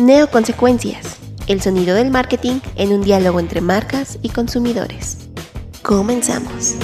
Neoconsecuencias. 0.00 1.20
El 1.46 1.60
sonido 1.60 1.94
del 1.94 2.10
marketing 2.10 2.60
en 2.76 2.92
un 2.92 3.02
diálogo 3.02 3.38
entre 3.38 3.60
marcas 3.60 4.18
y 4.22 4.30
consumidores. 4.30 5.30
Comenzamos. 5.82 6.78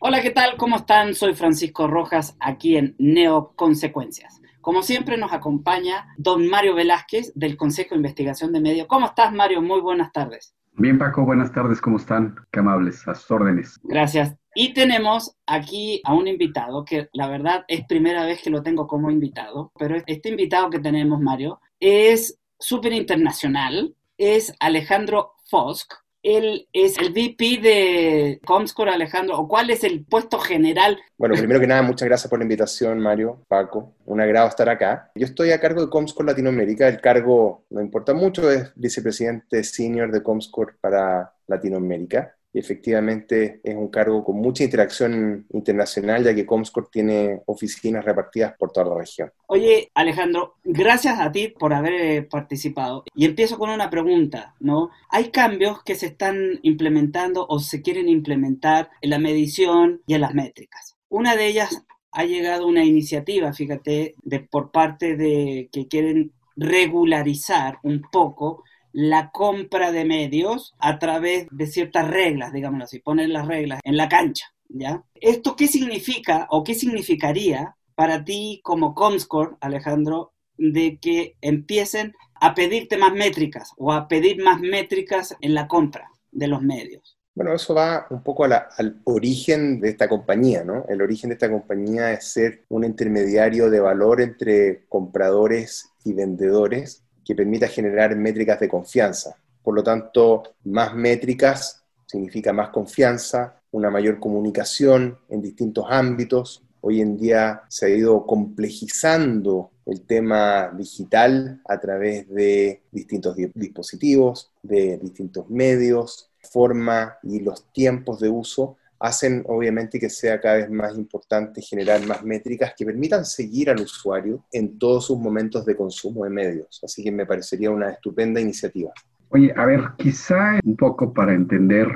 Hola, 0.00 0.20
¿qué 0.20 0.30
tal? 0.30 0.56
¿Cómo 0.56 0.78
están? 0.78 1.14
Soy 1.14 1.34
Francisco 1.34 1.86
Rojas, 1.86 2.36
aquí 2.40 2.76
en 2.76 2.96
Neoconsecuencias. 2.98 4.40
Como 4.60 4.82
siempre 4.82 5.16
nos 5.16 5.32
acompaña 5.32 6.08
don 6.16 6.48
Mario 6.48 6.74
Velázquez 6.74 7.32
del 7.36 7.56
Consejo 7.56 7.90
de 7.90 7.98
Investigación 7.98 8.52
de 8.52 8.60
Medios. 8.60 8.88
¿Cómo 8.88 9.06
estás, 9.06 9.32
Mario? 9.32 9.62
Muy 9.62 9.80
buenas 9.80 10.10
tardes. 10.10 10.56
Bien, 10.72 10.98
Paco, 10.98 11.24
buenas 11.24 11.52
tardes, 11.52 11.80
¿cómo 11.80 11.98
están? 11.98 12.34
Qué 12.50 12.58
amables, 12.58 13.06
a 13.06 13.14
sus 13.14 13.30
órdenes. 13.30 13.78
Gracias. 13.84 14.41
Y 14.54 14.74
tenemos 14.74 15.34
aquí 15.46 16.00
a 16.04 16.14
un 16.14 16.28
invitado 16.28 16.84
que 16.84 17.08
la 17.12 17.28
verdad 17.28 17.64
es 17.68 17.86
primera 17.86 18.26
vez 18.26 18.42
que 18.42 18.50
lo 18.50 18.62
tengo 18.62 18.86
como 18.86 19.10
invitado, 19.10 19.72
pero 19.78 19.96
este 20.06 20.28
invitado 20.28 20.68
que 20.68 20.78
tenemos, 20.78 21.20
Mario, 21.20 21.60
es 21.80 22.38
súper 22.58 22.92
internacional, 22.92 23.94
es 24.18 24.54
Alejandro 24.60 25.32
Fosk. 25.48 25.94
Él 26.22 26.68
es 26.72 26.98
el 26.98 27.10
VP 27.10 27.58
de 27.60 28.40
Comscore, 28.44 28.92
Alejandro, 28.92 29.36
o 29.36 29.48
cuál 29.48 29.70
es 29.70 29.82
el 29.82 30.04
puesto 30.04 30.38
general. 30.38 30.96
Bueno, 31.18 31.34
primero 31.34 31.58
que 31.58 31.66
nada, 31.66 31.82
muchas 31.82 32.06
gracias 32.06 32.30
por 32.30 32.38
la 32.38 32.44
invitación, 32.44 33.00
Mario, 33.00 33.42
Paco. 33.48 33.96
Un 34.04 34.20
agrado 34.20 34.46
estar 34.46 34.68
acá. 34.68 35.10
Yo 35.16 35.26
estoy 35.26 35.50
a 35.50 35.58
cargo 35.58 35.80
de 35.80 35.90
Comscore 35.90 36.28
Latinoamérica. 36.28 36.86
El 36.86 37.00
cargo 37.00 37.64
no 37.70 37.80
importa 37.80 38.14
mucho, 38.14 38.48
es 38.48 38.70
vicepresidente 38.76 39.64
senior 39.64 40.12
de 40.12 40.22
Comscore 40.22 40.74
para 40.80 41.34
Latinoamérica 41.48 42.36
y 42.52 42.58
efectivamente 42.58 43.60
es 43.62 43.74
un 43.74 43.88
cargo 43.88 44.24
con 44.24 44.36
mucha 44.36 44.64
interacción 44.64 45.46
internacional, 45.52 46.22
ya 46.22 46.34
que 46.34 46.44
Comscore 46.44 46.88
tiene 46.90 47.40
oficinas 47.46 48.04
repartidas 48.04 48.54
por 48.58 48.70
toda 48.70 48.90
la 48.90 48.98
región. 48.98 49.32
Oye, 49.46 49.90
Alejandro, 49.94 50.56
gracias 50.62 51.18
a 51.18 51.32
ti 51.32 51.48
por 51.48 51.72
haber 51.72 51.94
eh, 51.94 52.22
participado. 52.22 53.04
Y 53.14 53.24
empiezo 53.24 53.58
con 53.58 53.70
una 53.70 53.88
pregunta, 53.88 54.54
¿no? 54.60 54.90
Hay 55.08 55.30
cambios 55.30 55.82
que 55.82 55.94
se 55.94 56.06
están 56.06 56.60
implementando 56.62 57.46
o 57.48 57.58
se 57.58 57.80
quieren 57.80 58.08
implementar 58.08 58.90
en 59.00 59.10
la 59.10 59.18
medición 59.18 60.02
y 60.06 60.14
en 60.14 60.20
las 60.20 60.34
métricas. 60.34 60.96
Una 61.08 61.36
de 61.36 61.46
ellas 61.46 61.84
ha 62.12 62.24
llegado 62.24 62.66
una 62.66 62.84
iniciativa, 62.84 63.52
fíjate, 63.52 64.14
de, 64.22 64.40
por 64.40 64.70
parte 64.70 65.16
de 65.16 65.70
que 65.72 65.88
quieren 65.88 66.32
regularizar 66.56 67.78
un 67.82 68.02
poco 68.02 68.64
la 68.92 69.30
compra 69.30 69.92
de 69.92 70.04
medios 70.04 70.74
a 70.78 70.98
través 70.98 71.46
de 71.50 71.66
ciertas 71.66 72.08
reglas, 72.08 72.52
digámoslo 72.52 72.84
así, 72.84 73.00
poner 73.00 73.30
las 73.30 73.46
reglas 73.46 73.80
en 73.84 73.96
la 73.96 74.08
cancha, 74.08 74.46
¿ya? 74.68 75.02
¿Esto 75.14 75.56
qué 75.56 75.66
significa 75.66 76.46
o 76.50 76.62
qué 76.62 76.74
significaría 76.74 77.76
para 77.94 78.24
ti 78.24 78.60
como 78.62 78.94
Comscore, 78.94 79.56
Alejandro, 79.60 80.32
de 80.56 80.98
que 80.98 81.36
empiecen 81.40 82.14
a 82.34 82.54
pedirte 82.54 82.96
más 82.96 83.12
métricas 83.12 83.72
o 83.76 83.92
a 83.92 84.08
pedir 84.08 84.42
más 84.42 84.60
métricas 84.60 85.36
en 85.40 85.54
la 85.54 85.66
compra 85.66 86.10
de 86.30 86.48
los 86.48 86.62
medios? 86.62 87.18
Bueno, 87.34 87.54
eso 87.54 87.74
va 87.74 88.06
un 88.10 88.22
poco 88.22 88.44
al 88.44 89.00
origen 89.04 89.80
de 89.80 89.88
esta 89.88 90.06
compañía, 90.06 90.64
¿no? 90.64 90.84
El 90.86 91.00
origen 91.00 91.30
de 91.30 91.34
esta 91.34 91.50
compañía 91.50 92.12
es 92.12 92.30
ser 92.30 92.66
un 92.68 92.84
intermediario 92.84 93.70
de 93.70 93.80
valor 93.80 94.20
entre 94.20 94.84
compradores 94.86 95.92
y 96.04 96.12
vendedores 96.12 97.01
que 97.24 97.34
permita 97.34 97.68
generar 97.68 98.16
métricas 98.16 98.60
de 98.60 98.68
confianza. 98.68 99.36
Por 99.62 99.74
lo 99.74 99.82
tanto, 99.82 100.42
más 100.64 100.94
métricas 100.94 101.82
significa 102.06 102.52
más 102.52 102.70
confianza, 102.70 103.60
una 103.70 103.90
mayor 103.90 104.18
comunicación 104.18 105.18
en 105.28 105.40
distintos 105.40 105.86
ámbitos. 105.88 106.62
Hoy 106.80 107.00
en 107.00 107.16
día 107.16 107.62
se 107.68 107.86
ha 107.86 107.88
ido 107.88 108.26
complejizando 108.26 109.70
el 109.86 110.02
tema 110.02 110.70
digital 110.76 111.60
a 111.66 111.80
través 111.80 112.28
de 112.28 112.82
distintos 112.90 113.36
dispositivos, 113.54 114.50
de 114.62 114.98
distintos 114.98 115.48
medios, 115.48 116.30
forma 116.40 117.18
y 117.22 117.40
los 117.40 117.64
tiempos 117.72 118.20
de 118.20 118.28
uso 118.28 118.76
hacen 119.02 119.42
obviamente 119.48 119.98
que 119.98 120.08
sea 120.08 120.40
cada 120.40 120.58
vez 120.58 120.70
más 120.70 120.96
importante 120.96 121.60
generar 121.60 122.06
más 122.06 122.22
métricas 122.22 122.72
que 122.76 122.86
permitan 122.86 123.24
seguir 123.24 123.68
al 123.68 123.80
usuario 123.80 124.44
en 124.52 124.78
todos 124.78 125.06
sus 125.06 125.18
momentos 125.18 125.66
de 125.66 125.74
consumo 125.74 126.22
de 126.22 126.30
medios. 126.30 126.80
Así 126.84 127.02
que 127.02 127.10
me 127.10 127.26
parecería 127.26 127.72
una 127.72 127.90
estupenda 127.90 128.40
iniciativa. 128.40 128.92
Oye, 129.30 129.52
a 129.56 129.66
ver, 129.66 129.80
quizá 129.98 130.60
un 130.64 130.76
poco 130.76 131.12
para 131.12 131.34
entender 131.34 131.88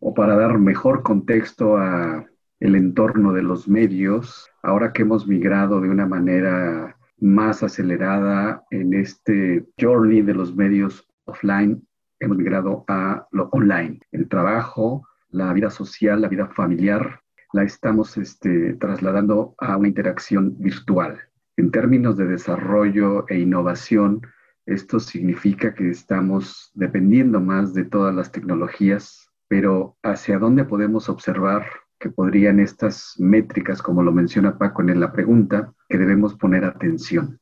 o 0.00 0.12
para 0.12 0.36
dar 0.36 0.58
mejor 0.58 1.02
contexto 1.02 1.78
a 1.78 2.26
el 2.60 2.74
entorno 2.74 3.32
de 3.32 3.42
los 3.42 3.66
medios, 3.66 4.46
ahora 4.62 4.92
que 4.92 5.02
hemos 5.02 5.26
migrado 5.26 5.80
de 5.80 5.88
una 5.88 6.04
manera 6.04 6.94
más 7.20 7.62
acelerada 7.62 8.62
en 8.70 8.92
este 8.92 9.64
journey 9.80 10.20
de 10.20 10.34
los 10.34 10.54
medios 10.54 11.08
offline, 11.24 11.82
hemos 12.18 12.36
migrado 12.36 12.84
a 12.86 13.26
lo 13.30 13.48
online. 13.52 13.98
El 14.12 14.28
trabajo, 14.28 15.06
la 15.30 15.52
vida 15.52 15.70
social, 15.70 16.20
la 16.20 16.28
vida 16.28 16.48
familiar, 16.48 17.20
la 17.52 17.64
estamos 17.64 18.16
este, 18.16 18.74
trasladando 18.74 19.54
a 19.58 19.76
una 19.76 19.88
interacción 19.88 20.56
virtual. 20.58 21.20
En 21.56 21.70
términos 21.70 22.16
de 22.16 22.26
desarrollo 22.26 23.28
e 23.28 23.38
innovación, 23.38 24.22
esto 24.66 25.00
significa 25.00 25.74
que 25.74 25.90
estamos 25.90 26.70
dependiendo 26.74 27.40
más 27.40 27.74
de 27.74 27.84
todas 27.84 28.14
las 28.14 28.30
tecnologías, 28.30 29.30
pero 29.48 29.96
¿hacia 30.02 30.38
dónde 30.38 30.64
podemos 30.64 31.08
observar 31.08 31.66
que 31.98 32.08
podrían 32.08 32.60
estas 32.60 33.14
métricas, 33.18 33.82
como 33.82 34.02
lo 34.02 34.12
menciona 34.12 34.56
Paco 34.56 34.82
en 34.82 35.00
la 35.00 35.12
pregunta, 35.12 35.72
que 35.88 35.98
debemos 35.98 36.34
poner 36.36 36.64
atención? 36.64 37.40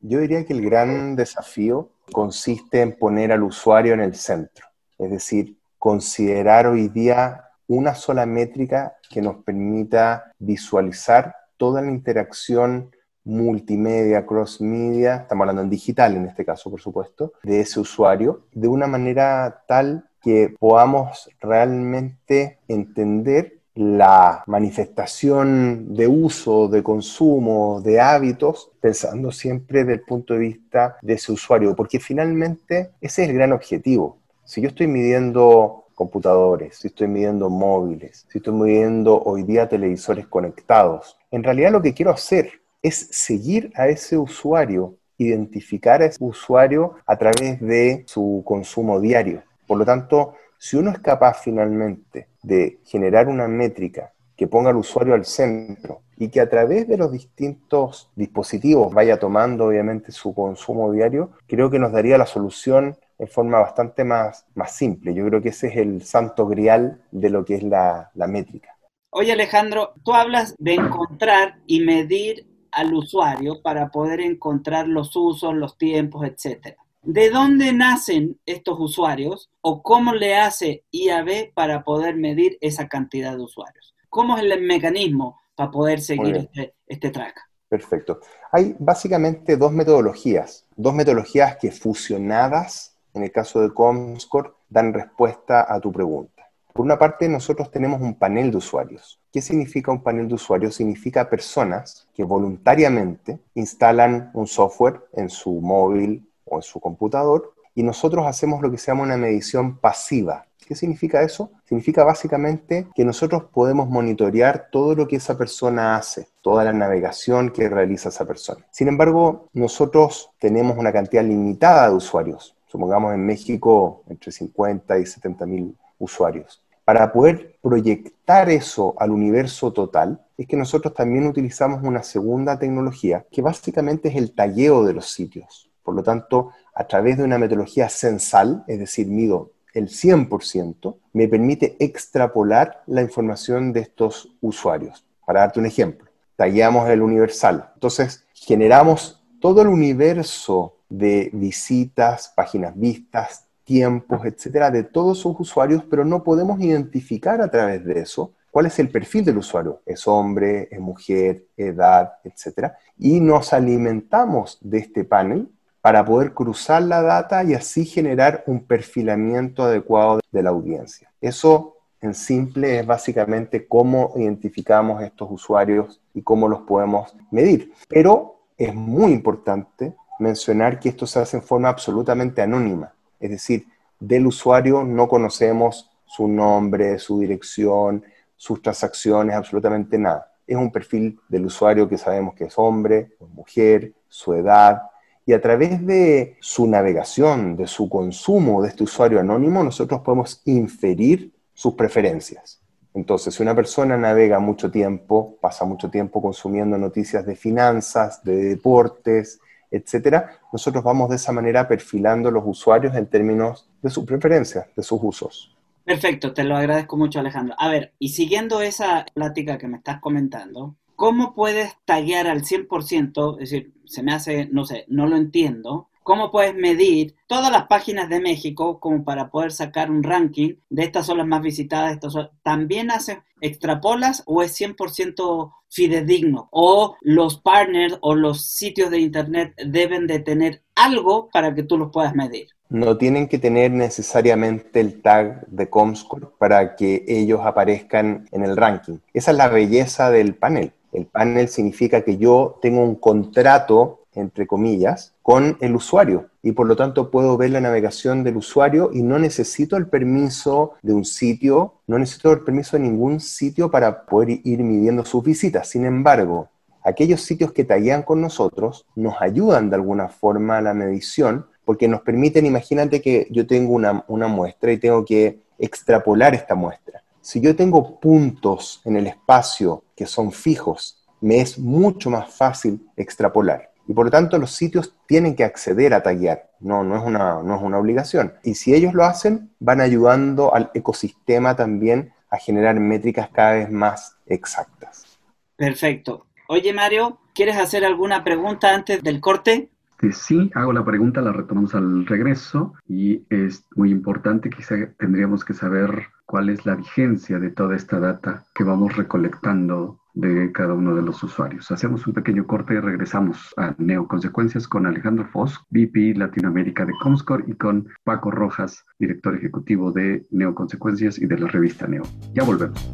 Yo 0.00 0.18
diría 0.18 0.44
que 0.44 0.54
el 0.54 0.62
gran 0.62 1.14
desafío 1.14 1.92
consiste 2.10 2.80
en 2.80 2.96
poner 2.98 3.30
al 3.30 3.42
usuario 3.42 3.94
en 3.94 4.00
el 4.00 4.14
centro, 4.14 4.66
es 4.98 5.10
decir, 5.10 5.56
considerar 5.82 6.68
hoy 6.68 6.86
día 6.86 7.48
una 7.66 7.96
sola 7.96 8.24
métrica 8.24 8.98
que 9.10 9.20
nos 9.20 9.42
permita 9.42 10.30
visualizar 10.38 11.34
toda 11.56 11.82
la 11.82 11.90
interacción 11.90 12.92
multimedia, 13.24 14.24
cross-media, 14.24 15.16
estamos 15.16 15.42
hablando 15.42 15.62
en 15.62 15.70
digital 15.70 16.14
en 16.16 16.26
este 16.26 16.44
caso, 16.44 16.70
por 16.70 16.80
supuesto, 16.80 17.32
de 17.42 17.58
ese 17.58 17.80
usuario, 17.80 18.42
de 18.52 18.68
una 18.68 18.86
manera 18.86 19.64
tal 19.66 20.08
que 20.22 20.54
podamos 20.56 21.28
realmente 21.40 22.60
entender 22.68 23.58
la 23.74 24.44
manifestación 24.46 25.94
de 25.94 26.06
uso, 26.06 26.68
de 26.68 26.84
consumo, 26.84 27.80
de 27.80 28.00
hábitos, 28.00 28.70
pensando 28.80 29.32
siempre 29.32 29.80
desde 29.80 29.94
el 29.94 30.02
punto 30.02 30.34
de 30.34 30.40
vista 30.40 30.96
de 31.02 31.14
ese 31.14 31.32
usuario, 31.32 31.74
porque 31.74 31.98
finalmente 31.98 32.92
ese 33.00 33.24
es 33.24 33.30
el 33.30 33.34
gran 33.34 33.52
objetivo. 33.52 34.21
Si 34.44 34.60
yo 34.60 34.68
estoy 34.68 34.88
midiendo 34.88 35.84
computadores, 35.94 36.76
si 36.76 36.88
estoy 36.88 37.06
midiendo 37.06 37.48
móviles, 37.48 38.26
si 38.28 38.38
estoy 38.38 38.52
midiendo 38.54 39.22
hoy 39.22 39.44
día 39.44 39.68
televisores 39.68 40.26
conectados, 40.26 41.16
en 41.30 41.44
realidad 41.44 41.70
lo 41.70 41.80
que 41.80 41.94
quiero 41.94 42.10
hacer 42.10 42.50
es 42.82 43.08
seguir 43.12 43.72
a 43.76 43.86
ese 43.86 44.18
usuario, 44.18 44.96
identificar 45.16 46.02
a 46.02 46.06
ese 46.06 46.22
usuario 46.24 46.94
a 47.06 47.16
través 47.16 47.60
de 47.60 48.02
su 48.08 48.42
consumo 48.44 49.00
diario. 49.00 49.44
Por 49.66 49.78
lo 49.78 49.84
tanto, 49.84 50.34
si 50.58 50.76
uno 50.76 50.90
es 50.90 50.98
capaz 50.98 51.40
finalmente 51.42 52.28
de 52.42 52.80
generar 52.84 53.28
una 53.28 53.46
métrica 53.46 54.12
que 54.36 54.48
ponga 54.48 54.70
al 54.70 54.76
usuario 54.76 55.14
al 55.14 55.24
centro 55.24 56.00
y 56.16 56.28
que 56.28 56.40
a 56.40 56.48
través 56.48 56.88
de 56.88 56.96
los 56.96 57.12
distintos 57.12 58.10
dispositivos 58.16 58.92
vaya 58.92 59.20
tomando 59.20 59.66
obviamente 59.66 60.10
su 60.10 60.34
consumo 60.34 60.90
diario, 60.90 61.30
creo 61.46 61.70
que 61.70 61.78
nos 61.78 61.92
daría 61.92 62.18
la 62.18 62.26
solución 62.26 62.96
en 63.22 63.28
forma 63.28 63.60
bastante 63.60 64.02
más, 64.02 64.46
más 64.56 64.74
simple. 64.74 65.14
Yo 65.14 65.24
creo 65.24 65.40
que 65.40 65.50
ese 65.50 65.68
es 65.68 65.76
el 65.76 66.02
santo 66.02 66.44
grial 66.48 67.00
de 67.12 67.30
lo 67.30 67.44
que 67.44 67.54
es 67.54 67.62
la, 67.62 68.10
la 68.14 68.26
métrica. 68.26 68.76
Oye 69.10 69.30
Alejandro, 69.30 69.94
tú 70.04 70.12
hablas 70.12 70.56
de 70.58 70.74
encontrar 70.74 71.60
y 71.68 71.82
medir 71.82 72.48
al 72.72 72.92
usuario 72.92 73.62
para 73.62 73.90
poder 73.90 74.20
encontrar 74.20 74.88
los 74.88 75.14
usos, 75.14 75.54
los 75.54 75.78
tiempos, 75.78 76.26
etc. 76.26 76.76
¿De 77.02 77.30
dónde 77.30 77.72
nacen 77.72 78.40
estos 78.44 78.80
usuarios 78.80 79.50
o 79.60 79.84
cómo 79.84 80.14
le 80.14 80.34
hace 80.34 80.82
IAB 80.90 81.54
para 81.54 81.84
poder 81.84 82.16
medir 82.16 82.58
esa 82.60 82.88
cantidad 82.88 83.36
de 83.36 83.42
usuarios? 83.44 83.94
¿Cómo 84.08 84.36
es 84.36 84.42
el 84.42 84.62
mecanismo 84.62 85.40
para 85.54 85.70
poder 85.70 86.00
seguir 86.00 86.34
este, 86.38 86.74
este 86.88 87.10
track? 87.10 87.40
Perfecto. 87.68 88.18
Hay 88.50 88.74
básicamente 88.80 89.56
dos 89.56 89.70
metodologías, 89.70 90.66
dos 90.74 90.92
metodologías 90.92 91.56
que 91.56 91.70
fusionadas, 91.70 92.91
en 93.14 93.22
el 93.22 93.32
caso 93.32 93.60
de 93.60 93.72
Comscore, 93.72 94.52
dan 94.68 94.92
respuesta 94.92 95.72
a 95.72 95.80
tu 95.80 95.92
pregunta. 95.92 96.42
Por 96.72 96.86
una 96.86 96.98
parte, 96.98 97.28
nosotros 97.28 97.70
tenemos 97.70 98.00
un 98.00 98.14
panel 98.14 98.50
de 98.50 98.56
usuarios. 98.56 99.20
¿Qué 99.30 99.42
significa 99.42 99.92
un 99.92 100.02
panel 100.02 100.28
de 100.28 100.34
usuarios? 100.34 100.74
Significa 100.74 101.28
personas 101.28 102.08
que 102.14 102.24
voluntariamente 102.24 103.40
instalan 103.54 104.30
un 104.32 104.46
software 104.46 105.02
en 105.12 105.28
su 105.28 105.52
móvil 105.60 106.26
o 106.46 106.56
en 106.56 106.62
su 106.62 106.80
computador 106.80 107.52
y 107.74 107.82
nosotros 107.82 108.26
hacemos 108.26 108.62
lo 108.62 108.70
que 108.70 108.78
se 108.78 108.86
llama 108.86 109.02
una 109.02 109.16
medición 109.16 109.78
pasiva. 109.78 110.46
¿Qué 110.66 110.74
significa 110.74 111.22
eso? 111.22 111.50
Significa 111.64 112.04
básicamente 112.04 112.86
que 112.94 113.04
nosotros 113.04 113.44
podemos 113.52 113.88
monitorear 113.88 114.68
todo 114.70 114.94
lo 114.94 115.08
que 115.08 115.16
esa 115.16 115.36
persona 115.36 115.96
hace, 115.96 116.28
toda 116.40 116.64
la 116.64 116.72
navegación 116.72 117.50
que 117.50 117.68
realiza 117.68 118.10
esa 118.10 118.24
persona. 118.24 118.64
Sin 118.70 118.88
embargo, 118.88 119.48
nosotros 119.52 120.30
tenemos 120.38 120.78
una 120.78 120.92
cantidad 120.92 121.24
limitada 121.24 121.88
de 121.88 121.96
usuarios. 121.96 122.56
Supongamos 122.72 123.12
en 123.12 123.26
México 123.26 124.02
entre 124.08 124.32
50 124.32 124.98
y 124.98 125.04
70 125.04 125.44
mil 125.44 125.76
usuarios. 125.98 126.62
Para 126.86 127.12
poder 127.12 127.58
proyectar 127.60 128.48
eso 128.48 128.94
al 128.98 129.10
universo 129.10 129.74
total, 129.74 130.24
es 130.38 130.46
que 130.46 130.56
nosotros 130.56 130.94
también 130.94 131.26
utilizamos 131.26 131.82
una 131.82 132.02
segunda 132.02 132.58
tecnología 132.58 133.26
que 133.30 133.42
básicamente 133.42 134.08
es 134.08 134.16
el 134.16 134.34
talleo 134.34 134.84
de 134.84 134.94
los 134.94 135.12
sitios. 135.12 135.68
Por 135.82 135.94
lo 135.94 136.02
tanto, 136.02 136.52
a 136.74 136.86
través 136.86 137.18
de 137.18 137.24
una 137.24 137.36
metodología 137.36 137.90
censal, 137.90 138.64
es 138.66 138.78
decir, 138.78 139.06
mido 139.06 139.50
el 139.74 139.90
100%, 139.90 140.96
me 141.12 141.28
permite 141.28 141.76
extrapolar 141.78 142.84
la 142.86 143.02
información 143.02 143.74
de 143.74 143.80
estos 143.80 144.30
usuarios. 144.40 145.04
Para 145.26 145.40
darte 145.40 145.60
un 145.60 145.66
ejemplo, 145.66 146.08
tallamos 146.36 146.88
el 146.88 147.02
universal. 147.02 147.70
Entonces, 147.74 148.24
generamos 148.32 149.22
todo 149.40 149.60
el 149.60 149.68
universo 149.68 150.78
de 150.92 151.30
visitas, 151.32 152.32
páginas 152.36 152.74
vistas, 152.76 153.46
tiempos, 153.64 154.26
etcétera, 154.26 154.70
de 154.70 154.82
todos 154.82 155.18
sus 155.18 155.38
usuarios, 155.40 155.82
pero 155.88 156.04
no 156.04 156.22
podemos 156.22 156.60
identificar 156.60 157.40
a 157.40 157.50
través 157.50 157.82
de 157.84 158.00
eso 158.00 158.32
cuál 158.50 158.66
es 158.66 158.78
el 158.78 158.90
perfil 158.90 159.24
del 159.24 159.38
usuario. 159.38 159.80
¿Es 159.86 160.06
hombre, 160.06 160.68
es 160.70 160.78
mujer, 160.78 161.46
edad, 161.56 162.14
etcétera? 162.22 162.76
Y 162.98 163.20
nos 163.20 163.54
alimentamos 163.54 164.58
de 164.60 164.78
este 164.78 165.04
panel 165.04 165.48
para 165.80 166.04
poder 166.04 166.34
cruzar 166.34 166.82
la 166.82 167.00
data 167.00 167.42
y 167.42 167.54
así 167.54 167.86
generar 167.86 168.44
un 168.46 168.64
perfilamiento 168.64 169.64
adecuado 169.64 170.20
de 170.30 170.42
la 170.42 170.50
audiencia. 170.50 171.10
Eso 171.20 171.78
en 172.02 172.14
simple 172.14 172.80
es 172.80 172.86
básicamente 172.86 173.66
cómo 173.66 174.12
identificamos 174.16 175.02
estos 175.02 175.30
usuarios 175.30 176.02
y 176.12 176.20
cómo 176.20 176.48
los 176.48 176.60
podemos 176.60 177.16
medir. 177.30 177.72
Pero 177.88 178.40
es 178.58 178.74
muy 178.74 179.12
importante 179.12 179.94
mencionar 180.18 180.78
que 180.78 180.90
esto 180.90 181.06
se 181.06 181.18
hace 181.18 181.36
en 181.36 181.42
forma 181.42 181.68
absolutamente 181.68 182.42
anónima. 182.42 182.92
Es 183.18 183.30
decir, 183.30 183.66
del 183.98 184.26
usuario 184.26 184.84
no 184.84 185.08
conocemos 185.08 185.90
su 186.06 186.28
nombre, 186.28 186.98
su 186.98 187.20
dirección, 187.20 188.04
sus 188.36 188.60
transacciones, 188.60 189.36
absolutamente 189.36 189.98
nada. 189.98 190.32
Es 190.46 190.56
un 190.56 190.72
perfil 190.72 191.18
del 191.28 191.46
usuario 191.46 191.88
que 191.88 191.96
sabemos 191.96 192.34
que 192.34 192.44
es 192.44 192.54
hombre, 192.56 193.12
mujer, 193.34 193.92
su 194.08 194.34
edad, 194.34 194.82
y 195.24 195.32
a 195.32 195.40
través 195.40 195.86
de 195.86 196.36
su 196.40 196.66
navegación, 196.66 197.56
de 197.56 197.66
su 197.66 197.88
consumo 197.88 198.60
de 198.62 198.68
este 198.68 198.82
usuario 198.82 199.20
anónimo, 199.20 199.62
nosotros 199.62 200.00
podemos 200.00 200.42
inferir 200.44 201.32
sus 201.54 201.74
preferencias. 201.74 202.60
Entonces, 202.94 203.34
si 203.34 203.42
una 203.42 203.54
persona 203.54 203.96
navega 203.96 204.38
mucho 204.40 204.70
tiempo, 204.70 205.36
pasa 205.40 205.64
mucho 205.64 205.88
tiempo 205.90 206.20
consumiendo 206.20 206.76
noticias 206.76 207.24
de 207.24 207.36
finanzas, 207.36 208.22
de 208.24 208.36
deportes, 208.36 209.40
etcétera, 209.72 210.38
nosotros 210.52 210.84
vamos 210.84 211.08
de 211.10 211.16
esa 211.16 211.32
manera 211.32 211.66
perfilando 211.66 212.30
los 212.30 212.44
usuarios 212.46 212.94
en 212.94 213.06
términos 213.06 213.68
de 213.82 213.90
sus 213.90 214.04
preferencias, 214.04 214.66
de 214.76 214.82
sus 214.82 215.00
usos. 215.02 215.56
Perfecto, 215.84 216.32
te 216.32 216.44
lo 216.44 216.56
agradezco 216.56 216.96
mucho 216.96 217.18
Alejandro. 217.18 217.56
A 217.58 217.68
ver, 217.68 217.92
y 217.98 218.10
siguiendo 218.10 218.62
esa 218.62 219.04
plática 219.14 219.58
que 219.58 219.66
me 219.66 219.78
estás 219.78 220.00
comentando, 220.00 220.76
¿cómo 220.94 221.34
puedes 221.34 221.74
tallar 221.84 222.28
al 222.28 222.42
100%? 222.42 223.34
Es 223.40 223.50
decir, 223.50 223.72
se 223.84 224.02
me 224.02 224.12
hace, 224.12 224.48
no 224.52 224.64
sé, 224.64 224.84
no 224.88 225.06
lo 225.06 225.16
entiendo. 225.16 225.88
¿Cómo 226.02 226.30
puedes 226.30 226.54
medir 226.54 227.14
todas 227.28 227.52
las 227.52 227.66
páginas 227.66 228.08
de 228.08 228.20
México 228.20 228.80
como 228.80 229.04
para 229.04 229.30
poder 229.30 229.52
sacar 229.52 229.90
un 229.90 230.02
ranking 230.02 230.56
de 230.68 230.84
estas 230.84 231.06
son 231.06 231.18
las 231.18 231.26
más 231.26 231.42
visitadas? 231.42 231.92
Estas 231.92 232.14
¿También 232.42 232.90
haces, 232.90 233.18
extrapolas 233.40 234.22
o 234.26 234.42
es 234.42 234.58
100% 234.60 235.52
fidedigno? 235.68 236.48
¿O 236.50 236.96
los 237.00 237.38
partners 237.38 237.98
o 238.00 238.14
los 238.14 238.46
sitios 238.46 238.90
de 238.90 238.98
Internet 238.98 239.54
deben 239.64 240.06
de 240.06 240.18
tener 240.20 240.62
algo 240.74 241.28
para 241.32 241.54
que 241.54 241.62
tú 241.62 241.78
los 241.78 241.92
puedas 241.92 242.14
medir? 242.14 242.48
No 242.68 242.96
tienen 242.96 243.28
que 243.28 243.38
tener 243.38 243.70
necesariamente 243.70 244.80
el 244.80 245.02
tag 245.02 245.46
de 245.46 245.68
Comscore 245.68 246.28
para 246.38 246.74
que 246.74 247.04
ellos 247.06 247.40
aparezcan 247.44 248.26
en 248.32 248.44
el 248.44 248.56
ranking. 248.56 248.98
Esa 249.12 249.30
es 249.30 249.36
la 249.36 249.48
belleza 249.48 250.10
del 250.10 250.34
panel. 250.34 250.72
El 250.92 251.06
panel 251.06 251.48
significa 251.48 252.02
que 252.02 252.16
yo 252.16 252.58
tengo 252.60 252.82
un 252.82 252.96
contrato, 252.96 254.01
entre 254.14 254.46
comillas, 254.46 255.14
con 255.22 255.56
el 255.60 255.74
usuario 255.74 256.28
y 256.42 256.52
por 256.52 256.66
lo 256.66 256.76
tanto 256.76 257.10
puedo 257.10 257.36
ver 257.36 257.50
la 257.50 257.60
navegación 257.60 258.24
del 258.24 258.36
usuario 258.36 258.90
y 258.92 259.02
no 259.02 259.18
necesito 259.18 259.76
el 259.76 259.86
permiso 259.86 260.74
de 260.82 260.92
un 260.92 261.04
sitio, 261.04 261.74
no 261.86 261.98
necesito 261.98 262.32
el 262.32 262.40
permiso 262.40 262.76
de 262.76 262.82
ningún 262.82 263.20
sitio 263.20 263.70
para 263.70 264.04
poder 264.04 264.40
ir 264.44 264.62
midiendo 264.62 265.04
sus 265.04 265.22
visitas. 265.24 265.68
Sin 265.68 265.84
embargo, 265.84 266.48
aquellos 266.82 267.22
sitios 267.22 267.52
que 267.52 267.64
tallan 267.64 268.02
con 268.02 268.20
nosotros 268.20 268.84
nos 268.94 269.14
ayudan 269.20 269.70
de 269.70 269.76
alguna 269.76 270.08
forma 270.08 270.58
a 270.58 270.62
la 270.62 270.74
medición 270.74 271.46
porque 271.64 271.88
nos 271.88 272.02
permiten, 272.02 272.44
imagínate 272.44 273.00
que 273.00 273.28
yo 273.30 273.46
tengo 273.46 273.72
una, 273.72 274.04
una 274.08 274.26
muestra 274.26 274.72
y 274.72 274.78
tengo 274.78 275.04
que 275.04 275.40
extrapolar 275.58 276.34
esta 276.34 276.54
muestra. 276.54 277.02
Si 277.20 277.40
yo 277.40 277.54
tengo 277.54 278.00
puntos 278.00 278.82
en 278.84 278.96
el 278.96 279.06
espacio 279.06 279.84
que 279.94 280.06
son 280.06 280.32
fijos, 280.32 281.04
me 281.20 281.40
es 281.40 281.56
mucho 281.56 282.10
más 282.10 282.34
fácil 282.34 282.84
extrapolar. 282.96 283.71
Y 283.86 283.94
por 283.94 284.06
lo 284.06 284.10
tanto 284.10 284.38
los 284.38 284.52
sitios 284.52 284.94
tienen 285.06 285.34
que 285.34 285.44
acceder 285.44 285.94
a 285.94 286.02
tallar, 286.02 286.50
no, 286.60 286.84
no, 286.84 286.96
es 286.96 287.02
una, 287.02 287.42
no 287.42 287.56
es 287.56 287.62
una 287.62 287.78
obligación. 287.78 288.34
Y 288.44 288.54
si 288.54 288.74
ellos 288.74 288.94
lo 288.94 289.04
hacen, 289.04 289.50
van 289.58 289.80
ayudando 289.80 290.54
al 290.54 290.70
ecosistema 290.74 291.56
también 291.56 292.12
a 292.30 292.38
generar 292.38 292.78
métricas 292.78 293.28
cada 293.30 293.54
vez 293.54 293.70
más 293.70 294.16
exactas. 294.26 295.18
Perfecto. 295.56 296.26
Oye 296.48 296.72
Mario, 296.72 297.18
¿quieres 297.34 297.56
hacer 297.56 297.84
alguna 297.84 298.24
pregunta 298.24 298.74
antes 298.74 299.02
del 299.02 299.20
corte? 299.20 299.68
sí, 300.10 300.50
hago 300.54 300.72
la 300.72 300.84
pregunta, 300.84 301.20
la 301.20 301.32
retomamos 301.32 301.76
al 301.76 302.04
regreso 302.06 302.74
y 302.88 303.24
es 303.30 303.64
muy 303.76 303.92
importante, 303.92 304.50
quizá 304.50 304.74
tendríamos 304.98 305.44
que 305.44 305.54
saber 305.54 306.08
cuál 306.26 306.48
es 306.48 306.66
la 306.66 306.74
vigencia 306.74 307.38
de 307.38 307.50
toda 307.50 307.76
esta 307.76 308.00
data 308.00 308.44
que 308.52 308.64
vamos 308.64 308.96
recolectando 308.96 310.00
de 310.14 310.52
cada 310.52 310.74
uno 310.74 310.94
de 310.94 311.02
los 311.02 311.22
usuarios. 311.22 311.70
Hacemos 311.70 312.06
un 312.06 312.12
pequeño 312.12 312.46
corte 312.46 312.74
y 312.74 312.80
regresamos 312.80 313.54
a 313.56 313.74
Neoconsecuencias 313.78 314.68
con 314.68 314.86
Alejandro 314.86 315.26
Foss, 315.26 315.58
VP 315.70 316.14
Latinoamérica 316.16 316.84
de 316.84 316.92
Comscore 317.02 317.44
y 317.46 317.54
con 317.54 317.88
Paco 318.04 318.30
Rojas, 318.30 318.84
director 318.98 319.34
ejecutivo 319.36 319.92
de 319.92 320.26
Neoconsecuencias 320.30 321.18
y 321.18 321.26
de 321.26 321.38
la 321.38 321.48
revista 321.48 321.86
Neo. 321.86 322.02
Ya 322.34 322.44
volvemos. 322.44 322.90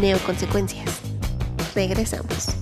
Neoconsecuencias. 0.00 1.00
Regresamos. 1.74 2.56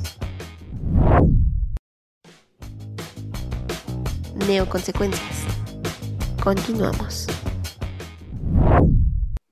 Neoconsecuencias. 4.47 5.47
Continuamos. 6.43 7.39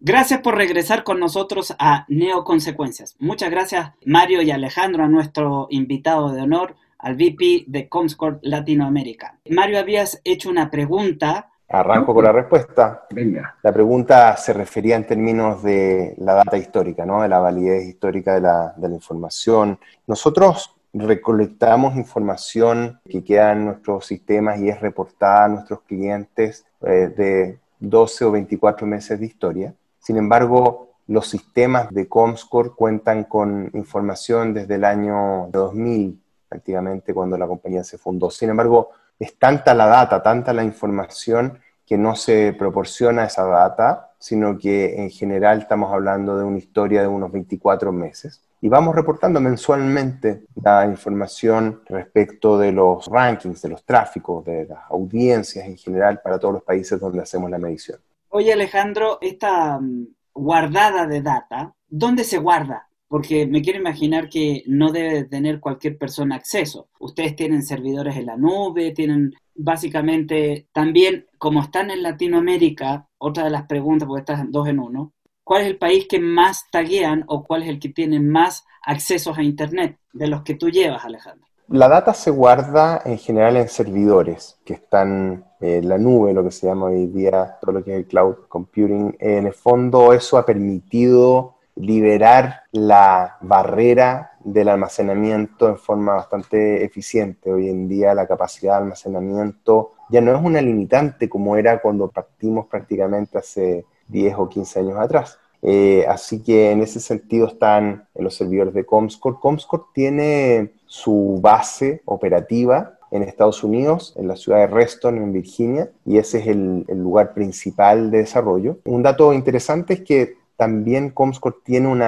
Gracias 0.08 0.40
por 0.40 0.56
regresar 0.56 1.04
con 1.04 1.20
nosotros 1.20 1.76
a 1.78 2.06
Neoconsecuencias. 2.08 3.14
Muchas 3.18 3.50
gracias 3.50 3.92
Mario 4.06 4.40
y 4.40 4.50
Alejandro, 4.50 5.04
a 5.04 5.06
nuestro 5.06 5.66
invitado 5.68 6.32
de 6.32 6.40
honor, 6.40 6.76
al 6.98 7.14
VP 7.16 7.64
de 7.66 7.90
Comscore 7.90 8.38
Latinoamérica. 8.40 9.36
Mario, 9.50 9.78
habías 9.78 10.18
hecho 10.24 10.48
una 10.48 10.70
pregunta. 10.70 11.50
Arranco 11.68 12.14
con 12.14 12.24
la 12.24 12.32
respuesta. 12.32 13.02
Venga. 13.10 13.56
La 13.62 13.70
pregunta 13.70 14.34
se 14.38 14.54
refería 14.54 14.96
en 14.96 15.06
términos 15.06 15.62
de 15.62 16.14
la 16.16 16.36
data 16.36 16.56
histórica, 16.56 17.04
¿no? 17.04 17.20
de 17.20 17.28
la 17.28 17.40
validez 17.40 17.86
histórica 17.86 18.32
de 18.32 18.40
la, 18.40 18.72
de 18.78 18.88
la 18.88 18.94
información. 18.94 19.78
Nosotros 20.06 20.74
recolectamos 20.94 21.96
información 21.96 22.98
que 23.06 23.22
queda 23.22 23.52
en 23.52 23.66
nuestros 23.66 24.06
sistemas 24.06 24.58
y 24.58 24.70
es 24.70 24.80
reportada 24.80 25.44
a 25.44 25.48
nuestros 25.48 25.82
clientes 25.82 26.64
eh, 26.80 27.12
de 27.14 27.58
12 27.80 28.24
o 28.24 28.30
24 28.30 28.86
meses 28.86 29.20
de 29.20 29.26
historia. 29.26 29.74
Sin 30.08 30.16
embargo, 30.16 30.94
los 31.06 31.28
sistemas 31.28 31.92
de 31.92 32.08
Comscore 32.08 32.70
cuentan 32.70 33.24
con 33.24 33.70
información 33.74 34.54
desde 34.54 34.76
el 34.76 34.84
año 34.86 35.48
2000, 35.50 36.18
prácticamente 36.48 37.12
cuando 37.12 37.36
la 37.36 37.46
compañía 37.46 37.84
se 37.84 37.98
fundó. 37.98 38.30
Sin 38.30 38.48
embargo, 38.48 38.88
es 39.18 39.38
tanta 39.38 39.74
la 39.74 39.84
data, 39.84 40.22
tanta 40.22 40.54
la 40.54 40.64
información 40.64 41.58
que 41.84 41.98
no 41.98 42.16
se 42.16 42.54
proporciona 42.58 43.26
esa 43.26 43.44
data, 43.44 44.12
sino 44.18 44.56
que 44.56 44.98
en 44.98 45.10
general 45.10 45.58
estamos 45.58 45.92
hablando 45.92 46.38
de 46.38 46.44
una 46.44 46.56
historia 46.56 47.02
de 47.02 47.08
unos 47.08 47.30
24 47.30 47.92
meses. 47.92 48.40
Y 48.62 48.70
vamos 48.70 48.96
reportando 48.96 49.42
mensualmente 49.42 50.44
la 50.54 50.86
información 50.86 51.82
respecto 51.84 52.58
de 52.58 52.72
los 52.72 53.04
rankings, 53.08 53.60
de 53.60 53.68
los 53.68 53.84
tráficos, 53.84 54.42
de 54.46 54.64
las 54.64 54.84
audiencias 54.88 55.66
en 55.66 55.76
general 55.76 56.22
para 56.22 56.38
todos 56.38 56.54
los 56.54 56.62
países 56.62 56.98
donde 56.98 57.20
hacemos 57.20 57.50
la 57.50 57.58
medición. 57.58 57.98
Oye 58.28 58.52
Alejandro, 58.52 59.18
esta 59.20 59.78
mm, 59.80 60.06
guardada 60.34 61.06
de 61.06 61.22
data, 61.22 61.74
¿dónde 61.88 62.24
se 62.24 62.38
guarda? 62.38 62.88
porque 63.08 63.46
me 63.46 63.62
quiero 63.62 63.78
imaginar 63.78 64.28
que 64.28 64.62
no 64.66 64.92
debe 64.92 65.24
tener 65.24 65.60
cualquier 65.60 65.96
persona 65.96 66.36
acceso. 66.36 66.90
Ustedes 67.00 67.34
tienen 67.34 67.62
servidores 67.62 68.16
en 68.16 68.26
la 68.26 68.36
nube, 68.36 68.92
tienen 68.92 69.32
básicamente 69.54 70.68
también, 70.72 71.26
como 71.38 71.62
están 71.62 71.90
en 71.90 72.02
Latinoamérica, 72.02 73.08
otra 73.16 73.44
de 73.44 73.50
las 73.50 73.66
preguntas, 73.66 74.06
porque 74.06 74.20
están 74.20 74.52
dos 74.52 74.68
en 74.68 74.78
uno, 74.78 75.14
¿cuál 75.42 75.62
es 75.62 75.68
el 75.68 75.78
país 75.78 76.06
que 76.06 76.20
más 76.20 76.66
taguean 76.70 77.24
o 77.28 77.44
cuál 77.44 77.62
es 77.62 77.70
el 77.70 77.80
que 77.80 77.88
tiene 77.88 78.20
más 78.20 78.64
accesos 78.82 79.38
a 79.38 79.42
Internet 79.42 79.98
de 80.12 80.28
los 80.28 80.42
que 80.42 80.54
tú 80.54 80.68
llevas, 80.68 81.04
Alejandro? 81.04 81.47
La 81.70 81.86
data 81.86 82.14
se 82.14 82.30
guarda 82.30 83.02
en 83.04 83.18
general 83.18 83.58
en 83.58 83.68
servidores 83.68 84.58
que 84.64 84.72
están 84.72 85.44
en 85.60 85.86
la 85.86 85.98
nube, 85.98 86.32
lo 86.32 86.42
que 86.42 86.50
se 86.50 86.66
llama 86.66 86.86
hoy 86.86 87.06
día 87.08 87.58
todo 87.60 87.72
lo 87.72 87.84
que 87.84 87.92
es 87.92 87.98
el 87.98 88.06
cloud 88.06 88.36
computing. 88.48 89.14
En 89.18 89.46
el 89.46 89.52
fondo 89.52 90.14
eso 90.14 90.38
ha 90.38 90.46
permitido 90.46 91.56
liberar 91.76 92.62
la 92.72 93.36
barrera 93.42 94.32
del 94.40 94.70
almacenamiento 94.70 95.68
en 95.68 95.76
forma 95.76 96.14
bastante 96.14 96.82
eficiente. 96.86 97.52
Hoy 97.52 97.68
en 97.68 97.86
día 97.86 98.14
la 98.14 98.26
capacidad 98.26 98.76
de 98.76 98.84
almacenamiento 98.84 99.92
ya 100.08 100.22
no 100.22 100.34
es 100.34 100.42
una 100.42 100.62
limitante 100.62 101.28
como 101.28 101.54
era 101.58 101.82
cuando 101.82 102.08
partimos 102.08 102.66
prácticamente 102.66 103.36
hace 103.36 103.84
10 104.06 104.36
o 104.38 104.48
15 104.48 104.80
años 104.80 104.98
atrás. 104.98 105.38
Eh, 105.60 106.06
así 106.08 106.42
que 106.42 106.70
en 106.70 106.80
ese 106.80 106.98
sentido 106.98 107.48
están 107.48 108.08
en 108.14 108.24
los 108.24 108.34
servidores 108.34 108.72
de 108.72 108.86
Comscore. 108.86 109.36
Comscore 109.38 109.82
tiene 109.92 110.77
su 110.88 111.38
base 111.40 112.02
operativa 112.06 112.98
en 113.10 113.22
Estados 113.22 113.62
Unidos, 113.62 114.14
en 114.16 114.28
la 114.28 114.36
ciudad 114.36 114.58
de 114.58 114.66
Reston, 114.66 115.16
en 115.18 115.32
Virginia, 115.32 115.90
y 116.04 116.18
ese 116.18 116.40
es 116.40 116.48
el, 116.48 116.84
lugar 116.88 117.32
principal 117.32 118.10
de 118.10 118.18
desarrollo. 118.18 118.78
Un 118.84 119.02
dato 119.02 119.32
interesante 119.32 119.94
es 119.94 120.00
que 120.00 120.36
también 120.56 121.10
Comscore 121.10 121.56
tiene 121.64 121.88
un 121.88 122.02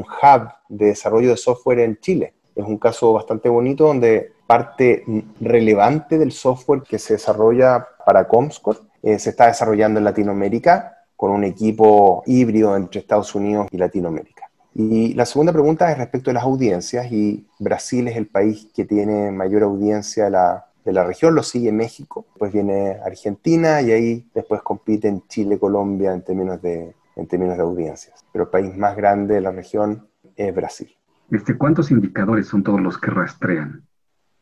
hub 0.00 0.48
de 0.68 0.86
desarrollo 0.86 1.30
de 1.30 1.36
software 1.36 1.80
en 1.80 1.98
Chile. 1.98 2.32
Es 2.56 2.64
un 2.64 2.78
caso 2.78 3.12
bastante 3.12 3.48
bonito 3.48 3.86
donde 3.86 4.32
parte 4.46 5.04
relevante 5.40 6.18
del 6.18 6.32
software 6.32 6.82
que 6.82 6.98
se 6.98 7.14
desarrolla 7.14 7.86
para 8.04 8.26
Comscore 8.26 8.78
eh, 9.02 9.18
se 9.18 9.30
está 9.30 9.46
desarrollando 9.46 9.98
en 9.98 10.04
Latinoamérica 10.04 10.96
con 11.16 11.30
un 11.30 11.44
equipo 11.44 12.22
híbrido 12.26 12.76
entre 12.76 13.00
Estados 13.00 13.34
Unidos 13.34 13.68
y 13.70 13.76
Latinoamérica. 13.76 14.49
Y 14.74 15.14
la 15.14 15.26
segunda 15.26 15.52
pregunta 15.52 15.90
es 15.90 15.98
respecto 15.98 16.30
a 16.30 16.34
las 16.34 16.44
audiencias 16.44 17.10
y 17.10 17.46
Brasil 17.58 18.06
es 18.08 18.16
el 18.16 18.26
país 18.26 18.68
que 18.74 18.84
tiene 18.84 19.30
mayor 19.32 19.62
audiencia 19.64 20.24
de 20.24 20.30
la, 20.30 20.66
de 20.84 20.92
la 20.92 21.04
región, 21.04 21.34
lo 21.34 21.42
sigue 21.42 21.72
México, 21.72 22.26
pues 22.38 22.52
viene 22.52 22.98
Argentina 23.04 23.82
y 23.82 23.90
ahí 23.90 24.30
después 24.34 24.62
compiten 24.62 25.22
Chile, 25.28 25.58
Colombia 25.58 26.12
en 26.12 26.22
términos 26.22 26.62
de, 26.62 26.94
en 27.16 27.26
términos 27.26 27.56
de 27.56 27.62
audiencias. 27.62 28.24
Pero 28.32 28.44
el 28.44 28.50
país 28.50 28.76
más 28.76 28.96
grande 28.96 29.34
de 29.34 29.40
la 29.40 29.50
región 29.50 30.08
es 30.36 30.54
Brasil. 30.54 30.94
Este, 31.30 31.56
¿Cuántos 31.56 31.90
indicadores 31.90 32.46
son 32.46 32.62
todos 32.62 32.80
los 32.80 32.98
que 32.98 33.10
rastrean? 33.10 33.86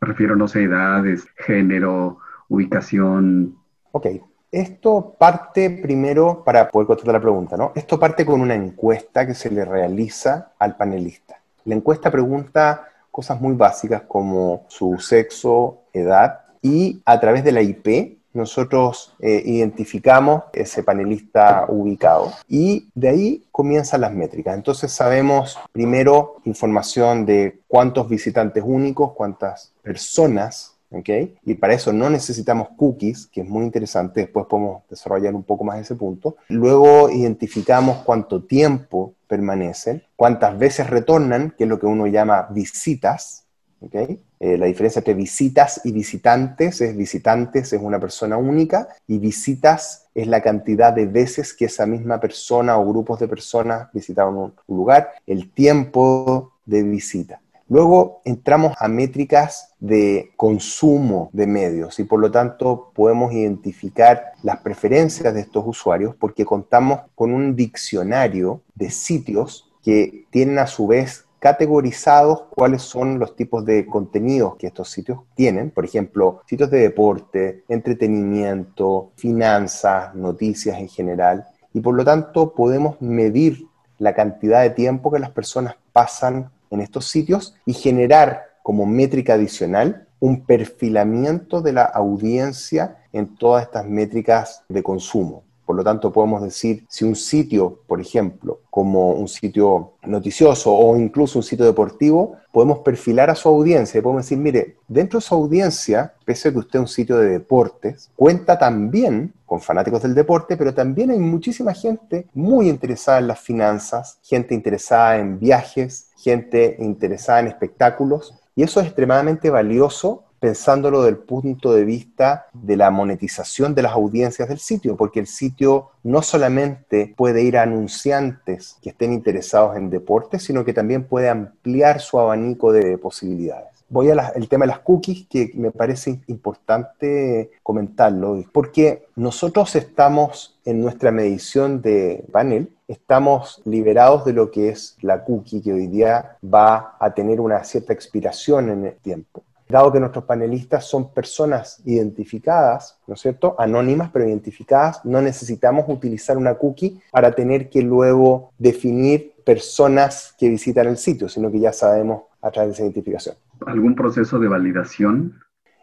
Me 0.01 0.09
refiero, 0.09 0.37
no 0.37 0.47
sé, 0.47 0.63
edades, 0.65 1.27
género, 1.37 2.19
ubicación. 2.49 3.57
Ok, 3.93 4.07
esto 4.51 5.15
parte 5.19 5.71
primero, 5.71 6.43
para 6.45 6.69
poder 6.69 6.87
contestar 6.87 7.15
la 7.15 7.21
pregunta, 7.21 7.57
¿no? 7.57 7.73
Esto 7.75 7.99
parte 7.99 8.25
con 8.25 8.41
una 8.41 8.55
encuesta 8.55 9.27
que 9.27 9.35
se 9.35 9.51
le 9.51 9.65
realiza 9.65 10.53
al 10.59 10.77
panelista. 10.77 11.41
La 11.65 11.75
encuesta 11.75 12.11
pregunta 12.11 12.89
cosas 13.11 13.41
muy 13.41 13.55
básicas 13.55 14.03
como 14.03 14.65
su 14.69 14.99
sexo, 14.99 15.83
edad 15.93 16.41
y 16.63 17.03
a 17.05 17.19
través 17.19 17.45
de 17.45 17.53
la 17.53 17.63
IP 17.63 18.19
nosotros 18.33 19.15
eh, 19.19 19.43
identificamos 19.45 20.45
ese 20.53 20.83
panelista 20.83 21.67
ubicado 21.69 22.33
y 22.47 22.89
de 22.95 23.09
ahí 23.09 23.45
comienzan 23.51 24.03
las 24.03 24.13
métricas. 24.13 24.55
Entonces 24.55 24.93
sabemos 24.93 25.59
primero 25.73 26.37
información 26.45 27.27
de 27.27 27.61
cuántos 27.67 28.09
visitantes 28.09 28.63
únicos, 28.65 29.13
cuántas 29.15 29.73
personas 29.83 30.78
¿Okay? 30.91 31.37
Y 31.45 31.55
para 31.55 31.75
eso 31.75 31.93
no 31.93 32.09
necesitamos 32.09 32.69
cookies, 32.77 33.27
que 33.27 33.43
es 33.43 33.49
muy 33.49 33.65
interesante, 33.65 34.23
después 34.23 34.47
podemos 34.47 34.83
desarrollar 34.89 35.35
un 35.35 35.43
poco 35.43 35.65
más 35.65 35.81
ese 35.81 35.95
punto. 35.95 36.37
Luego 36.49 37.11
identificamos 37.11 37.99
cuánto 38.05 38.45
tiempo 38.45 39.15
permanecen, 39.27 40.03
cuántas 40.17 40.59
veces 40.59 40.89
retornan, 40.89 41.55
que 41.57 41.65
es 41.65 41.71
lo 41.71 41.79
que 41.79 41.87
uno 41.87 42.07
llama 42.07 42.49
visitas, 42.51 43.45
¿okay? 43.81 44.23
Eh, 44.41 44.57
la 44.57 44.67
diferencia 44.67 45.01
entre 45.01 45.15
visitas 45.15 45.81
y 45.85 45.91
visitantes 45.91 46.81
es 46.81 46.97
visitantes 46.97 47.73
es 47.73 47.81
una 47.83 47.99
persona 47.99 48.37
única 48.37 48.89
y 49.09 49.19
visitas 49.19 50.07
es 50.15 50.29
la 50.29 50.41
cantidad 50.41 50.93
de 50.93 51.07
veces 51.07 51.53
que 51.53 51.65
esa 51.65 51.87
misma 51.87 52.21
persona 52.21 52.79
o 52.79 52.87
grupos 52.87 53.19
de 53.19 53.27
personas 53.27 53.89
visitaron 53.93 54.37
un, 54.37 54.55
lugar, 54.69 55.11
el 55.27 55.51
tiempo 55.51 56.53
de 56.65 56.85
visita. 56.85 57.41
Luego 57.71 58.23
entramos 58.25 58.75
a 58.79 58.89
métricas 58.89 59.75
de 59.79 60.31
consumo 60.37 61.29
de 61.35 61.47
medios 61.47 61.99
y 61.99 62.05
por 62.05 62.19
lo 62.19 62.31
tanto 62.31 62.91
podemos 62.95 63.33
identificar 63.33 64.33
las 64.43 64.59
preferencias 64.61 65.35
de 65.35 65.41
estos 65.41 65.65
usuarios 65.67 66.15
porque 66.19 66.47
contamos 66.47 67.01
con 67.15 67.33
un 67.33 67.55
diccionario 67.55 68.63
de 68.75 68.91
sitios 68.91 69.71
que 69.83 70.25
tienen 70.31 70.59
a 70.59 70.67
su 70.67 70.87
vez 70.87 71.27
categorizados 71.39 72.45
cuáles 72.51 72.83
son 72.83 73.19
los 73.19 73.37
tipos 73.37 73.65
de 73.65 73.87
contenidos 73.87 74.57
que 74.57 74.69
estos 74.69 74.91
sitios 74.91 75.21
tienen. 75.35 75.71
Por 75.71 75.85
ejemplo, 75.85 76.41
sitios 76.47 76.71
de 76.71 76.79
deporte, 76.79 77.65
entretenimiento, 77.69 79.13
finanzas, 79.17 80.15
noticias 80.15 80.79
en 80.79 80.89
general. 80.89 81.47
Y 81.75 81.81
por 81.81 81.95
lo 81.95 82.05
tanto 82.05 82.55
podemos 82.55 83.01
medir 83.01 83.67
la 83.99 84.15
cantidad 84.15 84.63
de 84.63 84.71
tiempo 84.71 85.13
que 85.13 85.19
las 85.19 85.31
personas 85.31 85.77
pasan 85.93 86.51
en 86.71 86.81
estos 86.81 87.07
sitios 87.07 87.55
y 87.67 87.73
generar 87.73 88.49
como 88.63 88.87
métrica 88.87 89.35
adicional 89.35 90.07
un 90.21 90.45
perfilamiento 90.45 91.61
de 91.61 91.73
la 91.73 91.85
audiencia 91.85 92.99
en 93.13 93.37
todas 93.37 93.65
estas 93.65 93.87
métricas 93.87 94.63
de 94.69 94.83
consumo. 94.83 95.45
Por 95.69 95.77
lo 95.77 95.85
tanto, 95.85 96.11
podemos 96.11 96.43
decir 96.43 96.87
si 96.89 97.05
un 97.05 97.15
sitio, 97.15 97.81
por 97.87 98.01
ejemplo, 98.01 98.61
como 98.71 99.11
un 99.11 99.29
sitio 99.29 99.93
noticioso 100.03 100.73
o 100.75 100.97
incluso 100.97 101.39
un 101.39 101.43
sitio 101.43 101.67
deportivo, 101.67 102.37
podemos 102.51 102.79
perfilar 102.79 103.29
a 103.29 103.35
su 103.35 103.51
audiencia 103.51 103.99
y 103.99 104.01
podemos 104.01 104.25
decir, 104.25 104.39
mire, 104.39 104.77
dentro 104.89 105.19
de 105.19 105.27
su 105.27 105.35
audiencia, 105.35 106.15
pese 106.25 106.49
a 106.49 106.53
que 106.53 106.59
usted 106.61 106.79
es 106.79 106.81
un 106.81 106.89
sitio 106.89 107.19
de 107.19 107.29
deportes, 107.29 108.11
cuenta 108.17 108.59
también 108.59 109.35
con 109.45 109.61
fanáticos 109.61 110.01
del 110.01 110.15
deporte, 110.15 110.57
pero 110.57 110.73
también 110.73 111.11
hay 111.11 111.19
muchísima 111.19 111.75
gente 111.75 112.27
muy 112.33 112.71
interesada 112.71 113.19
en 113.19 113.29
las 113.29 113.39
finanzas, 113.39 114.19
gente 114.23 114.55
interesada 114.55 115.19
en 115.19 115.39
viajes, 115.39 116.08
gente 116.19 116.77
interesada 116.81 117.41
en 117.41 117.49
espectáculos, 117.49 118.35
y 118.55 118.63
eso 118.63 118.81
es 118.81 118.87
extremadamente 118.87 119.51
valioso 119.51 120.25
pensándolo 120.41 121.03
desde 121.03 121.17
el 121.17 121.25
punto 121.25 121.73
de 121.73 121.85
vista 121.85 122.47
de 122.53 122.77
la 122.77 122.91
monetización 122.91 123.75
de 123.75 123.83
las 123.83 123.93
audiencias 123.93 124.49
del 124.49 124.59
sitio, 124.59 124.97
porque 124.97 125.21
el 125.21 125.27
sitio 125.27 125.91
no 126.03 126.23
solamente 126.23 127.13
puede 127.17 127.43
ir 127.43 127.57
a 127.57 127.63
anunciantes 127.63 128.77
que 128.83 128.91
estén 128.91 129.13
interesados 129.13 129.77
en 129.77 129.91
deportes, 129.91 130.45
sino 130.45 130.65
que 130.65 130.73
también 130.73 131.05
puede 131.05 131.29
ampliar 131.29 132.01
su 132.01 132.21
abanico 132.21 132.73
de 132.73 132.99
posibilidades. 132.99 133.69
Voy 133.91 134.11
al 134.11 134.49
tema 134.49 134.67
de 134.67 134.73
las 134.73 134.81
cookies, 134.81 135.27
que 135.29 135.51
me 135.55 135.71
parece 135.71 136.21
importante 136.27 137.53
comentarlo, 137.63 138.45
porque 138.53 139.07
nosotros 139.17 139.75
estamos 139.77 140.59
en 140.65 140.83
nuestra 140.83 141.11
medición 141.11 141.81
de 141.81 142.23
panel, 142.31 142.71
estamos 142.89 143.61
liberados 143.67 144.25
de 144.25 144.33
lo 144.33 144.51
que 144.51 144.71
es 144.71 144.97
la 145.03 145.23
cookie, 145.23 145.63
que 145.63 145.73
hoy 145.75 145.87
día 145.87 146.39
va 146.43 146.97
a 146.99 147.13
tener 147.13 147.41
una 147.41 147.63
cierta 147.63 147.93
expiración 147.93 148.71
en 148.71 148.87
el 148.87 148.97
tiempo. 148.97 149.45
Dado 149.69 149.93
que 149.93 150.01
nuestros 150.01 150.25
panelistas 150.25 150.87
son 150.87 151.13
personas 151.13 151.83
identificadas, 151.85 152.99
¿no 153.07 153.13
es 153.13 153.21
cierto? 153.21 153.55
Anónimas, 153.59 154.09
pero 154.11 154.27
identificadas, 154.27 155.05
no 155.05 155.21
necesitamos 155.21 155.85
utilizar 155.89 156.39
una 156.39 156.55
cookie 156.55 156.99
para 157.13 157.33
tener 157.33 157.69
que 157.69 157.83
luego 157.83 158.53
definir 158.57 159.35
personas 159.45 160.35
que 160.39 160.49
visitan 160.49 160.87
el 160.87 160.97
sitio, 160.97 161.29
sino 161.29 161.51
que 161.51 161.61
ya 161.61 161.75
sabemos 161.75 162.23
a 162.41 162.51
través 162.51 162.71
de 162.71 162.75
esa 162.75 162.83
identificación. 162.85 163.37
¿Algún 163.67 163.95
proceso 163.95 164.39
de 164.39 164.49
validación? 164.49 165.39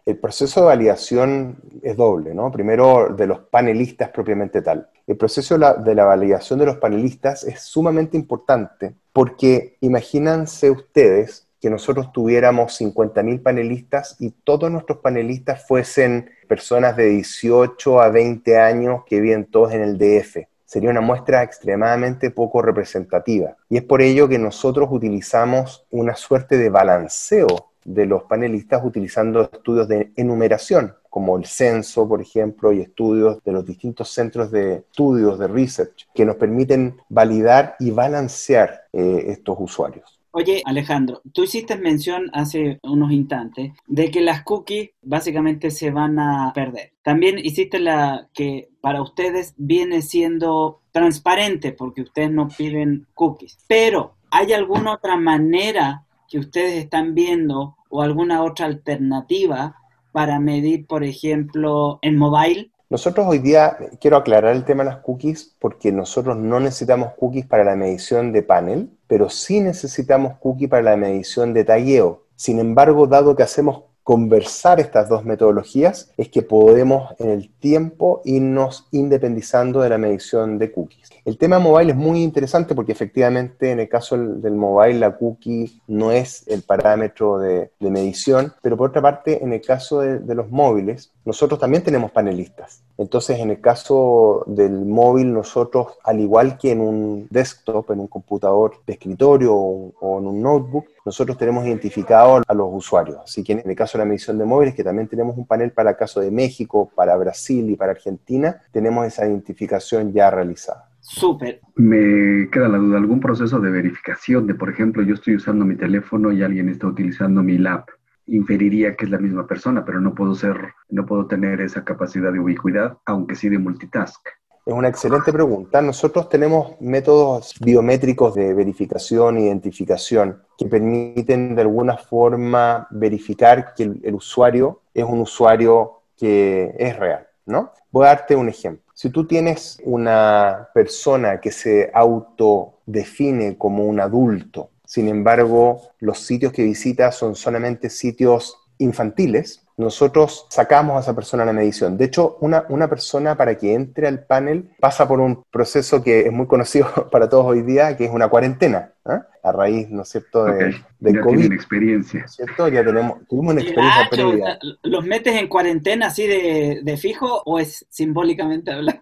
El 0.05 0.19
proceso 0.19 0.59
de 0.59 0.67
validación 0.67 1.57
es 1.81 1.97
doble, 1.97 2.35
¿no? 2.35 2.51
Primero 2.51 3.09
de 3.09 3.25
los 3.25 3.39
panelistas 3.39 4.09
propiamente 4.09 4.61
tal. 4.61 4.87
El 5.07 5.17
proceso 5.17 5.57
de 5.57 5.95
la 5.95 6.05
validación 6.05 6.59
de 6.59 6.67
los 6.67 6.77
panelistas 6.77 7.43
es 7.43 7.61
sumamente 7.61 8.15
importante 8.15 8.93
porque 9.11 9.77
imagínense 9.81 10.69
ustedes 10.69 11.47
que 11.59 11.71
nosotros 11.71 12.11
tuviéramos 12.11 12.79
50.000 12.79 13.41
panelistas 13.41 14.15
y 14.19 14.29
todos 14.29 14.69
nuestros 14.69 14.99
panelistas 14.99 15.65
fuesen 15.67 16.29
personas 16.47 16.95
de 16.95 17.05
18 17.05 18.01
a 18.01 18.09
20 18.09 18.59
años 18.59 19.03
que 19.07 19.19
viven 19.19 19.45
todos 19.45 19.73
en 19.73 19.81
el 19.81 19.97
DF. 19.97 20.37
Sería 20.65 20.91
una 20.91 21.01
muestra 21.01 21.41
extremadamente 21.41 22.29
poco 22.29 22.61
representativa. 22.61 23.55
Y 23.69 23.77
es 23.77 23.83
por 23.83 24.03
ello 24.03 24.27
que 24.27 24.37
nosotros 24.37 24.89
utilizamos 24.91 25.87
una 25.89 26.15
suerte 26.15 26.57
de 26.59 26.69
balanceo 26.69 27.71
de 27.85 28.05
los 28.05 28.23
panelistas 28.23 28.83
utilizando 28.83 29.43
estudios 29.43 29.87
de 29.87 30.11
enumeración, 30.17 30.93
como 31.09 31.37
el 31.37 31.45
censo, 31.45 32.09
por 32.09 32.19
ejemplo, 32.19 32.73
y 32.73 32.81
estudios 32.81 33.41
de 33.43 33.51
los 33.53 33.65
distintos 33.65 34.09
centros 34.09 34.51
de 34.51 34.77
estudios, 34.77 35.39
de 35.39 35.47
research, 35.47 36.07
que 36.13 36.25
nos 36.25 36.35
permiten 36.35 36.97
validar 37.07 37.75
y 37.79 37.91
balancear 37.91 38.81
eh, 38.91 39.25
estos 39.27 39.55
usuarios. 39.59 40.19
Oye, 40.37 40.61
Alejandro, 40.65 41.21
tú 41.31 41.43
hiciste 41.43 41.77
mención 41.77 42.29
hace 42.33 42.79
unos 42.83 43.13
instantes 43.13 43.71
de 43.87 44.11
que 44.11 44.19
las 44.19 44.43
cookies 44.43 44.89
básicamente 45.01 45.71
se 45.71 45.91
van 45.91 46.19
a 46.19 46.51
perder. 46.53 46.91
También 47.03 47.39
hiciste 47.39 47.79
la 47.79 48.27
que 48.33 48.67
para 48.81 49.01
ustedes 49.01 49.53
viene 49.55 50.01
siendo 50.01 50.81
transparente 50.91 51.71
porque 51.71 52.01
ustedes 52.01 52.31
no 52.31 52.49
piden 52.49 53.07
cookies. 53.13 53.57
Pero, 53.67 54.15
¿hay 54.29 54.51
alguna 54.51 54.95
otra 54.95 55.15
manera 55.15 56.04
que 56.29 56.39
ustedes 56.39 56.83
están 56.83 57.13
viendo 57.13 57.75
o 57.89 58.01
alguna 58.01 58.43
otra 58.43 58.65
alternativa 58.65 59.75
para 60.11 60.39
medir, 60.39 60.87
por 60.87 61.03
ejemplo, 61.03 61.99
en 62.01 62.17
mobile? 62.17 62.71
Nosotros 62.89 63.25
hoy 63.27 63.39
día, 63.39 63.77
quiero 63.99 64.17
aclarar 64.17 64.55
el 64.55 64.63
tema 64.63 64.83
de 64.83 64.91
las 64.91 64.99
cookies, 64.99 65.55
porque 65.59 65.91
nosotros 65.91 66.37
no 66.37 66.59
necesitamos 66.59 67.13
cookies 67.17 67.45
para 67.45 67.63
la 67.63 67.75
medición 67.75 68.31
de 68.31 68.43
panel, 68.43 68.91
pero 69.07 69.29
sí 69.29 69.59
necesitamos 69.59 70.37
cookies 70.37 70.69
para 70.69 70.83
la 70.83 70.95
medición 70.95 71.53
de 71.53 71.63
tagueo. 71.63 72.23
Sin 72.35 72.59
embargo, 72.59 73.07
dado 73.07 73.35
que 73.35 73.43
hacemos 73.43 73.83
conversar 74.05 74.79
estas 74.79 75.09
dos 75.09 75.25
metodologías 75.25 76.11
es 76.15 76.29
que 76.29 76.43
podemos 76.43 77.15
en 77.17 77.31
el 77.31 77.49
tiempo 77.49 78.21
irnos 78.23 78.87
independizando 78.91 79.81
de 79.81 79.89
la 79.89 79.97
medición 79.97 80.59
de 80.59 80.71
cookies. 80.71 81.09
El 81.25 81.39
tema 81.39 81.57
mobile 81.57 81.89
es 81.89 81.97
muy 81.97 82.21
interesante 82.21 82.75
porque 82.75 82.91
efectivamente 82.91 83.71
en 83.71 83.79
el 83.79 83.89
caso 83.89 84.15
del 84.15 84.53
mobile 84.53 84.99
la 84.99 85.17
cookie 85.17 85.81
no 85.87 86.11
es 86.11 86.47
el 86.47 86.61
parámetro 86.61 87.39
de, 87.39 87.71
medición, 87.79 88.53
pero 88.61 88.77
por 88.77 88.89
otra 88.89 89.01
parte 89.01 89.43
en 89.43 89.53
el 89.53 89.61
caso 89.61 90.01
de 90.01 90.35
los 90.35 90.51
móviles 90.51 91.11
nosotros 91.25 91.59
también 91.59 91.83
tenemos 91.83 92.11
panelistas. 92.11 92.83
Entonces, 92.97 93.39
en 93.39 93.49
el 93.49 93.59
caso 93.59 94.43
del 94.45 94.85
móvil, 94.85 95.33
nosotros, 95.33 95.97
al 96.03 96.19
igual 96.19 96.57
que 96.57 96.71
en 96.71 96.81
un 96.81 97.27
desktop, 97.29 97.91
en 97.91 97.99
un 97.99 98.07
computador 98.07 98.75
de 98.85 98.93
escritorio 98.93 99.53
o, 99.53 100.19
en 100.19 100.27
un 100.27 100.41
notebook, 100.41 100.85
nosotros 101.05 101.37
tenemos 101.37 101.65
identificado 101.65 102.41
a 102.47 102.53
los 102.53 102.67
usuarios. 102.71 103.19
Así 103.23 103.43
que 103.43 103.53
en 103.53 103.61
el 103.63 103.75
caso 103.75 103.97
de 103.97 104.03
la 104.03 104.07
medición 104.07 104.37
de 104.37 104.45
móviles, 104.45 104.73
que 104.73 104.83
también 104.83 105.07
tenemos 105.07 105.37
un 105.37 105.45
panel 105.45 105.71
para 105.71 105.91
el 105.91 105.95
caso 105.95 106.19
de 106.19 106.31
México, 106.31 106.91
para 106.95 107.15
Brasil 107.15 107.69
y 107.69 107.75
para 107.75 107.91
Argentina, 107.91 108.61
tenemos 108.71 109.05
esa 109.05 109.27
identificación 109.27 110.11
ya 110.11 110.31
realizada. 110.31 110.89
Súper. 110.99 111.61
Me 111.75 112.49
queda 112.49 112.67
la 112.67 112.79
duda, 112.79 112.97
¿algún 112.97 113.19
proceso 113.19 113.59
de 113.59 113.69
verificación 113.69 114.47
de, 114.47 114.55
por 114.55 114.69
ejemplo, 114.69 115.03
yo 115.03 115.13
estoy 115.13 115.35
usando 115.35 115.63
mi 115.63 115.75
teléfono 115.75 116.31
y 116.31 116.41
alguien 116.41 116.69
está 116.69 116.87
utilizando 116.87 117.43
mi 117.43 117.59
lab? 117.59 117.85
inferiría 118.27 118.95
que 118.95 119.05
es 119.05 119.11
la 119.11 119.19
misma 119.19 119.45
persona, 119.47 119.85
pero 119.85 120.01
no 120.01 120.15
puedo 120.15 120.33
ser, 120.35 120.73
no 120.89 121.05
puedo 121.05 121.27
tener 121.27 121.61
esa 121.61 121.83
capacidad 121.83 122.31
de 122.31 122.39
ubicuidad, 122.39 122.97
aunque 123.05 123.35
sí 123.35 123.49
de 123.49 123.59
multitask. 123.59 124.27
Es 124.65 124.73
una 124.73 124.87
excelente 124.87 125.31
pregunta. 125.31 125.81
Nosotros 125.81 126.27
tenemos 126.27 126.79
métodos 126.81 127.53
biométricos 127.59 128.33
de 128.33 128.53
verificación 128.53 129.37
e 129.37 129.41
identificación 129.41 130.41
que 130.57 130.65
permiten 130.65 131.55
de 131.55 131.61
alguna 131.61 131.97
forma 131.97 132.87
verificar 132.89 133.73
que 133.75 133.83
el, 133.83 134.15
usuario 134.15 134.81
es 134.93 135.03
un 135.03 135.19
usuario 135.19 136.01
que 136.17 136.73
es 136.77 136.97
real, 136.97 137.27
¿no? 137.45 137.71
Voy 137.91 138.05
a 138.05 138.09
darte 138.09 138.35
un 138.35 138.49
ejemplo. 138.49 138.83
Si 138.93 139.09
tú 139.09 139.27
tienes 139.27 139.77
una 139.83 140.69
persona 140.73 141.39
que 141.39 141.51
se 141.51 141.91
autodefine 141.93 143.57
como 143.57 143.85
un 143.85 143.99
adulto 143.99 144.71
sin 144.85 145.09
embargo, 145.09 145.81
los 145.99 146.19
sitios 146.19 146.53
que 146.53 146.63
visita 146.63 147.11
son 147.11 147.35
solamente 147.35 147.89
sitios 147.89 148.57
infantiles. 148.77 149.64
Nosotros 149.77 150.47
sacamos 150.49 150.95
a 150.95 150.99
esa 151.01 151.15
persona 151.15 151.43
a 151.43 151.45
la 151.45 151.53
medición. 151.53 151.97
De 151.97 152.05
hecho, 152.05 152.37
una, 152.39 152.65
una 152.69 152.89
persona 152.89 153.35
para 153.35 153.57
que 153.57 153.73
entre 153.73 154.07
al 154.07 154.25
panel 154.25 154.69
pasa 154.79 155.07
por 155.07 155.19
un 155.19 155.43
proceso 155.51 156.01
que 156.01 156.21
es 156.21 156.31
muy 156.31 156.47
conocido 156.47 156.87
para 157.11 157.27
todos 157.27 157.45
hoy 157.45 157.61
día, 157.61 157.97
que 157.97 158.05
es 158.05 158.11
una 158.11 158.29
cuarentena. 158.29 158.93
¿ah? 159.03 159.27
A 159.43 159.51
raíz, 159.51 159.89
¿no 159.89 160.03
es 160.03 160.09
cierto?, 160.09 160.45
de, 160.45 160.75
ya 160.99 161.21
COVID. 161.21 161.51
experiencia. 161.51 162.25
¿Cierto? 162.27 162.69
Ya 162.69 162.83
tenemos, 162.85 163.27
tuvimos 163.27 163.53
una 163.53 163.61
experiencia 163.61 164.09
previa. 164.09 164.59
¿Los 164.83 165.05
metes 165.05 165.35
en 165.35 165.47
cuarentena 165.47 166.07
así 166.07 166.25
de, 166.25 166.79
de 166.81 166.97
fijo 166.97 167.43
o 167.45 167.59
es 167.59 167.85
simbólicamente 167.89 168.71
hablando? 168.71 169.01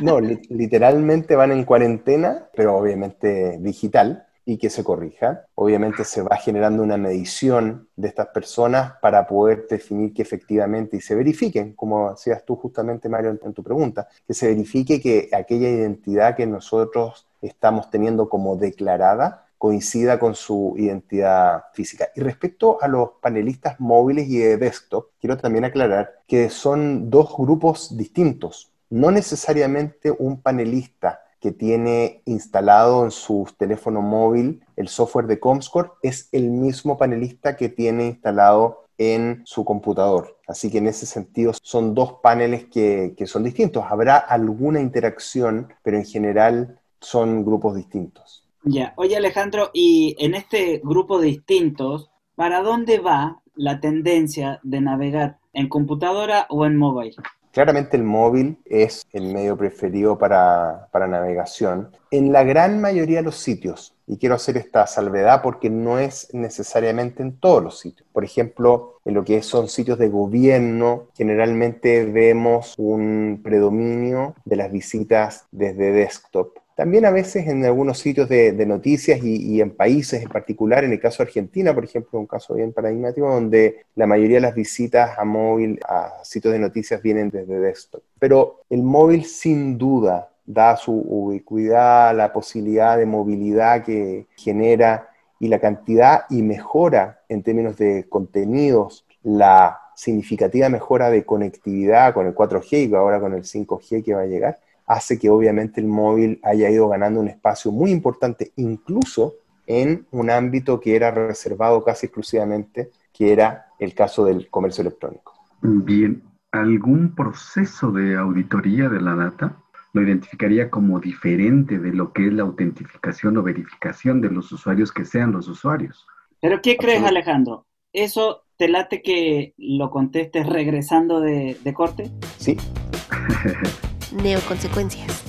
No, 0.00 0.20
literalmente 0.20 1.36
van 1.36 1.52
en 1.52 1.64
cuarentena, 1.64 2.48
pero 2.54 2.76
obviamente 2.76 3.58
digital 3.60 4.26
y 4.44 4.58
que 4.58 4.70
se 4.70 4.84
corrija. 4.84 5.46
Obviamente 5.54 6.04
se 6.04 6.22
va 6.22 6.36
generando 6.36 6.82
una 6.82 6.96
medición 6.96 7.88
de 7.96 8.08
estas 8.08 8.28
personas 8.28 8.94
para 9.00 9.26
poder 9.26 9.66
definir 9.68 10.12
que 10.12 10.22
efectivamente 10.22 10.96
y 10.96 11.00
se 11.00 11.14
verifiquen, 11.14 11.74
como 11.74 12.10
decías 12.10 12.44
tú 12.44 12.56
justamente, 12.56 13.08
Mario, 13.08 13.38
en 13.42 13.54
tu 13.54 13.62
pregunta, 13.62 14.08
que 14.26 14.34
se 14.34 14.48
verifique 14.48 15.00
que 15.00 15.30
aquella 15.32 15.68
identidad 15.68 16.36
que 16.36 16.46
nosotros 16.46 17.26
estamos 17.40 17.90
teniendo 17.90 18.28
como 18.28 18.56
declarada 18.56 19.44
coincida 19.64 20.18
con 20.18 20.34
su 20.34 20.74
identidad 20.76 21.64
física. 21.72 22.10
Y 22.14 22.20
respecto 22.20 22.82
a 22.82 22.88
los 22.88 23.12
panelistas 23.22 23.80
móviles 23.80 24.28
y 24.28 24.36
de 24.36 24.58
desktop, 24.58 25.06
quiero 25.18 25.38
también 25.38 25.64
aclarar 25.64 26.20
que 26.26 26.50
son 26.50 27.08
dos 27.08 27.34
grupos 27.34 27.96
distintos. 27.96 28.70
No 28.90 29.10
necesariamente 29.10 30.10
un 30.10 30.42
panelista 30.42 31.23
que 31.44 31.52
tiene 31.52 32.22
instalado 32.24 33.04
en 33.04 33.10
su 33.10 33.46
teléfono 33.58 34.00
móvil 34.00 34.62
el 34.76 34.88
software 34.88 35.26
de 35.26 35.38
Comscore 35.38 35.90
es 36.02 36.30
el 36.32 36.48
mismo 36.48 36.96
panelista 36.96 37.54
que 37.54 37.68
tiene 37.68 38.06
instalado 38.06 38.86
en 38.96 39.42
su 39.44 39.62
computador. 39.62 40.38
Así 40.48 40.70
que 40.70 40.78
en 40.78 40.86
ese 40.86 41.04
sentido 41.04 41.52
son 41.62 41.94
dos 41.94 42.14
paneles 42.22 42.64
que, 42.64 43.12
que 43.14 43.26
son 43.26 43.44
distintos. 43.44 43.84
Habrá 43.86 44.16
alguna 44.16 44.80
interacción, 44.80 45.68
pero 45.82 45.98
en 45.98 46.06
general 46.06 46.80
son 46.98 47.44
grupos 47.44 47.76
distintos. 47.76 48.48
Ya, 48.62 48.94
oye 48.96 49.14
Alejandro, 49.14 49.68
y 49.74 50.16
en 50.18 50.34
este 50.34 50.80
grupo 50.82 51.20
de 51.20 51.26
distintos, 51.26 52.10
¿para 52.36 52.62
dónde 52.62 53.00
va 53.00 53.42
la 53.54 53.80
tendencia 53.80 54.60
de 54.62 54.80
navegar 54.80 55.40
en 55.52 55.68
computadora 55.68 56.46
o 56.48 56.64
en 56.64 56.78
móvil? 56.78 57.14
Claramente 57.54 57.96
el 57.96 58.02
móvil 58.02 58.58
es 58.64 59.06
el 59.12 59.32
medio 59.32 59.56
preferido 59.56 60.18
para, 60.18 60.88
navegación 60.92 61.92
en 62.10 62.32
la 62.32 62.42
gran 62.42 62.80
mayoría 62.80 63.18
de 63.18 63.22
los 63.22 63.36
sitios. 63.36 63.94
Y 64.08 64.18
quiero 64.18 64.34
hacer 64.34 64.56
esta 64.56 64.88
salvedad 64.88 65.40
porque 65.40 65.70
no 65.70 66.00
es 66.00 66.34
necesariamente 66.34 67.22
en 67.22 67.38
todos 67.38 67.62
los 67.62 67.78
sitios. 67.78 68.08
Por 68.12 68.24
ejemplo, 68.24 68.98
en 69.04 69.14
lo 69.14 69.24
que 69.24 69.40
son 69.42 69.68
sitios 69.68 70.00
de 70.00 70.08
gobierno, 70.08 71.06
generalmente 71.16 72.04
vemos 72.04 72.74
un 72.76 73.40
predominio 73.44 74.34
de 74.44 74.56
las 74.56 74.72
visitas 74.72 75.46
desde 75.52 75.92
desktop 75.92 76.58
también 76.74 77.04
a 77.04 77.10
veces 77.10 77.46
en 77.46 77.64
algunos 77.64 77.98
sitios 77.98 78.28
de, 78.28 78.52
noticias 78.66 79.22
y, 79.22 79.60
en 79.60 79.70
países 79.70 80.22
en 80.22 80.28
particular, 80.28 80.84
en 80.84 80.92
el 80.92 81.00
caso 81.00 81.22
de 81.22 81.28
Argentina, 81.28 81.74
por 81.74 81.84
ejemplo, 81.84 82.18
un 82.18 82.26
caso 82.26 82.54
bien 82.54 82.72
paradigmático, 82.72 83.28
donde 83.28 83.84
la 83.94 84.06
mayoría 84.06 84.38
de 84.38 84.42
las 84.42 84.54
visitas 84.54 85.16
a 85.18 85.24
móvil, 85.24 85.78
a 85.88 86.24
sitios 86.24 86.52
de 86.52 86.58
noticias 86.58 87.00
vienen 87.00 87.30
desde 87.30 87.60
desktop. 87.60 88.02
Pero 88.18 88.62
el 88.70 88.82
móvil 88.82 89.24
sin 89.24 89.78
duda 89.78 90.30
da 90.46 90.76
su 90.76 90.92
ubicuidad, 90.92 92.14
la 92.16 92.32
posibilidad 92.32 92.98
de 92.98 93.06
movilidad 93.06 93.84
que 93.84 94.26
genera 94.36 95.10
y 95.38 95.48
la 95.48 95.60
cantidad 95.60 96.24
y 96.28 96.42
mejora 96.42 97.20
en 97.28 97.42
términos 97.42 97.76
de 97.76 98.06
contenidos, 98.08 99.06
la 99.22 99.80
significativa 99.94 100.68
mejora 100.68 101.10
de 101.10 101.24
conectividad 101.24 102.12
con 102.14 102.26
el 102.26 102.34
4G 102.34 102.90
y 102.90 102.94
ahora 102.94 103.20
con 103.20 103.34
el 103.34 103.44
5G 103.44 104.04
que 104.04 104.14
va 104.14 104.22
a 104.22 104.26
llegar, 104.26 104.58
hace 104.86 105.18
que 105.18 105.30
obviamente 105.30 105.80
el 105.80 105.86
móvil 105.86 106.40
haya 106.42 106.70
ido 106.70 106.88
ganando 106.88 107.20
un 107.20 107.28
espacio 107.28 107.72
muy 107.72 107.90
importante, 107.90 108.52
incluso 108.56 109.34
en 109.66 110.06
un 110.10 110.30
ámbito 110.30 110.80
que 110.80 110.96
era 110.96 111.10
reservado 111.10 111.82
casi 111.84 112.06
exclusivamente, 112.06 112.90
que 113.12 113.32
era 113.32 113.66
el 113.78 113.94
caso 113.94 114.24
del 114.24 114.48
comercio 114.50 114.82
electrónico. 114.82 115.32
Bien, 115.62 116.22
¿algún 116.52 117.14
proceso 117.14 117.90
de 117.90 118.16
auditoría 118.16 118.88
de 118.88 119.00
la 119.00 119.14
data 119.14 119.56
lo 119.92 120.02
identificaría 120.02 120.70
como 120.70 120.98
diferente 121.00 121.78
de 121.78 121.92
lo 121.92 122.12
que 122.12 122.26
es 122.26 122.32
la 122.32 122.42
autentificación 122.42 123.36
o 123.36 123.42
verificación 123.42 124.20
de 124.20 124.28
los 124.28 124.50
usuarios 124.52 124.92
que 124.92 125.04
sean 125.04 125.32
los 125.32 125.48
usuarios? 125.48 126.06
¿Pero 126.40 126.60
qué 126.60 126.76
crees, 126.76 127.02
Alejandro? 127.02 127.66
¿Eso 127.92 128.42
te 128.58 128.68
late 128.68 129.02
que 129.02 129.54
lo 129.56 129.90
contestes 129.90 130.46
regresando 130.46 131.20
de, 131.20 131.56
de 131.62 131.74
corte? 131.74 132.10
Sí. 132.38 132.56
neoconsecuencias. 134.14 135.22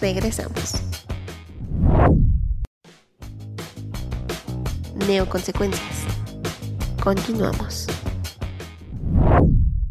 Regresamos. 0.00 0.88
neoconsecuencias. 5.08 6.06
Continuamos. 7.02 7.86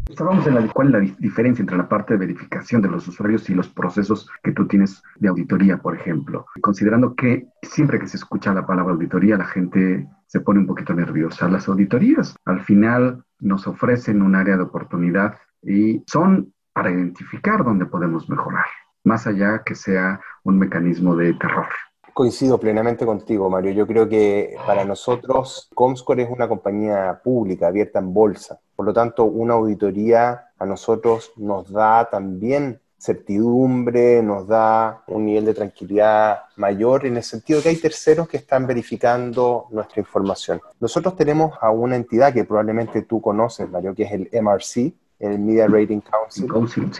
Estábamos 0.08 0.46
en 0.46 0.54
la 0.54 0.60
es 0.60 0.90
la 0.90 1.00
diferencia 1.18 1.62
entre 1.62 1.76
la 1.76 1.88
parte 1.88 2.14
de 2.14 2.20
verificación 2.20 2.82
de 2.82 2.88
los 2.88 3.06
usuarios 3.08 3.50
y 3.50 3.54
los 3.54 3.68
procesos 3.68 4.30
que 4.44 4.52
tú 4.52 4.66
tienes 4.68 5.02
de 5.16 5.28
auditoría, 5.28 5.78
por 5.78 5.96
ejemplo. 5.96 6.46
Considerando 6.60 7.14
que 7.14 7.48
siempre 7.62 7.98
que 7.98 8.06
se 8.06 8.16
escucha 8.16 8.54
la 8.54 8.66
palabra 8.66 8.94
auditoría, 8.94 9.36
la 9.36 9.46
gente 9.46 10.08
se 10.26 10.40
pone 10.40 10.60
un 10.60 10.66
poquito 10.66 10.94
nerviosa. 10.94 11.48
Las 11.48 11.68
auditorías 11.68 12.36
al 12.44 12.60
final 12.60 13.24
nos 13.40 13.66
ofrecen 13.66 14.22
un 14.22 14.36
área 14.36 14.56
de 14.56 14.62
oportunidad 14.62 15.34
y 15.62 16.02
son 16.06 16.52
para 16.78 16.92
identificar 16.92 17.64
dónde 17.64 17.86
podemos 17.86 18.30
mejorar, 18.30 18.66
más 19.02 19.26
allá 19.26 19.64
que 19.66 19.74
sea 19.74 20.20
un 20.44 20.60
mecanismo 20.60 21.16
de 21.16 21.34
terror. 21.34 21.66
Coincido 22.14 22.56
plenamente 22.60 23.04
contigo, 23.04 23.50
Mario. 23.50 23.72
Yo 23.72 23.84
creo 23.84 24.08
que 24.08 24.54
para 24.64 24.84
nosotros 24.84 25.68
Comscore 25.74 26.22
es 26.22 26.30
una 26.30 26.46
compañía 26.46 27.20
pública, 27.24 27.66
abierta 27.66 27.98
en 27.98 28.14
bolsa. 28.14 28.60
Por 28.76 28.86
lo 28.86 28.92
tanto, 28.92 29.24
una 29.24 29.54
auditoría 29.54 30.50
a 30.56 30.66
nosotros 30.66 31.32
nos 31.36 31.72
da 31.72 32.08
también 32.08 32.80
certidumbre, 32.96 34.22
nos 34.22 34.46
da 34.46 35.02
un 35.08 35.26
nivel 35.26 35.46
de 35.46 35.54
tranquilidad 35.54 36.42
mayor 36.54 37.06
en 37.06 37.16
el 37.16 37.24
sentido 37.24 37.60
que 37.60 37.70
hay 37.70 37.76
terceros 37.76 38.28
que 38.28 38.36
están 38.36 38.68
verificando 38.68 39.66
nuestra 39.72 40.00
información. 40.00 40.60
Nosotros 40.78 41.16
tenemos 41.16 41.58
a 41.60 41.72
una 41.72 41.96
entidad 41.96 42.32
que 42.32 42.44
probablemente 42.44 43.02
tú 43.02 43.20
conoces, 43.20 43.68
Mario, 43.68 43.96
que 43.96 44.04
es 44.04 44.12
el 44.12 44.30
MRC, 44.32 44.94
el 45.18 45.38
Media 45.38 45.66
Rating 45.66 46.00
Council, 46.00 46.46
Council 46.48 46.90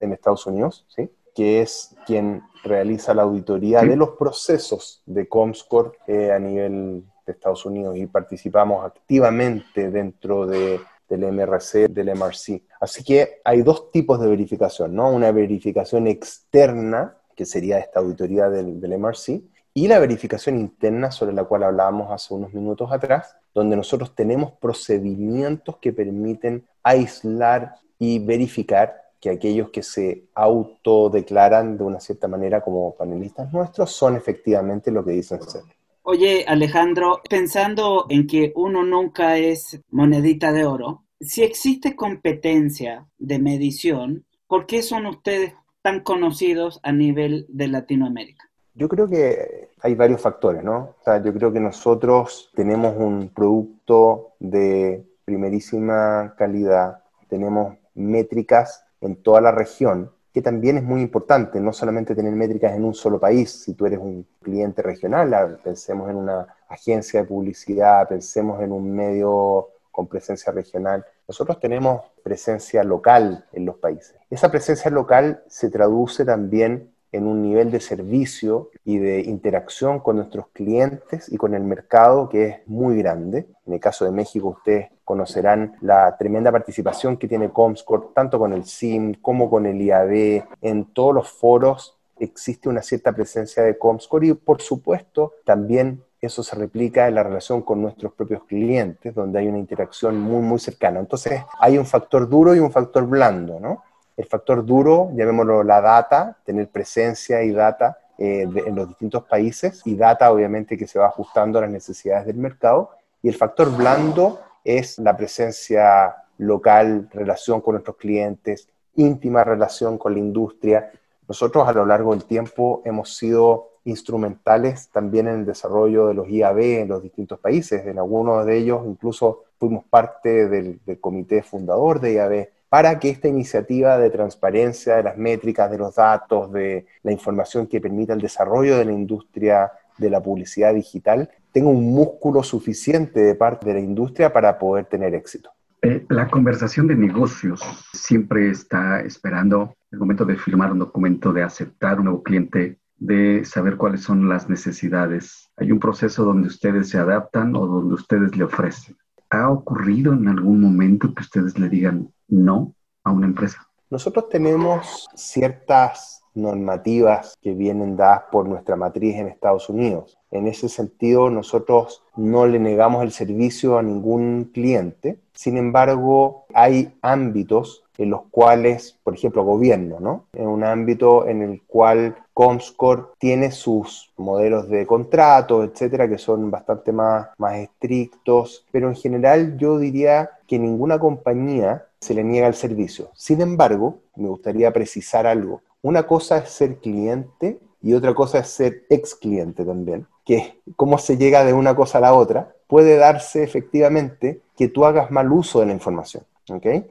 en 0.00 0.12
Estados 0.12 0.46
Unidos, 0.46 0.84
¿sí? 0.88 1.10
que 1.34 1.62
es 1.62 1.94
quien 2.06 2.42
realiza 2.62 3.12
la 3.12 3.22
auditoría 3.22 3.82
de 3.82 3.96
los 3.96 4.10
procesos 4.10 5.02
de 5.04 5.28
Comscore 5.28 5.92
eh, 6.06 6.32
a 6.32 6.38
nivel 6.38 7.04
de 7.26 7.32
Estados 7.32 7.66
Unidos 7.66 7.96
y 7.96 8.06
participamos 8.06 8.84
activamente 8.84 9.90
dentro 9.90 10.46
de, 10.46 10.80
del 11.08 11.32
MRC, 11.32 11.88
del 11.88 12.14
MRC. 12.14 12.62
Así 12.80 13.04
que 13.04 13.40
hay 13.44 13.62
dos 13.62 13.90
tipos 13.90 14.20
de 14.20 14.28
verificación, 14.28 14.94
¿no? 14.94 15.10
Una 15.10 15.32
verificación 15.32 16.06
externa, 16.06 17.16
que 17.34 17.44
sería 17.44 17.78
esta 17.78 18.00
auditoría 18.00 18.48
del, 18.48 18.80
del 18.80 18.98
MRC, 18.98 19.42
y 19.76 19.88
la 19.88 19.98
verificación 19.98 20.58
interna 20.58 21.10
sobre 21.10 21.32
la 21.32 21.44
cual 21.44 21.64
hablábamos 21.64 22.12
hace 22.12 22.32
unos 22.32 22.54
minutos 22.54 22.92
atrás, 22.92 23.36
donde 23.52 23.76
nosotros 23.76 24.14
tenemos 24.14 24.52
procedimientos 24.52 25.78
que 25.78 25.92
permiten 25.92 26.64
aislar 26.84 27.74
y 27.98 28.18
verificar 28.20 28.94
que 29.20 29.30
aquellos 29.30 29.70
que 29.70 29.82
se 29.82 30.26
autodeclaran 30.34 31.78
de 31.78 31.84
una 31.84 31.98
cierta 31.98 32.28
manera 32.28 32.60
como 32.60 32.94
panelistas 32.94 33.50
nuestros 33.52 33.90
son 33.90 34.16
efectivamente 34.16 34.90
lo 34.90 35.04
que 35.04 35.12
dicen 35.12 35.42
ser. 35.42 35.62
Oye, 36.02 36.44
Alejandro, 36.46 37.22
pensando 37.30 38.04
en 38.10 38.26
que 38.26 38.52
uno 38.54 38.84
nunca 38.84 39.38
es 39.38 39.80
monedita 39.90 40.52
de 40.52 40.66
oro, 40.66 41.04
si 41.18 41.42
existe 41.42 41.96
competencia 41.96 43.06
de 43.16 43.38
medición, 43.38 44.26
¿por 44.46 44.66
qué 44.66 44.82
son 44.82 45.06
ustedes 45.06 45.54
tan 45.80 46.00
conocidos 46.00 46.78
a 46.82 46.92
nivel 46.92 47.46
de 47.48 47.68
Latinoamérica? 47.68 48.50
Yo 48.74 48.88
creo 48.88 49.08
que 49.08 49.70
hay 49.80 49.94
varios 49.94 50.20
factores, 50.20 50.62
¿no? 50.62 50.96
O 51.00 51.04
sea, 51.04 51.22
yo 51.22 51.32
creo 51.32 51.50
que 51.50 51.60
nosotros 51.60 52.50
tenemos 52.54 52.94
un 52.98 53.30
producto 53.34 54.32
de 54.40 55.06
primerísima 55.24 56.34
calidad, 56.36 57.02
tenemos 57.28 57.76
métricas 57.94 58.84
en 59.00 59.16
toda 59.16 59.40
la 59.40 59.52
región, 59.52 60.10
que 60.32 60.42
también 60.42 60.78
es 60.78 60.82
muy 60.82 61.00
importante, 61.00 61.60
no 61.60 61.72
solamente 61.72 62.14
tener 62.14 62.32
métricas 62.34 62.74
en 62.74 62.84
un 62.84 62.94
solo 62.94 63.20
país, 63.20 63.50
si 63.50 63.74
tú 63.74 63.86
eres 63.86 64.00
un 64.00 64.26
cliente 64.42 64.82
regional, 64.82 65.60
pensemos 65.62 66.10
en 66.10 66.16
una 66.16 66.46
agencia 66.68 67.20
de 67.20 67.26
publicidad, 67.26 68.08
pensemos 68.08 68.60
en 68.60 68.72
un 68.72 68.94
medio 68.94 69.68
con 69.92 70.08
presencia 70.08 70.52
regional. 70.52 71.04
Nosotros 71.28 71.60
tenemos 71.60 72.02
presencia 72.22 72.82
local 72.82 73.46
en 73.52 73.64
los 73.64 73.76
países. 73.76 74.16
Esa 74.28 74.50
presencia 74.50 74.90
local 74.90 75.44
se 75.46 75.70
traduce 75.70 76.24
también 76.24 76.93
en 77.14 77.26
un 77.28 77.42
nivel 77.42 77.70
de 77.70 77.80
servicio 77.80 78.70
y 78.84 78.98
de 78.98 79.20
interacción 79.20 80.00
con 80.00 80.16
nuestros 80.16 80.48
clientes 80.48 81.32
y 81.32 81.36
con 81.36 81.54
el 81.54 81.62
mercado 81.62 82.28
que 82.28 82.46
es 82.46 82.56
muy 82.66 82.98
grande. 82.98 83.46
En 83.66 83.74
el 83.74 83.80
caso 83.80 84.04
de 84.04 84.10
México, 84.10 84.48
ustedes 84.48 84.88
conocerán 85.04 85.76
la 85.80 86.16
tremenda 86.16 86.50
participación 86.50 87.16
que 87.16 87.28
tiene 87.28 87.50
Comscore, 87.50 88.08
tanto 88.14 88.38
con 88.38 88.52
el 88.52 88.64
SIM 88.64 89.14
como 89.14 89.48
con 89.48 89.64
el 89.64 89.80
IAB. 89.80 90.44
En 90.60 90.86
todos 90.92 91.14
los 91.14 91.28
foros 91.28 91.96
existe 92.18 92.68
una 92.68 92.82
cierta 92.82 93.12
presencia 93.12 93.62
de 93.62 93.78
Comscore 93.78 94.26
y, 94.26 94.34
por 94.34 94.60
supuesto, 94.60 95.34
también 95.44 96.02
eso 96.20 96.42
se 96.42 96.56
replica 96.56 97.06
en 97.06 97.14
la 97.14 97.22
relación 97.22 97.62
con 97.62 97.80
nuestros 97.80 98.12
propios 98.14 98.42
clientes, 98.44 99.14
donde 99.14 99.38
hay 99.38 99.46
una 99.46 99.58
interacción 99.58 100.18
muy, 100.18 100.42
muy 100.42 100.58
cercana. 100.58 100.98
Entonces, 100.98 101.42
hay 101.60 101.78
un 101.78 101.86
factor 101.86 102.28
duro 102.28 102.56
y 102.56 102.58
un 102.58 102.72
factor 102.72 103.06
blando, 103.06 103.60
¿no? 103.60 103.82
El 104.16 104.26
factor 104.26 104.64
duro, 104.64 105.10
llamémoslo 105.14 105.64
la 105.64 105.80
data, 105.80 106.36
tener 106.44 106.68
presencia 106.68 107.42
y 107.42 107.50
data 107.50 107.98
eh, 108.16 108.42
en 108.42 108.76
los 108.76 108.88
distintos 108.88 109.24
países 109.24 109.82
y 109.84 109.96
data 109.96 110.30
obviamente 110.30 110.78
que 110.78 110.86
se 110.86 111.00
va 111.00 111.06
ajustando 111.06 111.58
a 111.58 111.62
las 111.62 111.70
necesidades 111.70 112.26
del 112.26 112.36
mercado. 112.36 112.90
Y 113.22 113.28
el 113.28 113.34
factor 113.34 113.76
blando 113.76 114.40
es 114.62 114.98
la 114.98 115.16
presencia 115.16 116.14
local, 116.38 117.08
relación 117.12 117.60
con 117.60 117.74
nuestros 117.74 117.96
clientes, 117.96 118.68
íntima 118.94 119.42
relación 119.42 119.98
con 119.98 120.12
la 120.12 120.20
industria. 120.20 120.92
Nosotros 121.26 121.66
a 121.66 121.72
lo 121.72 121.84
largo 121.84 122.12
del 122.12 122.24
tiempo 122.24 122.82
hemos 122.84 123.16
sido 123.16 123.70
instrumentales 123.84 124.88
también 124.90 125.26
en 125.26 125.40
el 125.40 125.46
desarrollo 125.46 126.06
de 126.06 126.14
los 126.14 126.28
IAB 126.28 126.58
en 126.58 126.88
los 126.88 127.02
distintos 127.02 127.40
países. 127.40 127.84
En 127.84 127.98
algunos 127.98 128.46
de 128.46 128.56
ellos 128.56 128.82
incluso 128.86 129.44
fuimos 129.58 129.84
parte 129.84 130.48
del, 130.48 130.80
del 130.86 131.00
comité 131.00 131.42
fundador 131.42 132.00
de 132.00 132.12
IAB 132.14 132.48
para 132.74 132.98
que 132.98 133.08
esta 133.08 133.28
iniciativa 133.28 133.98
de 133.98 134.10
transparencia 134.10 134.96
de 134.96 135.04
las 135.04 135.16
métricas, 135.16 135.70
de 135.70 135.78
los 135.78 135.94
datos, 135.94 136.50
de 136.50 136.86
la 137.04 137.12
información 137.12 137.68
que 137.68 137.80
permita 137.80 138.14
el 138.14 138.20
desarrollo 138.20 138.76
de 138.76 138.84
la 138.84 138.90
industria 138.90 139.70
de 139.96 140.10
la 140.10 140.20
publicidad 140.20 140.74
digital, 140.74 141.30
tenga 141.52 141.68
un 141.68 141.94
músculo 141.94 142.42
suficiente 142.42 143.20
de 143.20 143.36
parte 143.36 143.64
de 143.64 143.74
la 143.74 143.78
industria 143.78 144.32
para 144.32 144.58
poder 144.58 144.86
tener 144.86 145.14
éxito. 145.14 145.50
Eh, 145.82 146.04
la 146.08 146.26
conversación 146.26 146.88
de 146.88 146.96
negocios 146.96 147.62
siempre 147.92 148.50
está 148.50 149.02
esperando 149.02 149.76
el 149.92 150.00
momento 150.00 150.24
de 150.24 150.34
firmar 150.34 150.72
un 150.72 150.80
documento, 150.80 151.32
de 151.32 151.44
aceptar 151.44 152.00
un 152.00 152.06
nuevo 152.06 152.24
cliente, 152.24 152.80
de 152.96 153.44
saber 153.44 153.76
cuáles 153.76 154.00
son 154.00 154.28
las 154.28 154.50
necesidades. 154.50 155.48
Hay 155.58 155.70
un 155.70 155.78
proceso 155.78 156.24
donde 156.24 156.48
ustedes 156.48 156.88
se 156.88 156.98
adaptan 156.98 157.54
o 157.54 157.68
donde 157.68 157.94
ustedes 157.94 158.36
le 158.36 158.42
ofrecen. 158.42 158.96
¿Ha 159.30 159.48
ocurrido 159.48 160.12
en 160.12 160.26
algún 160.26 160.60
momento 160.60 161.14
que 161.14 161.22
ustedes 161.22 161.56
le 161.56 161.68
digan, 161.68 162.10
no 162.28 162.74
a 163.04 163.12
una 163.12 163.26
empresa? 163.26 163.68
Nosotros 163.90 164.28
tenemos 164.28 165.08
ciertas 165.14 166.24
normativas 166.34 167.36
que 167.40 167.54
vienen 167.54 167.96
dadas 167.96 168.24
por 168.32 168.48
nuestra 168.48 168.76
matriz 168.76 169.16
en 169.16 169.28
Estados 169.28 169.68
Unidos. 169.68 170.18
En 170.30 170.48
ese 170.48 170.68
sentido, 170.68 171.30
nosotros 171.30 172.02
no 172.16 172.46
le 172.46 172.58
negamos 172.58 173.04
el 173.04 173.12
servicio 173.12 173.78
a 173.78 173.82
ningún 173.82 174.50
cliente. 174.52 175.20
Sin 175.32 175.56
embargo, 175.56 176.46
hay 176.52 176.96
ámbitos 177.02 177.83
en 177.98 178.10
los 178.10 178.22
cuales, 178.30 178.98
por 179.02 179.14
ejemplo, 179.14 179.44
gobierno, 179.44 180.00
¿no? 180.00 180.24
En 180.32 180.48
un 180.48 180.64
ámbito 180.64 181.26
en 181.26 181.42
el 181.42 181.62
cual 181.62 182.16
Comscore 182.32 183.04
tiene 183.18 183.52
sus 183.52 184.12
modelos 184.16 184.68
de 184.68 184.86
contrato, 184.86 185.62
etcétera, 185.62 186.08
que 186.08 186.18
son 186.18 186.50
bastante 186.50 186.92
más, 186.92 187.28
más 187.38 187.56
estrictos, 187.56 188.66
pero 188.72 188.88
en 188.88 188.96
general 188.96 189.56
yo 189.56 189.78
diría 189.78 190.30
que 190.46 190.58
ninguna 190.58 190.98
compañía 190.98 191.86
se 192.00 192.14
le 192.14 192.24
niega 192.24 192.48
el 192.48 192.54
servicio. 192.54 193.10
Sin 193.14 193.40
embargo, 193.40 193.98
me 194.16 194.28
gustaría 194.28 194.72
precisar 194.72 195.26
algo. 195.26 195.62
Una 195.82 196.06
cosa 196.06 196.38
es 196.38 196.50
ser 196.50 196.76
cliente 196.76 197.58
y 197.82 197.92
otra 197.92 198.14
cosa 198.14 198.38
es 198.38 198.48
ser 198.48 198.84
ex 198.88 199.14
cliente 199.14 199.64
también, 199.64 200.06
que 200.24 200.58
cómo 200.76 200.98
se 200.98 201.18
llega 201.18 201.44
de 201.44 201.52
una 201.52 201.76
cosa 201.76 201.98
a 201.98 202.00
la 202.00 202.14
otra, 202.14 202.54
puede 202.66 202.96
darse 202.96 203.42
efectivamente 203.42 204.40
que 204.56 204.68
tú 204.68 204.86
hagas 204.86 205.10
mal 205.10 205.30
uso 205.30 205.60
de 205.60 205.66
la 205.66 205.72
información, 205.72 206.24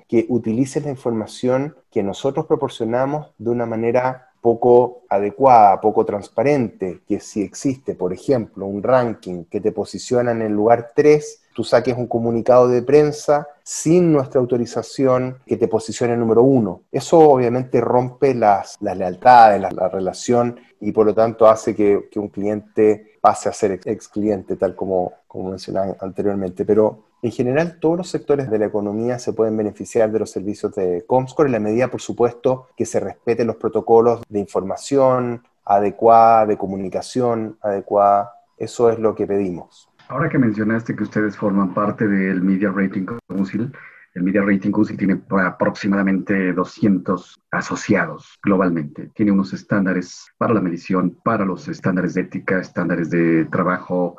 que 0.07 0.25
utilices 0.29 0.83
la 0.83 0.91
información 0.91 1.75
que 1.91 2.03
nosotros 2.03 2.45
proporcionamos 2.45 3.31
de 3.37 3.51
una 3.51 3.65
manera 3.65 4.33
poco 4.43 5.03
adecuada, 5.07 5.79
poco 5.79 6.03
transparente, 6.03 6.99
que 7.07 7.21
si 7.21 7.41
existe, 7.41 7.95
por 7.95 8.11
ejemplo, 8.11 8.65
un 8.65 8.83
ranking 8.83 9.45
que 9.45 9.61
te 9.61 9.71
posiciona 9.71 10.31
en 10.31 10.41
el 10.41 10.51
lugar 10.51 10.91
3, 10.93 11.43
tú 11.53 11.63
saques 11.63 11.95
un 11.95 12.07
comunicado 12.07 12.67
de 12.67 12.81
prensa 12.81 13.47
sin 13.63 14.11
nuestra 14.11 14.41
autorización 14.41 15.37
que 15.45 15.55
te 15.55 15.69
posicione 15.69 16.17
número 16.17 16.43
uno. 16.43 16.81
Eso 16.91 17.19
obviamente 17.19 17.79
rompe 17.79 18.33
las, 18.33 18.75
las 18.81 18.97
lealtades, 18.97 19.61
la, 19.61 19.87
relación 19.87 20.59
y 20.81 20.91
por 20.91 21.05
lo 21.05 21.13
tanto 21.13 21.47
hace 21.47 21.73
que, 21.73 22.09
que 22.11 22.19
un 22.19 22.27
cliente 22.27 23.13
pase 23.21 23.47
a 23.47 23.53
ser 23.53 23.79
ex 23.85 24.09
cliente, 24.09 24.57
tal 24.57 24.75
como, 24.75 25.13
como 25.25 25.51
mencionaba 25.51 25.95
anteriormente. 26.01 26.65
Pero 26.65 27.12
en 27.23 27.31
general, 27.31 27.79
todos 27.79 27.97
los 27.97 28.09
sectores 28.09 28.51
de 28.51 28.59
la 28.59 28.65
economía 28.65 29.17
se 29.17 29.31
pueden 29.31 29.55
beneficiar 29.55 30.11
de 30.11 30.19
los 30.19 30.29
servicios 30.29 30.75
de 30.75 31.05
Comscore 31.07 31.47
en 31.47 31.53
la 31.53 31.59
medida, 31.59 31.87
por 31.87 32.01
supuesto, 32.01 32.67
que 32.75 32.85
se 32.85 32.99
respeten 32.99 33.47
los 33.47 33.55
protocolos 33.55 34.21
de 34.27 34.39
información 34.39 35.41
adecuada, 35.63 36.45
de 36.45 36.57
comunicación 36.57 37.57
adecuada. 37.61 38.33
Eso 38.57 38.89
es 38.89 38.99
lo 38.99 39.15
que 39.15 39.25
pedimos. 39.25 39.89
Ahora 40.09 40.27
que 40.27 40.37
mencionaste 40.37 40.97
que 40.97 41.03
ustedes 41.03 41.37
forman 41.37 41.73
parte 41.73 42.05
del 42.05 42.41
Media 42.41 42.69
Rating 42.75 43.05
Council, 43.29 43.71
el 44.13 44.23
Media 44.23 44.43
Rating 44.43 44.71
Council 44.71 44.97
tiene 44.97 45.21
aproximadamente 45.29 46.53
200 46.53 47.41
asociados 47.51 48.37
globalmente. 48.43 49.09
Tiene 49.15 49.31
unos 49.31 49.53
estándares 49.53 50.27
para 50.37 50.53
la 50.53 50.61
medición, 50.61 51.17
para 51.23 51.45
los 51.45 51.67
estándares 51.67 52.13
de 52.13 52.21
ética, 52.21 52.59
estándares 52.59 53.09
de 53.09 53.45
trabajo, 53.45 54.17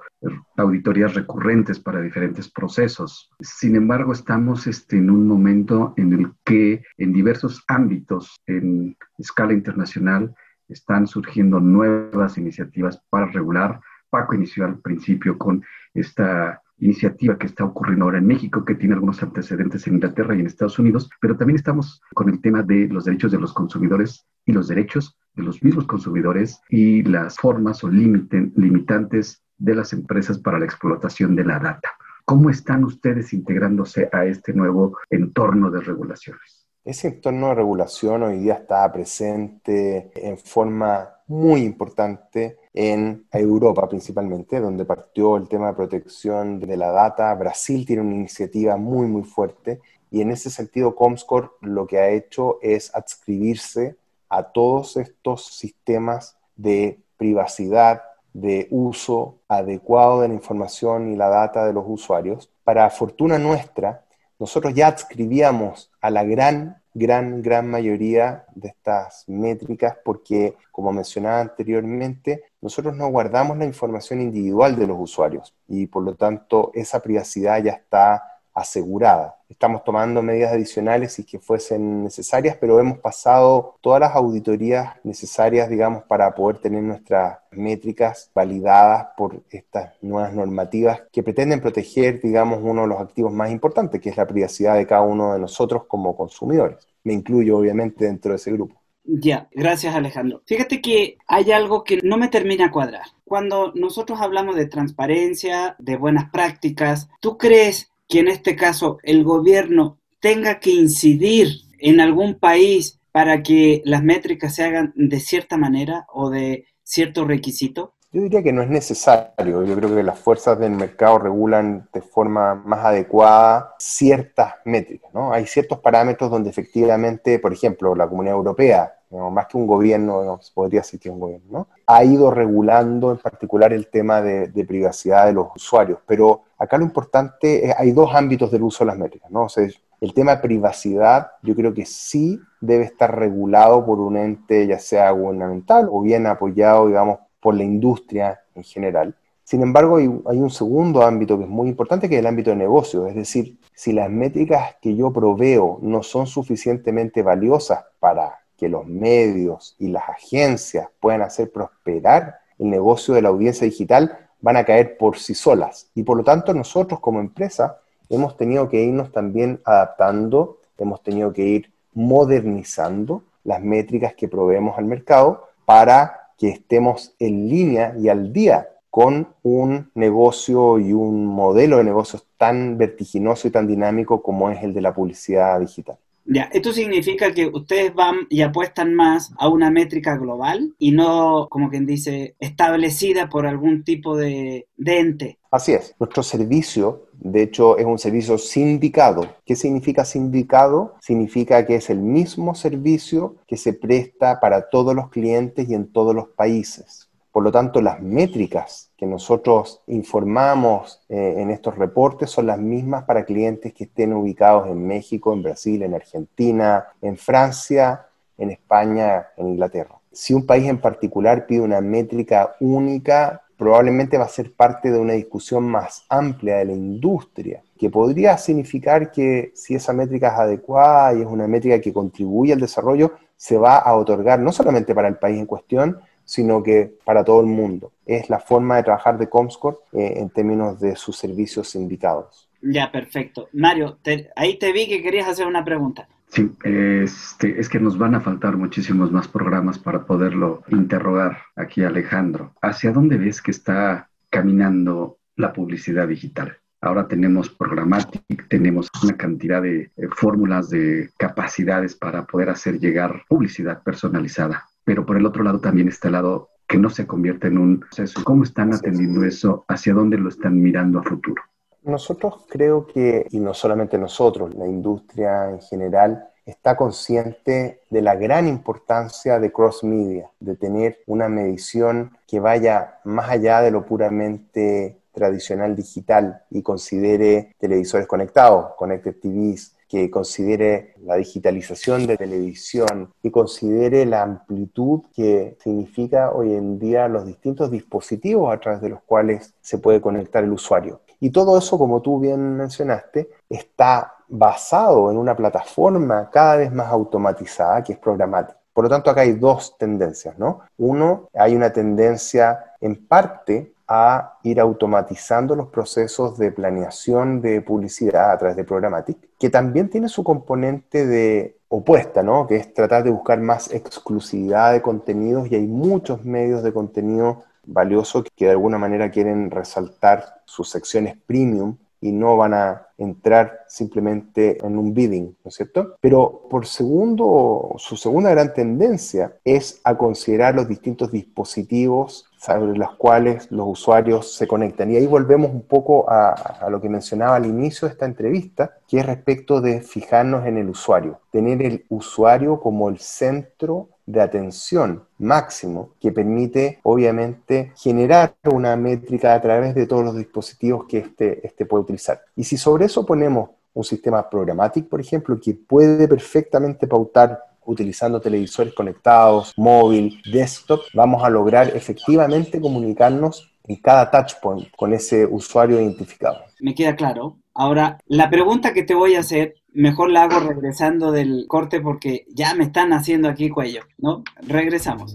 auditorías 0.57 1.15
recurrentes 1.15 1.79
para 1.79 2.01
diferentes 2.01 2.51
procesos. 2.51 3.31
Sin 3.41 3.77
embargo, 3.77 4.13
estamos 4.13 4.67
este, 4.67 4.97
en 4.97 5.11
un 5.11 5.29
momento 5.29 5.95
en 5.97 6.13
el 6.13 6.33
que 6.45 6.83
en 6.97 7.13
diversos 7.13 7.63
ámbitos, 7.69 8.41
en 8.47 8.97
escala 9.19 9.53
internacional, 9.53 10.35
están 10.69 11.07
surgiendo 11.07 11.61
nuevas 11.61 12.37
iniciativas 12.37 13.01
para 13.11 13.27
regular. 13.27 13.81
Paco 14.11 14.35
inició 14.35 14.65
al 14.65 14.81
principio 14.81 15.39
con 15.39 15.63
esta 15.93 16.63
iniciativa 16.79 17.39
que 17.39 17.47
está 17.47 17.65
ocurriendo 17.65 18.05
ahora 18.05 18.19
en 18.19 18.27
México, 18.27 18.65
que 18.65 18.75
tiene 18.75 18.95
algunos 18.95 19.23
antecedentes 19.23 19.87
en 19.87 19.95
Inglaterra 19.95 20.35
y 20.35 20.41
en 20.41 20.47
Estados 20.47 20.79
Unidos, 20.79 21.09
pero 21.21 21.37
también 21.37 21.57
estamos 21.57 22.01
con 22.15 22.29
el 22.29 22.41
tema 22.41 22.63
de 22.63 22.89
los 22.89 23.05
derechos 23.05 23.33
de 23.33 23.39
los 23.39 23.53
consumidores 23.53 24.27
y 24.45 24.53
los 24.53 24.69
derechos 24.69 25.17
de 25.35 25.43
los 25.43 25.63
mismos 25.63 25.87
consumidores 25.87 26.61
y 26.69 27.03
las 27.03 27.37
formas 27.37 27.83
o 27.85 27.89
limitantes 27.89 29.43
de 29.59 29.75
las 29.75 29.93
empresas 29.93 30.39
para 30.39 30.59
la 30.59 30.65
explotación 30.65 31.37
de 31.37 31.45
la 31.45 31.59
data. 31.59 31.91
¿Cómo 32.25 32.51
están 32.51 32.85
ustedes 32.85 33.33
integrándose 33.33 34.09
a 34.13 34.25
este 34.25 34.53
nuevo 34.53 34.99
entorno 35.11 35.71
de 35.71 35.81
regulaciones? 35.81 36.67
Ese 36.85 37.09
entorno 37.09 37.49
de 37.49 37.55
regulación 37.55 38.23
hoy 38.23 38.39
día 38.41 38.55
está 38.55 38.91
presente 38.93 40.11
en 40.15 40.37
forma 40.39 41.14
muy 41.27 41.63
importante 41.63 42.59
en 42.73 43.27
Europa 43.33 43.89
principalmente, 43.89 44.61
donde 44.61 44.85
partió 44.85 45.37
el 45.37 45.49
tema 45.49 45.69
de 45.69 45.75
protección 45.75 46.61
de 46.61 46.77
la 46.77 46.91
data. 46.91 47.35
Brasil 47.35 47.87
tiene 47.87 48.03
una 48.03 48.15
iniciativa 48.15 48.77
muy, 48.77 49.07
muy 49.07 49.23
fuerte 49.23 49.81
y 50.11 50.21
en 50.21 50.31
ese 50.31 50.51
sentido 50.51 50.95
Comscore 50.95 51.51
lo 51.61 51.87
que 51.87 51.99
ha 51.99 52.11
hecho 52.11 52.59
es 52.63 52.95
adscribirse 52.95 53.97
a 54.29 54.45
todos 54.45 54.97
estos 54.97 55.47
sistemas 55.47 56.37
de 56.57 57.01
privacidad, 57.17 58.03
de 58.33 58.67
uso 58.71 59.39
adecuado 59.49 60.21
de 60.21 60.29
la 60.29 60.35
información 60.35 61.13
y 61.13 61.17
la 61.17 61.29
data 61.29 61.67
de 61.67 61.73
los 61.73 61.85
usuarios. 61.87 62.51
Para 62.65 62.91
fortuna 62.91 63.39
nuestra, 63.39 64.04
nosotros 64.45 64.75
ya 64.75 64.89
adscribíamos 64.89 65.91
a 66.03 66.11
la 66.11 66.23
gran 66.23 66.77
gran, 66.95 67.43
gran 67.43 67.69
mayoría 67.69 68.45
de 68.55 68.69
estas 68.69 69.25
métricas 69.27 69.97
porque, 70.05 70.57
como 70.71 70.93
mencionaba 70.93 71.41
anteriormente, 71.41 72.45
nosotros 72.61 72.95
no 72.95 73.09
guardamos 73.09 73.59
la 73.59 73.65
información 73.65 74.21
individual 74.21 74.77
de 74.77 74.87
los 74.87 74.97
usuarios 75.01 75.55
y 75.67 75.87
por 75.87 76.05
lo 76.05 76.15
tanto 76.15 76.71
esa 76.73 77.01
privacidad 77.01 77.63
ya 77.63 77.73
está 77.73 78.23
asegurada. 78.55 79.37
Estamos 79.49 79.85
tomando 79.85 80.23
medidas 80.23 80.53
adicionales 80.53 81.13
si 81.13 81.25
que 81.25 81.39
fuesen 81.39 82.05
necesarias, 82.05 82.57
pero 82.61 82.81
hemos 82.81 82.99
pasado 82.99 83.77
todas 83.81 84.01
las 84.01 84.15
auditorías 84.15 84.95
necesarias, 85.03 85.69
digamos, 85.69 86.05
para 86.05 86.35
poder 86.35 86.59
tener 86.59 86.83
nuestras 86.83 87.39
métricas 87.51 88.31
validadas 88.35 89.09
por 89.17 89.43
estas 89.51 89.93
nuevas 90.03 90.33
normativas 90.33 91.03
que 91.13 91.23
pretenden 91.23 91.61
proteger, 91.61 92.21
digamos, 92.23 92.61
uno 92.63 92.83
de 92.83 92.89
los 92.89 93.01
activos 93.01 93.33
más 93.33 93.51
importantes, 93.51 94.01
que 94.01 94.11
es 94.11 94.17
la 94.17 94.27
privacidad 94.27 94.77
de 94.77 94.87
cada 94.87 95.03
uno 95.03 95.35
de 95.35 95.41
nosotros 95.41 95.85
como 95.87 96.17
consumidores. 96.17 96.79
Me 97.03 97.13
incluyo, 97.13 97.59
obviamente, 97.59 98.07
dentro 98.07 98.31
de 98.31 98.37
ese 98.37 98.53
grupo. 98.53 98.81
Ya, 99.07 99.49
gracias 99.53 99.95
Alejandro. 99.95 100.41
Fíjate 100.47 100.81
que 100.81 101.19
hay 101.27 101.53
algo 101.53 101.85
que 101.85 102.01
no 102.03 102.17
me 102.17 102.29
termina 102.29 102.67
a 102.67 102.71
cuadrar. 102.71 103.05
Cuando 103.25 103.73
nosotros 103.75 104.19
hablamos 104.21 104.57
de 104.57 104.65
transparencia, 104.65 105.77
de 105.79 105.97
buenas 105.97 106.31
prácticas, 106.31 107.11
¿tú 107.21 107.37
crees 107.37 107.93
que 108.09 108.21
en 108.21 108.29
este 108.29 108.57
caso 108.57 108.99
el 109.03 109.25
gobierno 109.25 109.99
tenga 110.21 110.61
que 110.61 110.71
incidir 110.71 111.49
en 111.79 112.01
algún 112.01 112.39
país 112.39 113.01
para 113.13 113.43
que 113.43 113.83
las 113.85 114.03
métricas 114.03 114.55
se 114.55 114.65
hagan 114.65 114.93
de 114.97 115.21
cierta 115.21 115.57
manera 115.57 116.07
o 116.13 116.31
de 116.31 116.67
cierto 116.83 117.25
requisito? 117.25 117.95
Yo 118.11 118.23
diría 118.23 118.43
que 118.43 118.53
no 118.53 118.63
es 118.63 118.69
necesario. 118.69 119.65
Yo 119.65 119.75
creo 119.75 119.95
que 119.95 120.03
las 120.03 120.19
fuerzas 120.19 120.59
del 120.59 120.73
mercado 120.73 121.19
regulan 121.19 121.89
de 121.93 122.01
forma 122.01 122.55
más 122.55 122.85
adecuada 122.85 123.75
ciertas 123.79 124.55
métricas. 124.65 125.13
¿no? 125.13 125.33
Hay 125.33 125.47
ciertos 125.47 125.81
parámetros 125.81 126.31
donde 126.31 126.51
efectivamente, 126.51 127.41
por 127.41 127.53
ejemplo, 127.53 127.95
la 127.95 128.09
Comunidad 128.09 128.37
Europea 128.37 128.95
más 129.31 129.47
que 129.47 129.57
un 129.57 129.67
gobierno, 129.67 130.41
podría 130.55 130.81
decir 130.81 131.01
que 131.01 131.11
un 131.11 131.21
gobierno, 131.21 131.47
¿no? 131.51 131.69
ha 131.87 132.05
ido 132.05 132.31
regulando 132.31 133.11
en 133.11 133.19
particular 133.19 133.73
el 133.73 133.89
tema 133.89 134.23
de, 134.23 134.65
privacidad 134.65 135.27
de 135.27 135.33
los 135.33 135.49
usuarios. 135.55 135.99
Pero 136.07 136.43
acá 136.59 136.79
lo 136.79 136.85
importante 136.85 137.67
es, 137.67 137.75
hay 137.79 137.93
dos 137.93 138.15
ámbitos 138.15 138.51
del 138.51 138.63
uso 138.63 138.85
de 138.85 138.89
las 138.89 138.99
métricas. 138.99 139.31
¿no? 139.31 139.45
O 139.45 139.49
sea, 139.49 139.67
el 140.01 140.15
tema 140.15 140.37
de 140.37 140.43
privacidad 140.43 141.33
yo 141.43 141.55
creo 141.55 141.73
que 141.73 141.87
sí 141.87 142.41
debe 142.61 142.85
estar 142.85 143.19
regulado 143.19 143.85
por 143.85 144.01
un 144.01 144.17
ente 144.17 144.67
ya 144.67 144.79
sea 144.79 145.11
gubernamental 145.11 145.89
o 145.91 146.01
bien 146.03 146.27
apoyado, 146.27 146.89
digamos, 146.89 147.19
por 147.41 147.55
la 147.55 147.65
industria 147.65 148.41
en 148.55 148.65
general. 148.65 149.15
Sin 149.45 149.61
embargo, 149.63 149.99
hay, 149.99 150.07
un 150.07 150.51
segundo 150.51 151.03
ámbito 151.03 151.37
que 151.37 151.45
es 151.45 151.51
muy 151.51 151.69
importante, 151.69 152.09
que 152.09 152.15
es 152.15 152.21
el 152.21 152.27
ámbito 152.27 152.51
de 152.51 152.57
negocio. 152.57 153.07
Es 153.07 153.15
decir, 153.15 153.59
si 153.75 153.93
las 153.93 154.09
métricas 154.09 154.77
que 154.81 154.97
yo 154.97 155.13
proveo 155.13 155.79
no 155.83 156.03
son 156.03 156.27
suficientemente 156.27 157.23
valiosas 157.23 157.85
para 158.01 158.44
que 158.65 158.71
los 158.71 158.87
medios 158.87 159.77
y 159.79 159.89
las 159.89 160.09
agencias 160.09 160.89
puedan 160.99 161.21
hacer 161.21 161.53
prosperar 161.53 162.39
el 162.59 162.71
negocio 162.71 163.13
de 163.13 163.21
la 163.21 163.29
audiencia 163.29 163.67
digital 163.67 164.17
van 164.41 164.57
a 164.57 164.65
caer 164.65 164.97
por 164.97 165.19
sí 165.19 165.35
solas. 165.35 165.91
Y 165.95 166.03
por 166.03 166.17
lo 166.17 166.25
tanto 166.25 166.55
nosotros 166.55 166.99
como 166.99 167.21
empresa 167.21 167.81
hemos 168.09 168.39
tenido 168.39 168.71
que 168.71 168.83
irnos 168.83 169.13
también 169.13 169.61
adaptando, 169.67 170.61
hemos 170.79 171.03
tenido 171.03 171.31
que 171.35 171.43
ir 171.43 171.73
modernizando 171.93 173.23
las 173.45 173.61
métricas 173.61 174.15
que 174.15 174.29
proveemos 174.29 174.79
al 174.79 174.87
mercado 174.87 175.49
para 175.67 176.31
que 176.39 176.49
estemos 176.49 177.15
en 177.19 177.51
línea 177.51 177.95
y 177.99 178.09
al 178.09 178.33
día 178.33 178.71
con 178.89 179.29
un 179.43 179.91
negocio 179.95 180.79
y 180.79 180.95
un 180.95 181.27
modelo 181.27 181.77
de 181.77 181.85
negocios 181.85 182.25
tan 182.39 182.79
vertiginoso 182.79 183.47
y 183.47 183.51
tan 183.51 183.67
dinámico 183.67 184.23
como 184.23 184.49
es 184.49 184.65
el 184.65 184.73
de 184.73 184.81
la 184.81 184.95
publicidad 184.95 185.61
digital. 185.61 185.99
Ya, 186.27 186.45
esto 186.53 186.73
significa 186.73 187.35
que 187.35 187.47
ustedes 187.47 187.95
van 187.95 188.27
y 188.31 188.41
apuestan 188.41 188.95
más 188.95 189.33
a 189.37 189.49
una 189.49 189.71
métrica 189.71 190.17
global 190.17 190.75
y 190.79 190.93
no, 190.93 191.49
como 191.51 191.69
quien 191.69 191.85
dice, 191.85 192.35
establecida 192.41 193.29
por 193.29 193.47
algún 193.47 193.85
tipo 193.85 194.17
de, 194.17 194.67
ente. 194.79 195.39
Así 195.51 195.73
es. 195.73 195.95
Nuestro 196.01 196.23
servicio, 196.23 197.09
de 197.13 197.43
hecho, 197.43 197.77
es 197.77 197.85
un 197.85 197.99
servicio 197.99 198.39
sindicado. 198.39 199.37
¿Qué 199.45 199.55
significa 199.55 200.05
sindicado? 200.05 200.95
Significa 201.01 201.67
que 201.67 201.77
es 201.77 201.91
el 201.91 201.99
mismo 201.99 202.55
servicio 202.55 203.37
que 203.47 203.59
se 203.59 203.75
presta 203.75 204.41
para 204.41 204.69
todos 204.71 204.95
los 204.95 205.11
clientes 205.11 205.69
y 205.69 205.75
en 205.75 205.93
todos 205.93 206.15
los 206.15 206.29
países. 206.29 207.11
Por 207.35 207.43
lo 207.43 207.51
tanto, 207.51 207.83
las 207.83 208.01
métricas 208.01 208.93
que 208.97 209.07
nosotros 209.07 209.83
informamos 209.89 211.03
eh, 211.09 211.35
en 211.39 211.51
estos 211.51 211.77
reportes 211.77 212.31
son 212.31 212.47
las 212.47 212.61
mismas 212.61 213.03
para 213.07 213.25
clientes 213.25 213.75
que 213.75 213.85
estén 213.85 214.13
ubicados 214.13 214.69
en 214.69 214.87
México, 214.87 215.33
en 215.33 215.43
Brasil, 215.43 215.83
en 215.83 215.95
Argentina, 215.95 216.85
en 217.03 217.17
Francia, 217.17 218.07
en 218.39 218.53
España, 218.53 219.31
en 219.37 219.49
Inglaterra. 219.49 219.97
Si 220.13 220.33
un 220.33 220.47
país 220.47 220.69
en 220.69 220.79
particular 220.79 221.45
pide 221.45 221.63
una 221.63 221.81
métrica 221.81 222.55
única, 222.61 223.43
probablemente 223.57 224.17
va 224.17 224.27
a 224.27 224.29
ser 224.29 224.53
parte 224.53 224.93
de 224.93 225.01
una 225.01 225.15
discusión 225.15 225.65
más 225.65 226.05
amplia 226.09 226.59
de 226.59 226.67
la 226.67 226.73
industria, 226.73 227.65
que 227.77 227.91
podría 227.91 228.39
significar 228.39 229.11
que 229.11 229.51
si 229.57 229.75
esa 229.75 229.93
métrica 229.93 230.29
es 230.29 230.39
adecuada 230.39 231.15
y 231.15 231.23
es 231.23 231.27
una 231.27 231.49
métrica 231.49 231.81
que 231.81 231.93
contribuye 231.93 232.53
al 232.53 232.61
desarrollo, 232.61 233.15
se 233.37 233.59
va 233.59 233.79
a 233.79 233.97
otorgar 233.97 234.39
no 234.39 234.53
solamente 234.53 234.95
para 234.95 235.09
el 235.09 235.17
país 235.17 235.41
en 235.41 235.47
cuestión, 235.47 235.99
sino 236.25 236.63
que 236.63 236.95
para 237.05 237.25
todo 237.25 237.41
el 237.41 237.47
mundo. 237.47 237.93
Es 238.07 238.29
la 238.29 238.39
forma 238.39 238.77
de 238.77 238.83
trabajar 238.83 239.19
de 239.19 239.29
Comscore 239.29 239.79
eh, 239.93 240.15
en 240.17 240.31
términos 240.31 240.81
de 240.81 240.97
sus 240.97 241.17
servicios 241.17 241.75
invitados. 241.75 242.49
Ya, 242.61 242.91
perfecto. 242.91 243.49
Mario, 243.53 243.99
ahí 244.37 244.59
te 244.59 244.73
vi 244.73 244.89
que 244.89 245.03
querías 245.03 245.29
hacer 245.29 245.47
una 245.47 245.65
pregunta. 245.65 246.09
Sí, 246.29 246.51
este, 246.65 247.61
es 247.61 247.69
que 247.69 247.79
nos 247.79 247.97
van 247.97 248.15
a 248.15 248.21
faltar 248.21 248.57
muchísimos 248.57 249.13
más 249.13 249.29
programas 249.29 249.79
para 249.79 250.05
poderlo 250.05 250.63
interrogar 250.69 251.39
aquí, 251.55 251.85
Alejandro. 251.85 252.55
¿Hacia 252.61 252.91
dónde 252.91 253.17
ves 253.19 253.41
que 253.41 253.53
está 253.53 254.11
caminando 254.31 255.19
la 255.37 255.53
publicidad 255.53 256.09
digital? 256.09 256.57
Ahora 256.81 257.07
tenemos 257.07 257.51
Programmatic, 257.51 258.49
tenemos 258.49 258.91
una 259.03 259.17
cantidad 259.17 259.63
de 259.63 259.91
fórmulas, 260.17 260.71
de 260.71 261.11
capacidades 261.17 261.95
para 261.95 262.27
poder 262.27 262.51
hacer 262.51 262.79
llegar 262.79 263.23
publicidad 263.29 263.83
personalizada 263.83 264.65
pero 264.85 265.05
por 265.05 265.17
el 265.17 265.27
otro 265.27 265.43
lado 265.43 265.61
también 265.61 265.89
está 265.89 266.09
el 266.09 266.13
lado 266.13 266.51
que 266.67 266.79
no 266.79 266.91
se 266.91 267.07
convierte 267.07 267.49
en 267.49 267.59
un 267.59 267.81
proceso. 267.81 268.23
¿Cómo 268.25 268.45
están 268.45 268.73
atendiendo 268.73 269.25
eso? 269.25 269.65
¿Hacia 269.69 269.95
dónde 269.95 270.19
lo 270.19 270.29
están 270.29 270.61
mirando 270.61 270.99
a 270.99 271.03
futuro? 271.03 271.43
Nosotros 271.83 272.47
creo 272.49 272.87
que, 272.87 273.27
y 273.31 273.41
no 273.41 273.53
solamente 273.53 273.99
nosotros, 273.99 274.55
la 274.55 274.67
industria 274.67 275.51
en 275.51 275.61
general, 275.61 276.29
está 276.47 276.77
consciente 276.77 277.83
de 277.91 278.03
la 278.03 278.15
gran 278.17 278.49
importancia 278.49 279.39
de 279.39 279.53
cross 279.53 279.85
media, 279.85 280.31
de 280.41 280.57
tener 280.57 280.99
una 281.07 281.29
medición 281.29 282.17
que 282.27 282.41
vaya 282.41 283.01
más 283.05 283.31
allá 283.31 283.61
de 283.61 283.71
lo 283.71 283.85
puramente 283.85 284.99
tradicional 285.13 285.77
digital 285.77 286.43
y 286.51 286.63
considere 286.63 287.55
televisores 287.59 288.07
conectados, 288.07 288.75
connected 288.77 289.15
TVs, 289.21 289.77
que 289.95 290.11
considere 290.11 290.93
la 291.05 291.15
digitalización 291.15 292.09
de 292.09 292.17
televisión, 292.17 293.13
que 293.23 293.31
considere 293.31 294.05
la 294.05 294.23
amplitud 294.23 295.03
que 295.15 295.57
significa 295.63 296.33
hoy 296.33 296.53
en 296.53 296.81
día 296.81 297.07
los 297.07 297.25
distintos 297.25 297.71
dispositivos 297.71 298.53
a 298.53 298.59
través 298.59 298.81
de 298.81 298.89
los 298.89 299.01
cuales 299.03 299.55
se 299.61 299.79
puede 299.79 300.01
conectar 300.01 300.43
el 300.43 300.51
usuario. 300.51 301.03
Y 301.21 301.31
todo 301.31 301.57
eso, 301.57 301.79
como 301.79 302.03
tú 302.03 302.19
bien 302.19 302.57
mencionaste, 302.57 303.31
está 303.49 304.15
basado 304.27 305.13
en 305.13 305.17
una 305.17 305.37
plataforma 305.37 306.29
cada 306.29 306.57
vez 306.57 306.73
más 306.73 306.89
automatizada 306.89 307.85
que 307.85 307.93
es 307.93 307.99
programática. 308.01 308.59
Por 308.73 308.83
lo 308.83 308.91
tanto, 308.91 309.11
acá 309.11 309.21
hay 309.21 309.35
dos 309.35 309.79
tendencias, 309.79 310.37
¿no? 310.41 310.63
Uno, 310.77 311.29
hay 311.35 311.55
una 311.55 311.73
tendencia 311.73 312.73
en 312.81 313.07
parte 313.07 313.74
a 313.87 314.39
ir 314.43 314.61
automatizando 314.61 315.55
los 315.55 315.69
procesos 315.69 316.39
de 316.39 316.53
planeación 316.53 317.41
de 317.41 317.61
publicidad 317.61 318.33
a 318.33 318.39
través 318.39 318.57
de 318.57 318.65
Programmatic, 318.65 319.19
que 319.39 319.51
también 319.51 319.91
tiene 319.91 320.09
su 320.09 320.25
componente 320.25 321.07
de 321.07 321.59
opuesta, 321.69 322.23
¿no? 322.23 322.47
que 322.47 322.57
es 322.57 322.73
tratar 322.73 323.05
de 323.05 323.11
buscar 323.11 323.41
más 323.41 323.73
exclusividad 323.73 324.73
de 324.73 324.83
contenidos 324.83 325.51
y 325.51 325.57
hay 325.57 325.67
muchos 325.67 326.25
medios 326.25 326.63
de 326.63 326.73
contenido 326.73 327.43
valioso 327.67 328.25
que 328.37 328.45
de 328.47 328.53
alguna 328.53 328.79
manera 328.79 329.11
quieren 329.11 329.51
resaltar 329.51 330.43
sus 330.45 330.71
secciones 330.71 331.17
premium 331.27 331.77
y 332.01 332.13
no 332.13 332.37
van 332.37 332.53
a 332.53 332.89
entrar 332.99 333.65
simplemente 333.67 334.59
en 334.65 334.77
un 334.77 334.93
bidding, 334.93 335.37
¿no 335.43 335.49
es 335.49 335.55
cierto? 335.55 335.97
Pero 336.03 336.43
por 336.51 336.67
segundo, 336.67 337.75
su 337.79 337.97
segunda 337.97 338.29
gran 338.31 338.53
tendencia 338.53 339.39
es 339.43 339.81
a 339.85 339.97
considerar 339.97 340.55
los 340.55 340.69
distintos 340.69 341.11
dispositivos 341.11 342.27
sobre 342.45 342.77
los 342.77 342.95
cuales 342.97 343.51
los 343.51 343.67
usuarios 343.69 344.35
se 344.35 344.47
conectan. 344.47 344.91
Y 344.91 344.97
ahí 344.97 345.07
volvemos 345.07 345.51
un 345.51 345.63
poco 345.63 346.05
a, 346.09 346.69
lo 346.69 346.81
que 346.81 346.89
mencionaba 346.89 347.37
al 347.37 347.47
inicio 347.47 347.89
de 347.89 347.93
esta 347.93 348.07
entrevista, 348.07 348.77
que 348.87 348.99
es 348.99 349.07
respecto 349.07 349.61
de 349.61 349.81
fijarnos 349.81 350.47
en 350.47 350.59
el 350.59 350.69
usuario, 350.69 351.21
tener 351.31 351.63
el 351.63 351.85
usuario 351.89 352.61
como 352.61 352.89
el 352.89 352.99
centro 352.99 353.89
de 354.07 354.21
atención 354.21 355.05
máximo 355.19 355.93
que 355.99 356.13
permite 356.13 356.79
obviamente 356.83 357.73
generar 357.77 358.35
una 358.53 358.77
métrica 358.77 359.33
a 359.33 359.41
través 359.41 359.75
de 359.75 359.87
todos 359.87 360.05
los 360.05 360.17
dispositivos 360.17 360.85
que 360.87 360.99
este, 360.99 361.47
este 361.47 361.65
puede 361.65 361.85
utilizar. 361.85 362.21
Y 362.37 362.45
si 362.45 362.59
sobre 362.59 362.85
eso 362.85 363.07
ponemos 363.07 363.51
un 363.73 363.85
sistema 363.85 364.29
programático, 364.29 364.89
por 364.89 365.01
ejemplo, 365.01 365.41
que 365.41 365.55
puede 365.55 366.07
perfectamente 366.07 366.87
pautar 366.87 367.41
utilizando 367.67 368.21
televisores 368.21 368.75
conectados, 368.75 369.53
móvil, 369.57 370.21
desktop, 370.31 370.83
vamos 370.95 371.25
a 371.25 371.31
lograr 371.31 371.77
efectivamente 371.77 372.61
comunicarnos 372.61 373.51
en 373.67 373.77
cada 373.77 374.11
touchpoint 374.11 374.69
con 374.77 374.93
ese 374.93 375.27
usuario 375.27 375.81
identificado. 375.81 376.45
Me 376.61 376.75
queda 376.75 376.97
claro. 376.97 377.39
Ahora, 377.55 377.99
la 378.07 378.29
pregunta 378.31 378.73
que 378.73 378.83
te 378.83 378.95
voy 378.95 379.15
a 379.15 379.21
hacer 379.21 379.55
mejor 379.73 380.11
la 380.11 380.25
hago 380.25 380.41
regresando 380.41 381.13
del 381.13 381.47
corte 381.49 381.81
porque 381.81 382.27
ya 382.29 382.55
me 382.55 382.65
están 382.65 382.93
haciendo 382.93 383.29
aquí 383.29 383.49
cuello, 383.49 383.83
¿no? 383.99 384.23
Regresamos. 384.47 385.15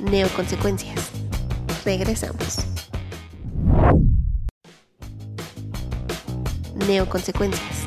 Neoconsecuencias. 0.00 1.10
Regresamos. 1.84 2.58
Neoconsecuencias. 6.86 7.84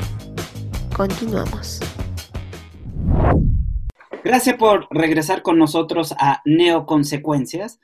Continuamos. 0.95 1.79
Gracias 4.23 4.55
por 4.57 4.87
regresar 4.91 5.41
con 5.41 5.57
nosotros 5.57 6.13
a 6.19 6.41
Neoconsecuencias 6.45 7.79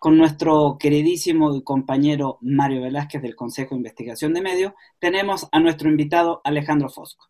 con 0.00 0.16
nuestro 0.16 0.78
queridísimo 0.80 1.62
compañero 1.62 2.38
Mario 2.40 2.80
Velázquez 2.80 3.20
del 3.20 3.36
Consejo 3.36 3.74
de 3.74 3.80
Investigación 3.80 4.32
de 4.32 4.40
Medios, 4.40 4.72
tenemos 4.98 5.46
a 5.52 5.60
nuestro 5.60 5.90
invitado 5.90 6.40
Alejandro 6.42 6.88
Fosco. 6.88 7.26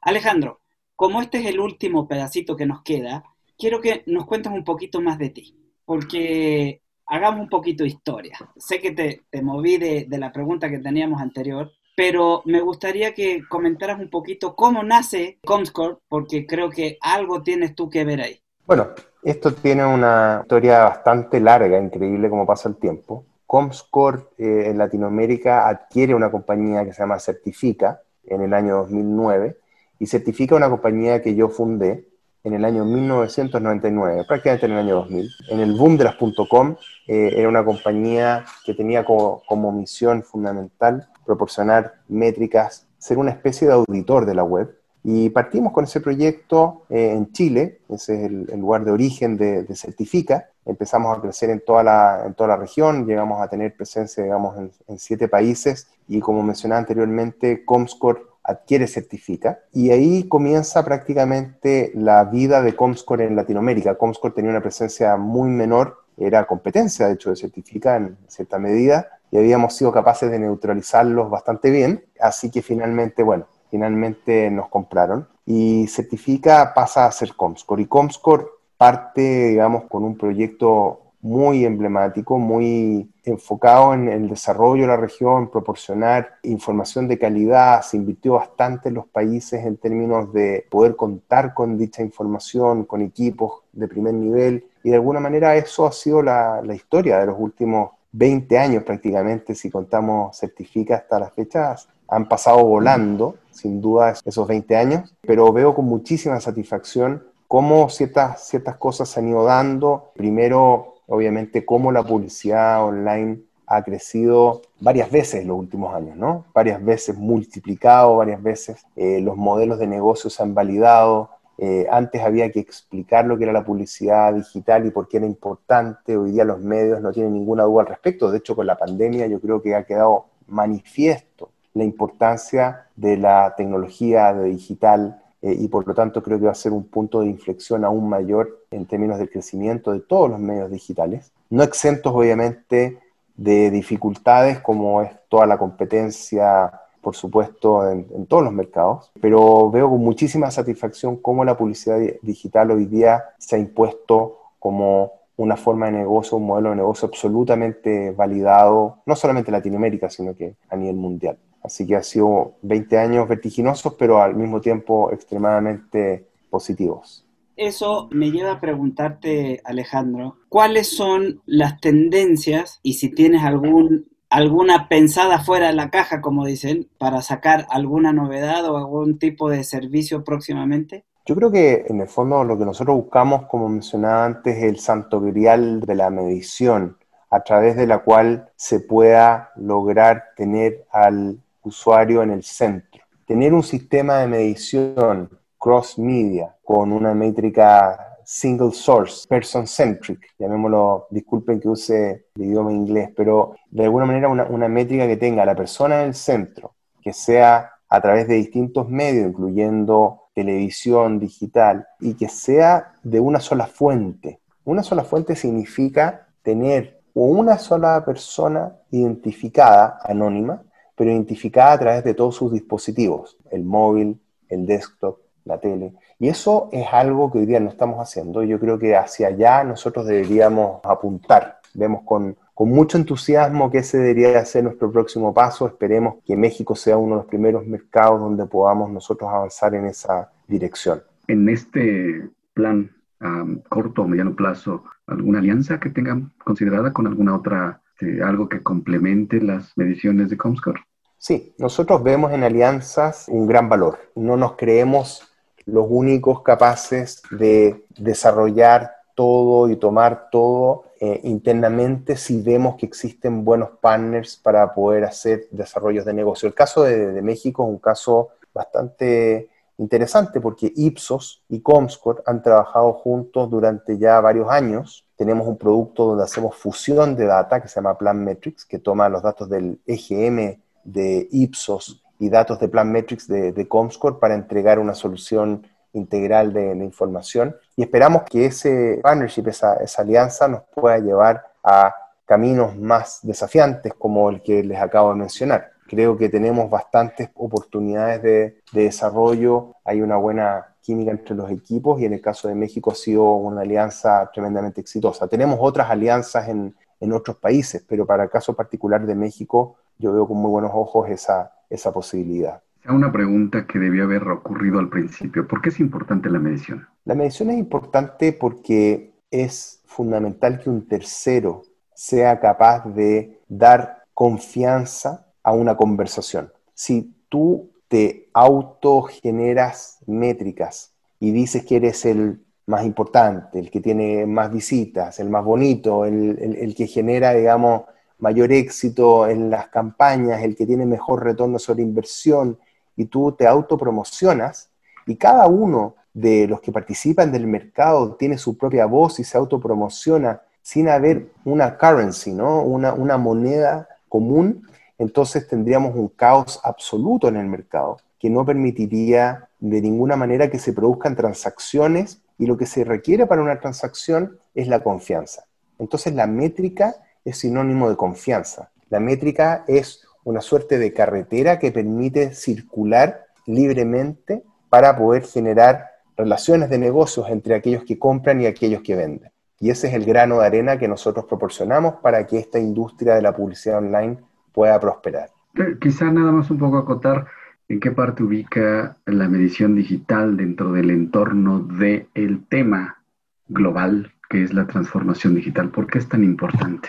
Alejandro, 0.00 0.62
como 0.96 1.20
este 1.20 1.40
es 1.40 1.46
el 1.46 1.60
último 1.60 2.08
pedacito 2.08 2.56
que 2.56 2.64
nos 2.64 2.82
queda, 2.82 3.24
quiero 3.58 3.82
que 3.82 4.04
nos 4.06 4.24
cuentes 4.24 4.50
un 4.50 4.64
poquito 4.64 5.02
más 5.02 5.18
de 5.18 5.28
ti, 5.28 5.54
porque 5.84 6.80
hagamos 7.04 7.42
un 7.42 7.50
poquito 7.50 7.84
de 7.84 7.90
historia. 7.90 8.38
Sé 8.56 8.80
que 8.80 8.92
te, 8.92 9.24
te 9.28 9.42
moví 9.42 9.76
de, 9.76 10.06
de 10.08 10.18
la 10.18 10.32
pregunta 10.32 10.70
que 10.70 10.78
teníamos 10.78 11.20
anterior, 11.20 11.72
pero 11.96 12.42
me 12.44 12.60
gustaría 12.60 13.14
que 13.14 13.42
comentaras 13.48 14.00
un 14.00 14.10
poquito 14.10 14.54
cómo 14.54 14.82
nace 14.82 15.38
Comscore, 15.44 15.98
porque 16.08 16.46
creo 16.46 16.70
que 16.70 16.98
algo 17.00 17.42
tienes 17.42 17.74
tú 17.74 17.88
que 17.88 18.04
ver 18.04 18.20
ahí. 18.20 18.40
Bueno, 18.66 18.88
esto 19.22 19.52
tiene 19.54 19.84
una 19.84 20.40
historia 20.42 20.84
bastante 20.84 21.40
larga, 21.40 21.78
increíble 21.78 22.28
como 22.30 22.46
pasa 22.46 22.68
el 22.68 22.76
tiempo. 22.76 23.24
Comscore 23.46 24.22
eh, 24.38 24.64
en 24.66 24.78
Latinoamérica 24.78 25.68
adquiere 25.68 26.14
una 26.14 26.30
compañía 26.30 26.84
que 26.84 26.92
se 26.92 27.02
llama 27.02 27.18
Certifica 27.18 28.00
en 28.24 28.42
el 28.42 28.54
año 28.54 28.76
2009 28.76 29.58
y 29.98 30.06
Certifica 30.06 30.56
una 30.56 30.70
compañía 30.70 31.22
que 31.22 31.34
yo 31.34 31.48
fundé 31.48 32.08
en 32.44 32.52
el 32.52 32.64
año 32.64 32.84
1999, 32.84 34.24
prácticamente 34.28 34.66
en 34.66 34.72
el 34.72 34.78
año 34.78 34.94
2000. 34.96 35.30
En 35.48 35.60
el 35.60 35.72
boom 35.72 35.96
de 35.96 36.04
las 36.04 36.16
.com 36.48 36.76
eh, 37.06 37.32
era 37.36 37.48
una 37.48 37.64
compañía 37.64 38.44
que 38.64 38.74
tenía 38.74 39.04
como, 39.04 39.42
como 39.48 39.72
misión 39.72 40.22
fundamental 40.22 41.08
proporcionar 41.24 41.94
métricas, 42.08 42.86
ser 42.98 43.18
una 43.18 43.30
especie 43.30 43.66
de 43.66 43.74
auditor 43.74 44.26
de 44.26 44.34
la 44.34 44.44
web 44.44 44.78
y 45.06 45.28
partimos 45.28 45.72
con 45.72 45.84
ese 45.84 46.00
proyecto 46.00 46.86
eh, 46.88 47.12
en 47.12 47.30
Chile, 47.32 47.80
ese 47.90 48.14
es 48.14 48.30
el, 48.30 48.58
lugar 48.58 48.86
de 48.86 48.90
origen 48.90 49.36
de, 49.36 49.66
Certifica. 49.74 50.48
Empezamos 50.64 51.16
a 51.16 51.20
crecer 51.20 51.50
en 51.50 51.60
toda, 51.60 51.82
la, 51.82 52.22
en 52.26 52.32
toda 52.32 52.48
la 52.48 52.56
región, 52.56 53.06
llegamos 53.06 53.42
a 53.42 53.48
tener 53.48 53.76
presencia, 53.76 54.24
digamos, 54.24 54.56
en, 54.56 54.98
siete 54.98 55.28
países 55.28 55.88
y 56.08 56.20
como 56.20 56.42
mencionaba 56.42 56.78
anteriormente, 56.78 57.66
Comscore 57.66 58.22
adquiere 58.44 58.86
Certifica 58.86 59.60
y 59.72 59.90
ahí 59.90 60.28
comienza 60.28 60.84
prácticamente 60.84 61.90
la 61.94 62.24
vida 62.24 62.62
de 62.62 62.76
Comscore 62.76 63.24
en 63.24 63.36
Latinoamérica. 63.36 63.96
Comscore 63.96 64.34
tenía 64.34 64.50
una 64.50 64.60
presencia 64.60 65.16
muy 65.16 65.48
menor, 65.48 66.04
era 66.16 66.46
competencia 66.46 67.08
de 67.08 67.14
hecho 67.14 67.30
de 67.30 67.36
Certifica 67.36 67.96
en 67.96 68.16
cierta 68.28 68.58
medida 68.58 69.08
y 69.30 69.38
habíamos 69.38 69.74
sido 69.74 69.90
capaces 69.90 70.30
de 70.30 70.38
neutralizarlos 70.38 71.30
bastante 71.30 71.70
bien, 71.70 72.04
así 72.20 72.50
que 72.50 72.62
finalmente, 72.62 73.22
bueno, 73.22 73.46
finalmente 73.70 74.50
nos 74.50 74.68
compraron 74.68 75.26
y 75.46 75.86
Certifica 75.88 76.72
pasa 76.74 77.06
a 77.06 77.12
ser 77.12 77.34
Comscore 77.34 77.82
y 77.82 77.86
Comscore 77.86 78.46
parte, 78.76 79.48
digamos, 79.48 79.84
con 79.84 80.04
un 80.04 80.16
proyecto 80.16 81.00
muy 81.20 81.64
emblemático, 81.64 82.38
muy 82.38 83.10
enfocado 83.24 83.94
en 83.94 84.08
el 84.08 84.28
desarrollo 84.28 84.82
de 84.82 84.88
la 84.88 84.96
región, 84.96 85.50
proporcionar 85.50 86.36
información 86.42 87.08
de 87.08 87.18
calidad, 87.18 87.82
se 87.82 87.96
invirtió 87.96 88.34
bastante 88.34 88.88
en 88.88 88.96
los 88.96 89.06
países 89.06 89.64
en 89.64 89.76
términos 89.76 90.32
de 90.32 90.66
poder 90.70 90.96
contar 90.96 91.54
con 91.54 91.78
dicha 91.78 92.02
información, 92.02 92.84
con 92.84 93.02
equipos 93.02 93.62
de 93.72 93.88
primer 93.88 94.14
nivel, 94.14 94.66
y 94.82 94.90
de 94.90 94.96
alguna 94.96 95.20
manera 95.20 95.56
eso 95.56 95.86
ha 95.86 95.92
sido 95.92 96.22
la, 96.22 96.62
historia 96.74 97.18
de 97.18 97.26
los 97.26 97.36
últimos 97.38 97.90
20 98.12 98.58
años 98.58 98.84
prácticamente, 98.84 99.54
si 99.54 99.70
contamos 99.70 100.38
Certifica 100.38 100.96
hasta 100.96 101.18
las 101.18 101.32
fechas, 101.32 101.88
han 102.08 102.28
pasado 102.28 102.64
volando, 102.64 103.36
sin 103.50 103.80
duda, 103.80 104.14
esos 104.24 104.46
20 104.46 104.76
años, 104.76 105.14
pero 105.22 105.52
veo 105.52 105.74
con 105.74 105.86
muchísima 105.86 106.38
satisfacción 106.38 107.22
cómo 107.48 107.88
ciertas, 107.88 108.48
ciertas 108.48 108.76
cosas 108.76 109.08
se 109.08 109.20
han 109.20 109.28
ido 109.28 109.44
dando. 109.44 110.10
Primero, 110.14 110.93
obviamente, 111.06 111.64
cómo 111.64 111.92
la 111.92 112.02
publicidad 112.02 112.84
online 112.84 113.40
ha 113.66 113.82
crecido 113.82 114.62
varias 114.80 115.10
veces 115.10 115.42
en 115.42 115.48
los 115.48 115.58
últimos 115.58 115.94
años, 115.94 116.16
¿no? 116.16 116.44
Varias 116.54 116.84
veces 116.84 117.16
multiplicado, 117.16 118.16
varias 118.16 118.42
veces 118.42 118.84
eh, 118.96 119.20
los 119.20 119.36
modelos 119.36 119.78
de 119.78 119.86
negocio 119.86 120.28
se 120.30 120.42
han 120.42 120.54
validado. 120.54 121.30
Eh, 121.56 121.86
antes 121.90 122.20
había 122.20 122.50
que 122.50 122.60
explicar 122.60 123.24
lo 123.24 123.38
que 123.38 123.44
era 123.44 123.52
la 123.52 123.64
publicidad 123.64 124.34
digital 124.34 124.86
y 124.86 124.90
por 124.90 125.08
qué 125.08 125.18
era 125.18 125.26
importante. 125.26 126.16
Hoy 126.16 126.32
día 126.32 126.44
los 126.44 126.60
medios 126.60 127.00
no 127.00 127.12
tienen 127.12 127.32
ninguna 127.32 127.64
duda 127.64 127.82
al 127.82 127.88
respecto. 127.88 128.30
De 128.30 128.38
hecho, 128.38 128.56
con 128.56 128.66
la 128.66 128.76
pandemia 128.76 129.26
yo 129.26 129.40
creo 129.40 129.62
que 129.62 129.74
ha 129.74 129.84
quedado 129.84 130.26
manifiesto 130.46 131.50
la 131.72 131.84
importancia 131.84 132.86
de 132.96 133.16
la 133.16 133.54
tecnología 133.56 134.32
digital 134.34 135.23
eh, 135.44 135.54
y 135.60 135.68
por 135.68 135.86
lo 135.86 135.92
tanto 135.92 136.22
creo 136.22 136.38
que 136.38 136.46
va 136.46 136.52
a 136.52 136.54
ser 136.54 136.72
un 136.72 136.84
punto 136.84 137.20
de 137.20 137.26
inflexión 137.26 137.84
aún 137.84 138.08
mayor 138.08 138.64
en 138.70 138.86
términos 138.86 139.18
del 139.18 139.28
crecimiento 139.28 139.92
de 139.92 140.00
todos 140.00 140.30
los 140.30 140.40
medios 140.40 140.70
digitales, 140.70 141.32
no 141.50 141.62
exentos 141.62 142.14
obviamente 142.14 142.98
de 143.36 143.70
dificultades 143.70 144.60
como 144.60 145.02
es 145.02 145.10
toda 145.28 145.44
la 145.44 145.58
competencia, 145.58 146.72
por 147.02 147.14
supuesto, 147.14 147.90
en, 147.90 148.06
en 148.14 148.24
todos 148.24 148.42
los 148.42 148.54
mercados, 148.54 149.12
pero 149.20 149.70
veo 149.70 149.90
con 149.90 150.00
muchísima 150.00 150.50
satisfacción 150.50 151.18
cómo 151.18 151.44
la 151.44 151.58
publicidad 151.58 151.98
digital 152.22 152.70
hoy 152.70 152.86
día 152.86 153.22
se 153.36 153.56
ha 153.56 153.58
impuesto 153.58 154.38
como 154.58 155.12
una 155.36 155.58
forma 155.58 155.86
de 155.86 155.92
negocio, 155.92 156.38
un 156.38 156.46
modelo 156.46 156.70
de 156.70 156.76
negocio 156.76 157.06
absolutamente 157.06 158.12
validado, 158.12 159.00
no 159.04 159.14
solamente 159.14 159.50
en 159.50 159.56
Latinoamérica, 159.56 160.08
sino 160.08 160.34
que 160.34 160.54
a 160.70 160.76
nivel 160.76 160.96
mundial. 160.96 161.36
Así 161.64 161.86
que 161.86 161.96
ha 161.96 162.02
sido 162.02 162.56
20 162.62 162.98
años 162.98 163.26
vertiginosos, 163.26 163.94
pero 163.94 164.22
al 164.22 164.36
mismo 164.36 164.60
tiempo 164.60 165.10
extremadamente 165.10 166.28
positivos. 166.50 167.24
Eso 167.56 168.08
me 168.12 168.30
lleva 168.30 168.52
a 168.52 168.60
preguntarte, 168.60 169.60
Alejandro, 169.64 170.36
¿cuáles 170.48 170.94
son 170.94 171.40
las 171.46 171.80
tendencias 171.80 172.80
y 172.82 172.94
si 172.94 173.08
tienes 173.10 173.42
algún 173.42 174.06
alguna 174.34 174.88
pensada 174.88 175.38
fuera 175.38 175.68
de 175.68 175.74
la 175.74 175.90
caja, 175.90 176.20
como 176.20 176.44
dicen, 176.44 176.88
para 176.98 177.22
sacar 177.22 177.66
alguna 177.70 178.12
novedad 178.12 178.68
o 178.68 178.76
algún 178.76 179.18
tipo 179.18 179.48
de 179.48 179.62
servicio 179.62 180.24
próximamente? 180.24 181.04
Yo 181.24 181.36
creo 181.36 181.52
que 181.52 181.86
en 181.88 182.00
el 182.00 182.08
fondo 182.08 182.42
lo 182.42 182.58
que 182.58 182.64
nosotros 182.64 182.96
buscamos, 182.96 183.46
como 183.46 183.68
mencionaba 183.68 184.26
antes, 184.26 184.56
es 184.56 184.64
el 184.64 184.78
santo 184.80 185.20
grial 185.20 185.80
de 185.80 185.94
la 185.94 186.10
medición, 186.10 186.98
a 187.30 187.44
través 187.44 187.76
de 187.76 187.86
la 187.86 188.00
cual 188.00 188.50
se 188.56 188.80
pueda 188.80 189.52
lograr 189.54 190.24
tener 190.36 190.84
al 190.90 191.38
usuario 191.64 192.22
en 192.22 192.30
el 192.30 192.42
centro. 192.42 193.02
Tener 193.26 193.52
un 193.52 193.62
sistema 193.62 194.18
de 194.18 194.28
medición 194.28 195.30
cross 195.58 195.98
media 195.98 196.54
con 196.62 196.92
una 196.92 197.14
métrica 197.14 198.18
single 198.24 198.72
source, 198.72 199.26
person 199.28 199.66
centric, 199.66 200.20
llamémoslo, 200.38 201.06
disculpen 201.10 201.60
que 201.60 201.68
use 201.68 202.26
el 202.34 202.42
idioma 202.42 202.72
inglés, 202.72 203.10
pero 203.16 203.54
de 203.70 203.84
alguna 203.84 204.06
manera 204.06 204.28
una, 204.28 204.44
una 204.44 204.68
métrica 204.68 205.06
que 205.06 205.16
tenga 205.16 205.42
a 205.42 205.46
la 205.46 205.54
persona 205.54 206.02
en 206.02 206.08
el 206.08 206.14
centro, 206.14 206.74
que 207.02 207.12
sea 207.12 207.72
a 207.88 208.00
través 208.00 208.26
de 208.28 208.34
distintos 208.34 208.88
medios, 208.88 209.28
incluyendo 209.28 210.22
televisión, 210.34 211.18
digital, 211.18 211.86
y 212.00 212.14
que 212.14 212.28
sea 212.28 212.94
de 213.02 213.20
una 213.20 213.40
sola 213.40 213.66
fuente. 213.66 214.40
Una 214.64 214.82
sola 214.82 215.04
fuente 215.04 215.36
significa 215.36 216.26
tener 216.42 217.00
una 217.14 217.58
sola 217.58 218.04
persona 218.04 218.76
identificada, 218.90 219.98
anónima, 220.02 220.62
pero 220.94 221.10
identificada 221.10 221.72
a 221.72 221.78
través 221.78 222.04
de 222.04 222.14
todos 222.14 222.36
sus 222.36 222.52
dispositivos, 222.52 223.36
el 223.50 223.64
móvil, 223.64 224.20
el 224.48 224.66
desktop, 224.66 225.18
la 225.44 225.58
tele. 225.58 225.94
Y 226.18 226.28
eso 226.28 226.68
es 226.72 226.86
algo 226.92 227.30
que 227.30 227.38
hoy 227.38 227.46
día 227.46 227.60
no 227.60 227.68
estamos 227.68 227.98
haciendo. 227.98 228.42
Yo 228.42 228.58
creo 228.58 228.78
que 228.78 228.96
hacia 228.96 229.28
allá 229.28 229.64
nosotros 229.64 230.06
deberíamos 230.06 230.80
apuntar. 230.84 231.58
Vemos 231.74 232.02
con, 232.04 232.36
con 232.54 232.70
mucho 232.70 232.96
entusiasmo 232.96 233.70
que 233.70 233.78
ese 233.78 233.98
debería 233.98 234.44
ser 234.44 234.64
nuestro 234.64 234.90
próximo 234.90 235.34
paso. 235.34 235.66
Esperemos 235.66 236.16
que 236.24 236.36
México 236.36 236.74
sea 236.74 236.96
uno 236.96 237.16
de 237.16 237.22
los 237.22 237.26
primeros 237.26 237.66
mercados 237.66 238.20
donde 238.20 238.46
podamos 238.46 238.90
nosotros 238.90 239.28
avanzar 239.30 239.74
en 239.74 239.86
esa 239.86 240.30
dirección. 240.46 241.02
En 241.26 241.48
este 241.48 242.30
plan 242.54 242.90
a 243.20 243.44
corto 243.68 244.02
o 244.02 244.08
mediano 244.08 244.34
plazo, 244.34 244.84
¿alguna 245.06 245.38
alianza 245.38 245.80
que 245.80 245.90
tengan 245.90 246.32
considerada 246.42 246.92
con 246.92 247.06
alguna 247.06 247.34
otra, 247.34 247.80
algo 248.24 248.48
que 248.48 248.62
complemente 248.62 249.40
las 249.40 249.72
mediciones 249.76 250.30
de 250.30 250.36
Comscore? 250.36 250.80
Sí, 251.18 251.54
nosotros 251.58 252.02
vemos 252.02 252.32
en 252.32 252.44
alianzas 252.44 253.26
un 253.28 253.46
gran 253.46 253.68
valor. 253.68 253.98
No 254.14 254.36
nos 254.36 254.56
creemos 254.56 255.22
los 255.64 255.86
únicos 255.88 256.42
capaces 256.42 257.22
de 257.30 257.86
desarrollar 257.96 258.92
todo 259.14 259.70
y 259.70 259.76
tomar 259.76 260.28
todo 260.30 260.84
eh, 261.00 261.20
internamente 261.24 262.16
si 262.16 262.42
vemos 262.42 262.76
que 262.76 262.86
existen 262.86 263.44
buenos 263.44 263.70
partners 263.80 264.36
para 264.36 264.74
poder 264.74 265.04
hacer 265.04 265.46
desarrollos 265.50 266.04
de 266.04 266.12
negocio. 266.12 266.46
El 266.46 266.54
caso 266.54 266.82
de 266.82 267.22
México 267.22 267.64
es 267.64 267.70
un 267.70 267.78
caso 267.78 268.30
bastante 268.52 269.48
interesante 269.78 270.40
porque 270.40 270.72
Ipsos 270.74 271.42
y 271.48 271.60
Comscore 271.60 272.22
han 272.26 272.42
trabajado 272.42 272.92
juntos 272.92 273.50
durante 273.50 273.98
ya 273.98 274.20
varios 274.20 274.48
años. 274.50 275.03
Tenemos 275.16 275.46
un 275.46 275.56
producto 275.56 276.06
donde 276.06 276.24
hacemos 276.24 276.56
fusión 276.56 277.16
de 277.16 277.26
data 277.26 277.62
que 277.62 277.68
se 277.68 277.76
llama 277.76 277.96
Plan 277.96 278.22
Metrics, 278.22 278.64
que 278.64 278.78
toma 278.78 279.08
los 279.08 279.22
datos 279.22 279.48
del 279.48 279.80
EGM 279.86 280.58
de 280.84 281.28
Ipsos 281.30 282.04
y 282.18 282.28
datos 282.28 282.58
de 282.58 282.68
Plan 282.68 282.90
Metrics 282.90 283.28
de, 283.28 283.68
Comscore 283.68 284.18
para 284.20 284.34
entregar 284.34 284.78
una 284.78 284.94
solución 284.94 285.66
integral 285.92 286.52
de, 286.52 286.72
información. 286.76 287.56
Y 287.76 287.82
esperamos 287.82 288.22
que 288.24 288.46
ese 288.46 289.00
partnership, 289.02 289.48
esa, 289.48 289.76
esa 289.76 290.02
alianza, 290.02 290.48
nos 290.48 290.62
pueda 290.74 290.98
llevar 290.98 291.44
a 291.62 291.94
caminos 292.26 292.76
más 292.76 293.20
desafiantes 293.22 293.94
como 293.94 294.30
el 294.30 294.42
que 294.42 294.62
les 294.62 294.80
acabo 294.80 295.10
de 295.10 295.16
mencionar. 295.16 295.73
Creo 295.86 296.16
que 296.16 296.28
tenemos 296.28 296.70
bastantes 296.70 297.30
oportunidades 297.34 298.22
de, 298.22 298.62
desarrollo, 298.72 299.74
hay 299.84 300.00
una 300.02 300.16
buena 300.16 300.76
química 300.80 301.10
entre 301.10 301.34
los 301.34 301.50
equipos 301.50 302.00
y 302.00 302.04
en 302.04 302.12
el 302.12 302.20
caso 302.20 302.48
de 302.48 302.54
México 302.54 302.90
ha 302.90 302.94
sido 302.94 303.32
una 303.34 303.62
alianza 303.62 304.30
tremendamente 304.32 304.80
exitosa. 304.80 305.28
Tenemos 305.28 305.58
otras 305.60 305.90
alianzas 305.90 306.48
en, 306.48 306.74
en 307.00 307.12
otros 307.12 307.36
países, 307.36 307.84
pero 307.88 308.06
para 308.06 308.24
el 308.24 308.30
caso 308.30 308.54
particular 308.54 309.06
de 309.06 309.14
México 309.14 309.76
yo 309.98 310.12
veo 310.12 310.26
con 310.26 310.38
muy 310.38 310.50
buenos 310.50 310.72
ojos 310.74 311.08
esa, 311.08 311.52
esa 311.70 311.92
posibilidad. 311.92 312.60
Una 312.88 313.10
pregunta 313.10 313.66
que 313.66 313.78
debió 313.78 314.04
haber 314.04 314.28
ocurrido 314.28 314.78
al 314.78 314.90
principio. 314.90 315.48
¿Por 315.48 315.62
qué 315.62 315.70
es 315.70 315.80
importante 315.80 316.28
la 316.28 316.38
medición? 316.38 316.86
La 317.04 317.14
medición 317.14 317.50
es 317.50 317.56
importante 317.56 318.32
porque 318.32 319.14
es 319.30 319.80
fundamental 319.86 320.60
que 320.60 320.68
un 320.68 320.86
tercero 320.86 321.62
sea 321.94 322.38
capaz 322.40 322.84
de 322.94 323.40
dar 323.48 324.04
confianza 324.12 325.23
a 325.44 325.52
una 325.52 325.76
conversación. 325.76 326.52
Si 326.74 327.14
tú 327.28 327.70
te 327.86 328.28
autogeneras 328.32 329.98
métricas 330.06 330.92
y 331.20 331.30
dices 331.30 331.64
que 331.64 331.76
eres 331.76 332.04
el 332.04 332.40
más 332.66 332.84
importante, 332.84 333.58
el 333.58 333.70
que 333.70 333.80
tiene 333.80 334.26
más 334.26 334.52
visitas, 334.52 335.20
el 335.20 335.30
más 335.30 335.44
bonito, 335.44 336.04
el, 336.06 336.74
que 336.76 336.86
genera, 336.86 337.34
digamos, 337.34 337.82
mayor 338.18 338.52
éxito 338.52 339.28
en 339.28 339.50
las 339.50 339.68
campañas, 339.68 340.42
el 340.42 340.56
que 340.56 340.66
tiene 340.66 340.86
mejor 340.86 341.22
retorno 341.22 341.58
sobre 341.58 341.82
inversión, 341.82 342.58
y 342.96 343.06
tú 343.06 343.32
te 343.32 343.46
autopromocionas, 343.46 344.70
y 345.06 345.16
cada 345.16 345.46
uno 345.46 345.96
de 346.14 346.46
los 346.46 346.60
que 346.60 346.72
participan 346.72 347.32
del 347.32 347.46
mercado 347.46 348.14
tiene 348.14 348.38
su 348.38 348.56
propia 348.56 348.86
voz 348.86 349.18
y 349.20 349.24
se 349.24 349.36
autopromociona 349.36 350.40
sin 350.62 350.88
haber 350.88 351.32
una 351.44 351.76
currency, 351.76 352.32
¿no? 352.32 352.62
una, 352.62 352.94
una 352.94 353.18
moneda 353.18 353.88
común, 354.08 354.66
entonces 355.04 355.46
tendríamos 355.46 355.94
un 355.94 356.08
caos 356.08 356.60
absoluto 356.64 357.28
en 357.28 357.36
el 357.36 357.46
mercado 357.46 357.98
que 358.18 358.30
no 358.30 358.44
permitiría 358.44 359.48
de 359.60 359.82
ninguna 359.82 360.16
manera 360.16 360.50
que 360.50 360.58
se 360.58 360.72
produzcan 360.72 361.14
transacciones 361.14 362.22
y 362.38 362.46
lo 362.46 362.56
que 362.56 362.66
se 362.66 362.84
requiere 362.84 363.26
para 363.26 363.42
una 363.42 363.60
transacción 363.60 364.38
es 364.54 364.66
la 364.66 364.82
confianza. 364.82 365.44
Entonces 365.78 366.14
la 366.14 366.26
métrica 366.26 366.96
es 367.24 367.38
sinónimo 367.38 367.90
de 367.90 367.96
confianza. 367.96 368.70
La 368.88 368.98
métrica 368.98 369.64
es 369.68 370.04
una 370.24 370.40
suerte 370.40 370.78
de 370.78 370.92
carretera 370.92 371.58
que 371.58 371.70
permite 371.70 372.34
circular 372.34 373.26
libremente 373.46 374.42
para 374.70 374.96
poder 374.96 375.24
generar 375.24 375.90
relaciones 376.16 376.70
de 376.70 376.78
negocios 376.78 377.28
entre 377.28 377.54
aquellos 377.54 377.84
que 377.84 377.98
compran 377.98 378.40
y 378.40 378.46
aquellos 378.46 378.82
que 378.82 378.96
venden. 378.96 379.30
Y 379.60 379.70
ese 379.70 379.88
es 379.88 379.94
el 379.94 380.04
grano 380.04 380.40
de 380.40 380.46
arena 380.46 380.78
que 380.78 380.88
nosotros 380.88 381.26
proporcionamos 381.26 381.96
para 382.02 382.26
que 382.26 382.38
esta 382.38 382.58
industria 382.58 383.14
de 383.14 383.22
la 383.22 383.36
publicidad 383.36 383.78
online 383.78 384.18
pueda 384.54 384.80
prosperar. 384.80 385.30
Quizá 385.80 386.10
nada 386.10 386.32
más 386.32 386.50
un 386.50 386.58
poco 386.58 386.78
acotar 386.78 387.26
en 387.68 387.80
qué 387.80 387.90
parte 387.90 388.22
ubica 388.22 388.96
la 389.04 389.28
medición 389.28 389.74
digital 389.74 390.36
dentro 390.36 390.72
del 390.72 390.90
entorno 390.90 391.60
del 391.60 392.08
el 392.14 392.46
tema 392.46 393.02
global 393.48 394.14
que 394.28 394.42
es 394.42 394.54
la 394.54 394.66
transformación 394.66 395.34
digital. 395.34 395.70
¿Por 395.70 395.86
qué 395.86 395.98
es 395.98 396.08
tan 396.08 396.24
importante? 396.24 396.88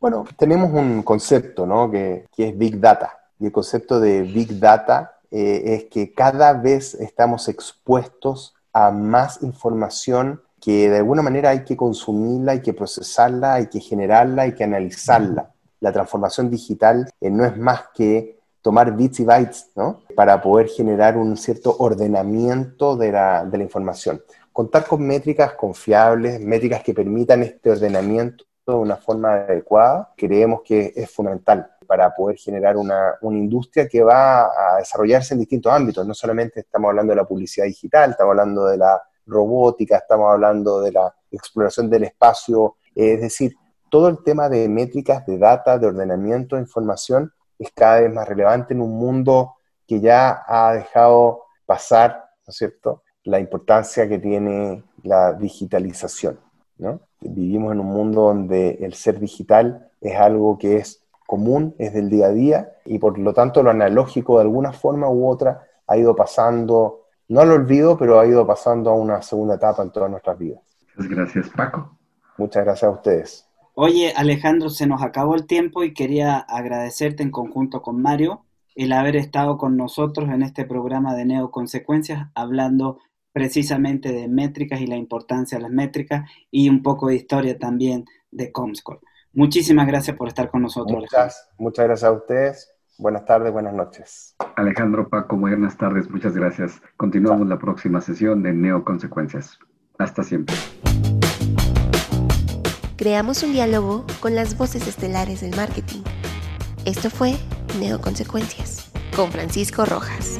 Bueno, 0.00 0.24
tenemos 0.36 0.72
un 0.72 1.02
concepto 1.02 1.66
¿no? 1.66 1.90
que, 1.90 2.26
es 2.36 2.56
Big 2.56 2.80
Data. 2.80 3.18
Y 3.38 3.46
el 3.46 3.52
concepto 3.52 4.00
de 4.00 4.22
Big 4.22 4.58
Data 4.58 5.18
eh, 5.30 5.62
es 5.66 5.84
que 5.84 6.12
cada 6.12 6.52
vez 6.54 6.94
estamos 6.94 7.48
expuestos 7.48 8.54
a 8.72 8.90
más 8.90 9.42
información 9.42 10.42
que 10.60 10.90
de 10.90 10.98
alguna 10.98 11.22
manera 11.22 11.50
hay 11.50 11.64
que 11.64 11.76
consumirla, 11.76 12.52
hay 12.52 12.62
que 12.62 12.74
procesarla, 12.74 13.54
hay 13.54 13.68
que 13.68 13.80
generarla, 13.80 14.42
hay 14.42 14.54
que 14.54 14.64
analizarla. 14.64 15.50
La 15.80 15.92
transformación 15.92 16.50
digital 16.50 17.10
eh, 17.20 17.30
no 17.30 17.44
es 17.44 17.56
más 17.56 17.84
que 17.94 18.38
tomar 18.62 18.94
bits 18.94 19.20
y 19.20 19.24
bytes 19.24 19.70
¿no? 19.74 20.02
para 20.14 20.40
poder 20.40 20.68
generar 20.68 21.16
un 21.16 21.36
cierto 21.36 21.74
ordenamiento 21.78 22.96
de 22.96 23.12
la, 23.12 23.48
información. 23.54 24.22
Contar 24.52 24.86
con 24.86 25.06
métricas 25.06 25.54
confiables, 25.54 26.40
métricas 26.40 26.82
que 26.82 26.92
permitan 26.92 27.42
este 27.42 27.70
ordenamiento 27.70 28.44
de 28.66 28.74
una 28.74 28.96
forma 28.96 29.34
adecuada, 29.34 30.12
creemos 30.16 30.60
que 30.62 30.92
es 30.94 31.10
fundamental 31.10 31.70
para 31.86 32.14
poder 32.14 32.36
generar 32.36 32.76
una, 32.76 33.14
una, 33.22 33.38
industria 33.38 33.88
que 33.88 34.02
va 34.02 34.44
a 34.44 34.76
desarrollarse 34.78 35.34
en 35.34 35.40
distintos 35.40 35.72
ámbitos. 35.72 36.06
No 36.06 36.14
solamente 36.14 36.60
estamos 36.60 36.90
hablando 36.90 37.12
de 37.12 37.16
la 37.16 37.24
publicidad 37.24 37.66
digital, 37.66 38.10
estamos 38.10 38.32
hablando 38.32 38.66
de 38.66 38.76
la 38.76 39.02
robótica, 39.26 39.96
estamos 39.96 40.30
hablando 40.30 40.80
de 40.82 40.92
la 40.92 41.12
exploración 41.30 41.88
del 41.88 42.04
espacio, 42.04 42.76
es 42.94 43.20
decir, 43.20 43.56
todo 43.90 44.08
el 44.08 44.22
tema 44.22 44.48
de 44.48 44.68
métricas, 44.68 45.26
de 45.26 45.36
data, 45.36 45.78
de 45.78 45.88
ordenamiento 45.88 46.56
de 46.56 46.62
información 46.62 47.32
es 47.58 47.70
cada 47.74 48.00
vez 48.00 48.12
más 48.12 48.26
relevante 48.26 48.72
en 48.72 48.80
un 48.80 48.96
mundo 48.96 49.54
que 49.86 50.00
ya 50.00 50.44
ha 50.46 50.72
dejado 50.72 51.42
pasar, 51.66 52.30
¿no 52.46 52.50
es 52.50 52.56
cierto?, 52.56 53.02
la 53.24 53.38
importancia 53.38 54.08
que 54.08 54.18
tiene 54.18 54.82
la 55.02 55.34
digitalización, 55.34 56.40
¿no? 56.78 57.00
Vivimos 57.20 57.72
en 57.72 57.80
un 57.80 57.88
mundo 57.88 58.22
donde 58.22 58.78
el 58.80 58.94
ser 58.94 59.20
digital 59.20 59.90
es 60.00 60.16
algo 60.16 60.56
que 60.56 60.78
es 60.78 61.04
común, 61.26 61.74
es 61.78 61.92
del 61.92 62.08
día 62.08 62.26
a 62.26 62.30
día, 62.30 62.72
y 62.86 62.98
por 62.98 63.18
lo 63.18 63.34
tanto 63.34 63.62
lo 63.62 63.70
analógico 63.70 64.36
de 64.36 64.42
alguna 64.42 64.72
forma 64.72 65.10
u 65.10 65.28
otra 65.28 65.66
ha 65.86 65.96
ido 65.98 66.16
pasando, 66.16 67.02
no 67.28 67.40
al 67.40 67.52
olvido, 67.52 67.98
pero 67.98 68.18
ha 68.18 68.26
ido 68.26 68.46
pasando 68.46 68.90
a 68.90 68.94
una 68.94 69.20
segunda 69.20 69.56
etapa 69.56 69.82
en 69.82 69.90
todas 69.90 70.10
nuestras 70.10 70.38
vidas. 70.38 70.62
Muchas 70.96 71.10
gracias, 71.10 71.50
Paco. 71.50 71.96
Muchas 72.38 72.64
gracias 72.64 72.88
a 72.88 72.92
ustedes. 72.92 73.49
Oye, 73.82 74.12
Alejandro, 74.14 74.68
se 74.68 74.86
nos 74.86 75.00
acabó 75.02 75.34
el 75.34 75.46
tiempo 75.46 75.82
y 75.84 75.94
quería 75.94 76.36
agradecerte 76.36 77.22
en 77.22 77.30
conjunto 77.30 77.80
con 77.80 78.02
Mario 78.02 78.44
el 78.74 78.92
haber 78.92 79.16
estado 79.16 79.56
con 79.56 79.78
nosotros 79.78 80.28
en 80.28 80.42
este 80.42 80.66
programa 80.66 81.14
de 81.14 81.24
Neoconsecuencias, 81.24 82.28
hablando 82.34 82.98
precisamente 83.32 84.12
de 84.12 84.28
métricas 84.28 84.82
y 84.82 84.86
la 84.86 84.98
importancia 84.98 85.56
de 85.56 85.62
las 85.62 85.70
métricas 85.70 86.30
y 86.50 86.68
un 86.68 86.82
poco 86.82 87.08
de 87.08 87.14
historia 87.14 87.58
también 87.58 88.04
de 88.30 88.52
Comscore. 88.52 89.00
Muchísimas 89.32 89.86
gracias 89.86 90.14
por 90.14 90.28
estar 90.28 90.50
con 90.50 90.60
nosotros. 90.60 91.00
Muchas, 91.00 91.48
muchas 91.56 91.86
gracias 91.86 92.10
a 92.10 92.12
ustedes. 92.12 92.70
Buenas 92.98 93.24
tardes, 93.24 93.50
buenas 93.50 93.72
noches. 93.72 94.36
Alejandro 94.56 95.08
Paco, 95.08 95.38
buenas 95.38 95.78
tardes, 95.78 96.10
muchas 96.10 96.36
gracias. 96.36 96.82
Continuamos 96.98 97.48
la 97.48 97.58
próxima 97.58 98.02
sesión 98.02 98.42
de 98.42 98.52
Neoconsecuencias. 98.52 99.58
Hasta 99.96 100.22
siempre. 100.22 100.54
Creamos 103.00 103.42
un 103.42 103.54
diálogo 103.54 104.04
con 104.20 104.34
las 104.34 104.58
voces 104.58 104.86
estelares 104.86 105.40
del 105.40 105.56
marketing. 105.56 106.02
Esto 106.84 107.08
fue 107.08 107.34
Neoconsecuencias 107.78 108.90
con 109.16 109.32
Francisco 109.32 109.86
Rojas. 109.86 110.38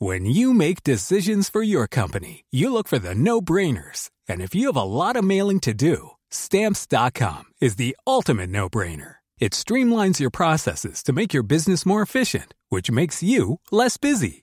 When 0.00 0.24
you 0.24 0.52
make 0.52 0.82
decisions 0.82 1.48
for 1.48 1.62
your 1.62 1.86
company, 1.86 2.46
you 2.50 2.72
look 2.72 2.88
for 2.88 2.98
the 2.98 3.14
no-brainers. 3.14 4.10
And 4.28 4.40
if 4.40 4.52
you 4.52 4.66
have 4.66 4.76
a 4.76 4.82
lot 4.82 5.14
of 5.14 5.22
mailing 5.22 5.60
to 5.60 5.72
do, 5.72 6.16
stamps.com 6.32 7.44
is 7.60 7.76
the 7.76 7.96
ultimate 8.08 8.50
no-brainer. 8.50 9.18
It 9.38 9.52
streamlines 9.52 10.18
your 10.18 10.30
processes 10.30 11.04
to 11.04 11.12
make 11.12 11.32
your 11.32 11.44
business 11.44 11.86
more 11.86 12.02
efficient, 12.02 12.54
which 12.70 12.90
makes 12.90 13.22
you 13.22 13.60
less 13.70 13.96
busy. 13.98 14.42